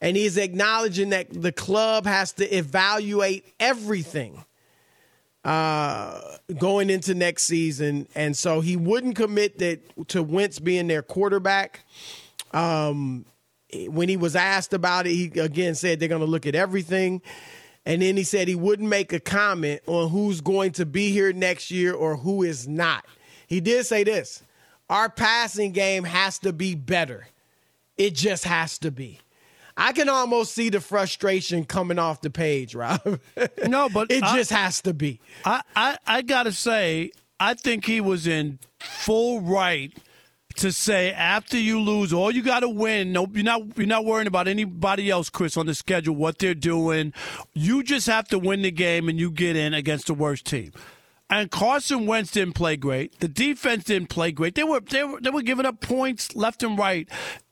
and 0.00 0.16
he's 0.16 0.36
acknowledging 0.36 1.10
that 1.10 1.28
the 1.30 1.52
club 1.52 2.06
has 2.06 2.32
to 2.34 2.56
evaluate 2.56 3.46
everything 3.58 4.44
uh, 5.44 6.20
going 6.58 6.90
into 6.90 7.14
next 7.14 7.44
season, 7.44 8.08
and 8.14 8.36
so 8.36 8.60
he 8.60 8.76
wouldn't 8.76 9.16
commit 9.16 9.58
that 9.58 10.08
to 10.08 10.22
Wentz 10.22 10.58
being 10.58 10.88
their 10.88 11.02
quarterback. 11.02 11.84
Um, 12.52 13.24
when 13.86 14.08
he 14.08 14.16
was 14.16 14.34
asked 14.34 14.72
about 14.72 15.06
it, 15.06 15.12
he 15.12 15.26
again 15.40 15.74
said 15.74 16.00
they're 16.00 16.08
going 16.08 16.20
to 16.20 16.26
look 16.26 16.46
at 16.46 16.54
everything, 16.54 17.22
and 17.86 18.02
then 18.02 18.16
he 18.16 18.24
said 18.24 18.48
he 18.48 18.54
wouldn't 18.54 18.88
make 18.88 19.12
a 19.12 19.20
comment 19.20 19.80
on 19.86 20.10
who's 20.10 20.40
going 20.40 20.72
to 20.72 20.86
be 20.86 21.10
here 21.10 21.32
next 21.32 21.70
year 21.70 21.94
or 21.94 22.16
who 22.16 22.42
is 22.42 22.66
not. 22.66 23.04
He 23.46 23.60
did 23.60 23.86
say 23.86 24.04
this: 24.04 24.42
our 24.90 25.08
passing 25.08 25.72
game 25.72 26.04
has 26.04 26.38
to 26.40 26.52
be 26.52 26.74
better. 26.74 27.28
It 27.96 28.14
just 28.14 28.44
has 28.44 28.78
to 28.78 28.90
be. 28.90 29.20
I 29.78 29.92
can 29.92 30.08
almost 30.08 30.52
see 30.54 30.68
the 30.70 30.80
frustration 30.80 31.64
coming 31.64 31.98
off 31.98 32.20
the 32.20 32.30
page, 32.30 32.74
Rob. 32.74 33.00
No, 33.66 33.88
but 33.88 34.10
it 34.10 34.22
I- 34.22 34.36
just 34.36 34.50
has 34.50 34.82
to 34.82 34.92
be. 34.92 35.20
I, 35.44 35.62
I, 35.76 35.98
I 36.06 36.22
gotta 36.22 36.52
say, 36.52 37.12
I 37.40 37.54
think 37.54 37.86
he 37.86 38.00
was 38.00 38.26
in 38.26 38.58
full 38.80 39.40
right 39.40 39.96
to 40.56 40.72
say 40.72 41.12
after 41.12 41.56
you 41.56 41.78
lose, 41.80 42.12
all 42.12 42.32
you 42.32 42.42
got 42.42 42.60
to 42.60 42.68
win. 42.68 43.12
No, 43.12 43.28
you're 43.32 43.44
not 43.44 43.78
you're 43.78 43.86
not 43.86 44.04
worrying 44.04 44.26
about 44.26 44.48
anybody 44.48 45.08
else, 45.08 45.30
Chris, 45.30 45.56
on 45.56 45.66
the 45.66 45.74
schedule, 45.74 46.16
what 46.16 46.38
they're 46.40 46.54
doing. 46.54 47.12
You 47.54 47.84
just 47.84 48.08
have 48.08 48.26
to 48.28 48.38
win 48.40 48.62
the 48.62 48.72
game, 48.72 49.08
and 49.08 49.20
you 49.20 49.30
get 49.30 49.54
in 49.54 49.72
against 49.74 50.08
the 50.08 50.14
worst 50.14 50.46
team. 50.46 50.72
And 51.30 51.50
Carson 51.50 52.06
Wentz 52.06 52.32
didn't 52.32 52.54
play 52.54 52.76
great. 52.76 53.20
The 53.20 53.28
defense 53.28 53.84
didn't 53.84 54.08
play 54.08 54.32
great. 54.32 54.54
They 54.56 54.64
were 54.64 54.80
they 54.80 55.04
were 55.04 55.20
they 55.20 55.30
were 55.30 55.42
giving 55.42 55.66
up 55.66 55.80
points 55.80 56.34
left 56.34 56.62
and 56.64 56.76
right. 56.78 57.08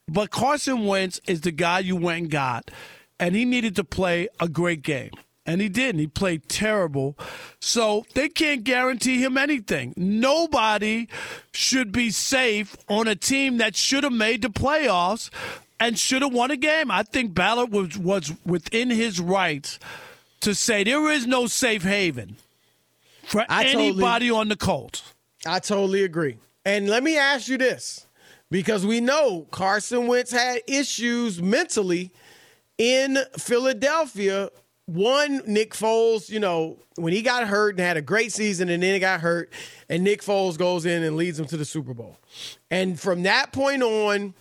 But 0.08 0.30
Carson 0.30 0.86
Wentz 0.86 1.20
is 1.26 1.40
the 1.40 1.50
guy 1.50 1.80
you 1.80 1.96
went 1.96 2.20
and 2.22 2.30
got, 2.30 2.70
and 3.18 3.34
he 3.34 3.44
needed 3.44 3.74
to 3.76 3.84
play 3.84 4.28
a 4.38 4.48
great 4.48 4.82
game. 4.82 5.10
And 5.48 5.60
he 5.60 5.68
didn't. 5.68 6.00
He 6.00 6.06
played 6.08 6.48
terrible. 6.48 7.16
So 7.60 8.04
they 8.14 8.28
can't 8.28 8.64
guarantee 8.64 9.22
him 9.22 9.38
anything. 9.38 9.94
Nobody 9.96 11.06
should 11.52 11.92
be 11.92 12.10
safe 12.10 12.76
on 12.88 13.06
a 13.06 13.14
team 13.14 13.58
that 13.58 13.76
should 13.76 14.02
have 14.02 14.12
made 14.12 14.42
the 14.42 14.48
playoffs 14.48 15.30
and 15.78 15.96
should 15.98 16.22
have 16.22 16.32
won 16.32 16.50
a 16.50 16.56
game. 16.56 16.90
I 16.90 17.04
think 17.04 17.32
Ballard 17.32 17.70
was, 17.70 17.96
was 17.96 18.32
within 18.44 18.90
his 18.90 19.20
rights 19.20 19.78
to 20.40 20.52
say 20.52 20.82
there 20.82 21.10
is 21.12 21.26
no 21.28 21.46
safe 21.46 21.84
haven 21.84 22.36
for 23.24 23.44
I 23.48 23.64
totally- 23.66 23.88
anybody 23.88 24.30
on 24.30 24.48
the 24.48 24.56
Colts. 24.56 25.14
I 25.46 25.60
totally 25.60 26.02
agree. 26.02 26.38
And 26.64 26.88
let 26.88 27.04
me 27.04 27.16
ask 27.16 27.46
you 27.46 27.56
this 27.56 28.04
because 28.50 28.86
we 28.86 29.00
know 29.00 29.46
Carson 29.50 30.06
Wentz 30.06 30.30
had 30.30 30.60
issues 30.66 31.42
mentally 31.42 32.12
in 32.78 33.18
Philadelphia. 33.38 34.50
One, 34.86 35.42
Nick 35.46 35.74
Foles, 35.74 36.30
you 36.30 36.38
know, 36.38 36.78
when 36.94 37.12
he 37.12 37.22
got 37.22 37.48
hurt 37.48 37.70
and 37.70 37.80
had 37.80 37.96
a 37.96 38.02
great 38.02 38.32
season 38.32 38.68
and 38.68 38.82
then 38.82 38.94
he 38.94 39.00
got 39.00 39.20
hurt, 39.20 39.52
and 39.88 40.04
Nick 40.04 40.22
Foles 40.22 40.56
goes 40.56 40.86
in 40.86 41.02
and 41.02 41.16
leads 41.16 41.38
them 41.38 41.46
to 41.48 41.56
the 41.56 41.64
Super 41.64 41.92
Bowl. 41.92 42.16
And 42.70 42.98
from 42.98 43.24
that 43.24 43.52
point 43.52 43.82
on, 43.82 44.34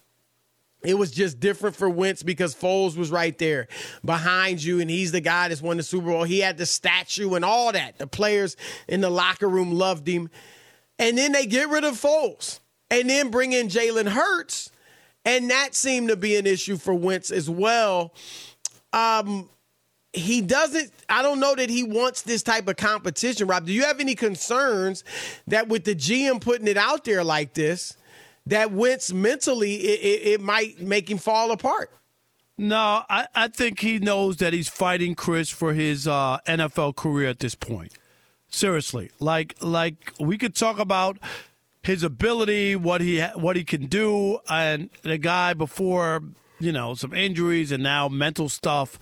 it 0.83 0.95
was 0.95 1.09
just 1.09 1.39
different 1.39 1.75
for 1.75 1.89
Wentz 1.89 2.21
because 2.21 2.53
Foles 2.53 2.95
was 2.95 3.09
right 3.09 3.35
there 3.39 3.67
behind 4.03 4.63
you, 4.63 4.79
and 4.79 4.89
he's 4.89 5.11
the 5.11 5.21
guy 5.21 5.47
that's 5.47 5.63
won 5.63 5.77
the 5.77 5.83
Super 5.83 6.07
Bowl. 6.07 6.23
He 6.23 6.39
had 6.39 6.57
the 6.57 6.67
statue 6.67 7.33
and 7.33 7.43
all 7.43 7.71
that. 7.71 7.97
The 7.97 8.05
players 8.05 8.55
in 8.87 9.01
the 9.01 9.09
locker 9.09 9.49
room 9.49 9.73
loved 9.73 10.07
him. 10.07 10.29
And 10.99 11.17
then 11.17 11.31
they 11.31 11.47
get 11.47 11.69
rid 11.69 11.83
of 11.83 11.99
Foles 11.99 12.59
and 12.89 13.09
then 13.09 13.31
bring 13.31 13.53
in 13.53 13.67
Jalen 13.67 14.09
Hurts. 14.09 14.71
And 15.23 15.49
that 15.49 15.73
seemed 15.73 16.09
to 16.09 16.15
be 16.15 16.35
an 16.35 16.45
issue 16.45 16.77
for 16.77 16.93
Wentz 16.93 17.31
as 17.31 17.49
well. 17.49 18.13
Um, 18.93 19.49
he 20.13 20.41
doesn't, 20.41 20.91
I 21.09 21.21
don't 21.21 21.39
know 21.39 21.55
that 21.55 21.69
he 21.69 21.83
wants 21.83 22.21
this 22.21 22.43
type 22.43 22.67
of 22.67 22.77
competition, 22.77 23.47
Rob. 23.47 23.65
Do 23.65 23.73
you 23.73 23.83
have 23.83 23.99
any 23.99 24.15
concerns 24.15 25.03
that 25.47 25.67
with 25.67 25.83
the 25.83 25.95
GM 25.95 26.39
putting 26.39 26.67
it 26.67 26.77
out 26.77 27.03
there 27.03 27.23
like 27.23 27.53
this, 27.53 27.97
that 28.45 28.71
Wentz 28.71 29.11
mentally, 29.11 29.75
it, 29.75 29.99
it, 29.99 30.27
it 30.33 30.41
might 30.41 30.79
make 30.79 31.09
him 31.09 31.17
fall 31.17 31.51
apart? 31.51 31.91
No, 32.57 33.03
I, 33.09 33.27
I 33.35 33.47
think 33.49 33.79
he 33.81 33.99
knows 33.99 34.37
that 34.37 34.53
he's 34.53 34.69
fighting 34.69 35.15
Chris 35.15 35.49
for 35.49 35.73
his 35.73 36.07
uh, 36.07 36.37
NFL 36.47 36.95
career 36.95 37.27
at 37.27 37.39
this 37.39 37.55
point. 37.55 37.93
Seriously, 38.47 39.11
like 39.19 39.55
like 39.59 40.13
we 40.17 40.37
could 40.37 40.55
talk 40.55 40.79
about 40.79 41.17
his 41.85 42.01
ability, 42.01 42.75
what 42.75 42.99
he 42.99 43.21
what 43.21 43.55
he 43.55 43.63
can 43.63 43.85
do, 43.85 44.39
and 44.49 44.89
the 45.03 45.19
guy 45.19 45.53
before 45.53 46.23
you 46.59 46.71
know 46.71 46.95
some 46.95 47.13
injuries 47.13 47.71
and 47.71 47.83
now 47.83 48.07
mental 48.07 48.49
stuff 48.49 48.97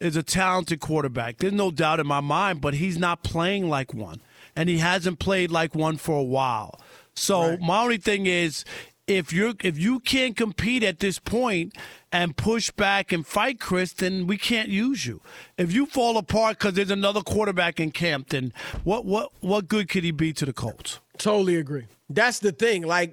is 0.00 0.16
a 0.16 0.22
talented 0.22 0.78
quarterback. 0.78 1.38
There's 1.38 1.54
no 1.54 1.70
doubt 1.70 1.98
in 1.98 2.06
my 2.06 2.20
mind, 2.20 2.60
but 2.60 2.74
he's 2.74 2.98
not 2.98 3.22
playing 3.22 3.70
like 3.70 3.94
one, 3.94 4.20
and 4.54 4.68
he 4.68 4.78
hasn't 4.78 5.18
played 5.18 5.50
like 5.50 5.74
one 5.74 5.96
for 5.96 6.18
a 6.18 6.22
while. 6.22 6.78
So 7.14 7.56
my 7.56 7.80
only 7.82 7.96
thing 7.96 8.26
is, 8.26 8.66
if 9.06 9.32
you're 9.32 9.54
if 9.64 9.78
you 9.78 10.00
can't 10.00 10.36
compete 10.36 10.82
at 10.82 10.98
this 10.98 11.18
point 11.18 11.74
and 12.12 12.36
push 12.36 12.70
back 12.70 13.12
and 13.12 13.26
fight 13.26 13.58
Chris, 13.60 13.94
then 13.94 14.26
we 14.26 14.36
can't 14.36 14.68
use 14.68 15.06
you. 15.06 15.22
If 15.56 15.72
you 15.72 15.86
fall 15.86 16.18
apart 16.18 16.58
because 16.58 16.74
there's 16.74 16.90
another 16.90 17.22
quarterback 17.22 17.80
in 17.80 17.92
camp, 17.92 18.28
then 18.28 18.52
what 18.84 19.06
what 19.06 19.32
what 19.40 19.68
good 19.68 19.88
could 19.88 20.04
he 20.04 20.10
be 20.10 20.34
to 20.34 20.44
the 20.44 20.52
Colts? 20.52 21.00
Totally 21.16 21.56
agree. 21.56 21.86
That's 22.08 22.38
the 22.38 22.52
thing. 22.52 22.82
Like 22.82 23.12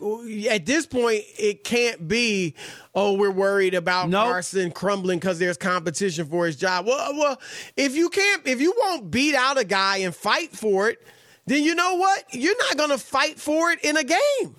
at 0.49 0.65
this 0.65 0.85
point, 0.85 1.23
it 1.37 1.63
can't 1.63 2.07
be, 2.07 2.53
oh, 2.93 3.13
we're 3.13 3.31
worried 3.31 3.73
about 3.73 4.09
Nope. 4.09 4.25
Carson 4.25 4.71
crumbling 4.71 5.19
because 5.19 5.39
there's 5.39 5.57
competition 5.57 6.27
for 6.27 6.45
his 6.45 6.55
job. 6.55 6.85
Well, 6.85 6.99
uh, 6.99 7.17
well, 7.17 7.41
if 7.75 7.95
you 7.95 8.09
can't, 8.09 8.45
if 8.47 8.61
you 8.61 8.73
won't 8.77 9.09
beat 9.09 9.33
out 9.33 9.57
a 9.57 9.63
guy 9.63 9.97
and 9.97 10.15
fight 10.15 10.55
for 10.55 10.89
it, 10.89 11.01
then 11.47 11.63
you 11.63 11.73
know 11.73 11.95
what? 11.95 12.23
You're 12.33 12.57
not 12.57 12.77
going 12.77 12.91
to 12.91 12.97
fight 12.99 13.39
for 13.39 13.71
it 13.71 13.79
in 13.83 13.97
a 13.97 14.03
game. 14.03 14.55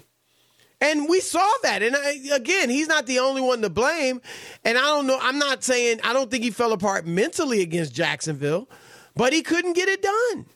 And 0.80 1.09
we 1.09 1.20
saw 1.20 1.49
that. 1.62 1.82
And 1.82 1.97
I, 1.97 2.18
again, 2.35 2.68
he's 2.68 2.89
not 2.89 3.07
the 3.07 3.20
only 3.20 3.41
one 3.41 3.62
to 3.62 3.70
blame. 3.70 4.20
And 4.64 4.76
I 4.76 4.82
don't 4.82 5.07
know. 5.07 5.18
I'm 5.20 5.39
not 5.39 5.62
saying 5.64 6.01
I 6.03 6.12
don't 6.12 6.30
think 6.30 6.45
he 6.45 6.51
fell 6.51 6.72
apart 6.72 7.07
mentally 7.07 7.62
against 7.62 7.95
Jacksonville, 7.95 8.68
but 9.14 9.32
he 9.32 9.43
couldn't 9.43 9.74
get 9.74 9.89
it 9.89 10.03
done. 10.03 10.47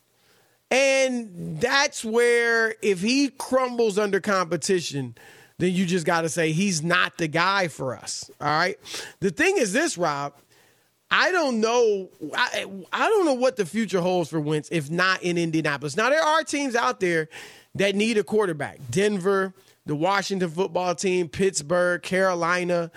And 0.70 1.60
that's 1.60 2.04
where 2.04 2.74
if 2.82 3.00
he 3.00 3.30
crumbles 3.30 3.98
under 3.98 4.20
competition, 4.20 5.16
then 5.58 5.72
you 5.72 5.86
just 5.86 6.06
got 6.06 6.22
to 6.22 6.28
say 6.28 6.52
he's 6.52 6.82
not 6.82 7.18
the 7.18 7.26
guy 7.26 7.68
for 7.68 7.96
us. 7.96 8.30
All 8.40 8.46
right. 8.46 8.78
The 9.20 9.30
thing 9.30 9.56
is 9.56 9.72
this, 9.72 9.96
Rob. 9.96 10.34
I 11.10 11.32
don't 11.32 11.60
know. 11.60 12.10
I, 12.36 12.66
I 12.92 13.08
don't 13.08 13.24
know 13.24 13.34
what 13.34 13.56
the 13.56 13.64
future 13.64 14.00
holds 14.00 14.28
for 14.28 14.40
Wentz 14.40 14.68
if 14.70 14.90
not 14.90 15.22
in 15.22 15.38
Indianapolis. 15.38 15.96
Now 15.96 16.10
there 16.10 16.22
are 16.22 16.44
teams 16.44 16.76
out 16.76 17.00
there 17.00 17.28
that 17.76 17.94
need 17.94 18.18
a 18.18 18.24
quarterback. 18.24 18.78
Denver, 18.90 19.54
the 19.86 19.96
Washington 19.96 20.50
football 20.50 20.94
team, 20.94 21.28
Pittsburgh, 21.28 22.02
Carolina. 22.02 22.90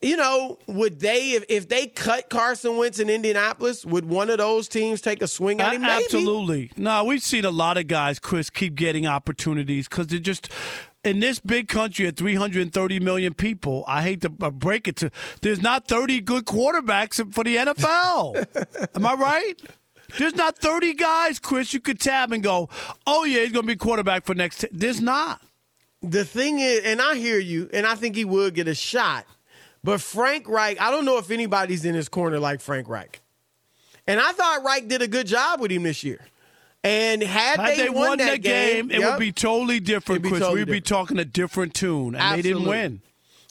You 0.00 0.16
know, 0.16 0.58
would 0.68 1.00
they 1.00 1.32
if, 1.32 1.44
if 1.48 1.68
they 1.68 1.88
cut 1.88 2.30
Carson 2.30 2.76
Wentz 2.76 3.00
in 3.00 3.10
Indianapolis, 3.10 3.84
would 3.84 4.04
one 4.04 4.30
of 4.30 4.38
those 4.38 4.68
teams 4.68 5.00
take 5.00 5.22
a 5.22 5.26
swing 5.26 5.60
at 5.60 5.74
him? 5.74 5.82
Maybe. 5.82 6.04
Absolutely. 6.04 6.70
No, 6.76 7.02
we've 7.02 7.22
seen 7.22 7.44
a 7.44 7.50
lot 7.50 7.76
of 7.76 7.88
guys, 7.88 8.20
Chris, 8.20 8.48
keep 8.48 8.76
getting 8.76 9.06
opportunities 9.06 9.88
because 9.88 10.06
they're 10.06 10.20
just 10.20 10.52
in 11.02 11.18
this 11.18 11.40
big 11.40 11.66
country 11.68 12.06
of 12.06 12.16
330 12.16 13.00
million 13.00 13.34
people. 13.34 13.84
I 13.88 14.02
hate 14.02 14.20
to 14.20 14.32
uh, 14.40 14.50
break 14.50 14.86
it 14.86 14.96
to, 14.96 15.10
there's 15.42 15.60
not 15.60 15.88
30 15.88 16.20
good 16.20 16.44
quarterbacks 16.44 17.34
for 17.34 17.42
the 17.42 17.56
NFL. 17.56 18.46
Am 18.94 19.06
I 19.06 19.14
right? 19.14 19.54
There's 20.16 20.34
not 20.34 20.58
30 20.58 20.94
guys, 20.94 21.38
Chris, 21.38 21.74
you 21.74 21.80
could 21.80 22.00
tab 22.00 22.32
and 22.32 22.42
go, 22.42 22.68
oh, 23.06 23.24
yeah, 23.24 23.40
he's 23.42 23.52
going 23.52 23.66
to 23.66 23.72
be 23.72 23.76
quarterback 23.76 24.24
for 24.24 24.34
next. 24.34 24.58
T-. 24.58 24.68
There's 24.72 25.00
not. 25.00 25.42
The 26.02 26.24
thing 26.24 26.60
is, 26.60 26.82
and 26.84 27.02
I 27.02 27.16
hear 27.16 27.38
you, 27.38 27.68
and 27.72 27.84
I 27.84 27.94
think 27.94 28.16
he 28.16 28.24
would 28.24 28.54
get 28.54 28.68
a 28.68 28.74
shot. 28.74 29.26
But 29.84 30.00
Frank 30.00 30.48
Reich, 30.48 30.80
I 30.80 30.90
don't 30.90 31.04
know 31.04 31.18
if 31.18 31.30
anybody's 31.30 31.84
in 31.84 31.94
his 31.94 32.08
corner 32.08 32.38
like 32.38 32.60
Frank 32.60 32.88
Reich. 32.88 33.20
And 34.06 34.18
I 34.18 34.32
thought 34.32 34.64
Reich 34.64 34.88
did 34.88 35.02
a 35.02 35.08
good 35.08 35.26
job 35.26 35.60
with 35.60 35.70
him 35.70 35.82
this 35.82 36.02
year. 36.02 36.20
And 36.84 37.22
had, 37.22 37.58
Had 37.58 37.70
they, 37.70 37.82
they, 37.82 37.90
won, 37.90 38.08
won 38.08 38.18
that 38.18 38.30
that 38.30 38.42
game, 38.42 38.90
it 38.90 39.00
yep, 39.00 39.12
would 39.12 39.18
be 39.18 39.32
totally 39.32 39.80
different, 39.80 40.22
be 40.22 40.28
Chris. 40.28 40.40
totally 40.40 40.60
We'd 40.60 40.70
be 40.72 40.80
talking 40.80 41.18
a 41.18 41.24
different 41.24 41.74
tune, 41.74 42.14
and 42.14 42.38
they 42.38 42.42
didn't 42.42 42.66
win. 42.66 43.02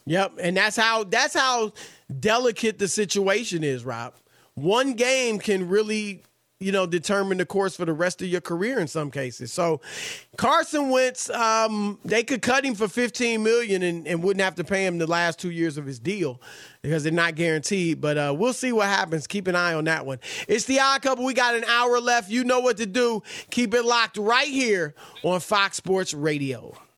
Yep, 0.06 0.34
and 0.42 0.56
that's 0.56 0.78
how 0.78 1.04
that's 1.04 1.34
how 1.34 1.74
delicate 2.20 2.80
the 2.80 2.88
situation 2.88 3.64
is, 3.66 3.84
Rob. 3.84 4.14
One 4.56 4.94
game 4.94 5.40
can 5.40 5.68
really, 5.68 6.24
you 6.60 6.72
know, 6.72 6.88
determine 6.88 7.38
the 7.38 7.46
course 7.46 7.76
for 7.76 7.86
the 7.86 7.94
rest 7.94 8.22
of 8.22 8.28
your 8.28 8.42
career 8.42 8.80
in 8.80 8.88
some 8.88 9.12
cases. 9.12 9.54
So 9.54 9.80
Carson 10.38 10.90
Wentz, 10.90 11.30
um, 11.30 12.00
they 12.04 12.24
could 12.24 12.42
cut 12.42 12.66
him 12.66 12.74
for 12.74 12.88
15 12.88 13.44
million 13.44 13.84
and, 13.84 14.08
and 14.08 14.24
wouldn't 14.24 14.44
have 14.44 14.56
to 14.56 14.64
pay 14.64 14.86
him 14.86 14.98
the 14.98 15.08
last 15.08 15.38
two 15.40 15.52
years 15.52 15.78
of 15.78 15.86
his 15.86 16.00
deal 16.00 16.42
because 16.82 17.04
they're 17.04 17.12
not 17.12 17.36
guaranteed. 17.36 18.02
But 18.02 18.18
uh, 18.18 18.36
we'll 18.38 18.54
see 18.54 18.72
what 18.72 18.88
happens. 18.88 19.28
Keep 19.28 19.48
an 19.48 19.56
eye 19.56 19.74
on 19.74 19.84
that 19.86 20.06
one. 20.06 20.20
It's 20.48 20.66
the 20.66 20.80
odd 20.80 21.02
couple. 21.02 21.26
We 21.26 21.34
got 21.34 21.56
an 21.56 21.64
hour 21.66 22.00
left. 22.00 22.30
You 22.30 22.44
know 22.44 22.60
what 22.60 22.78
to 22.78 22.86
do. 22.86 23.22
Keep 23.52 23.74
it 23.74 23.84
locked 23.84 24.18
right 24.18 24.48
here 24.48 24.96
on 25.24 25.40
Fox 25.40 25.78
Sports 25.78 26.14
Radio. 26.14 26.78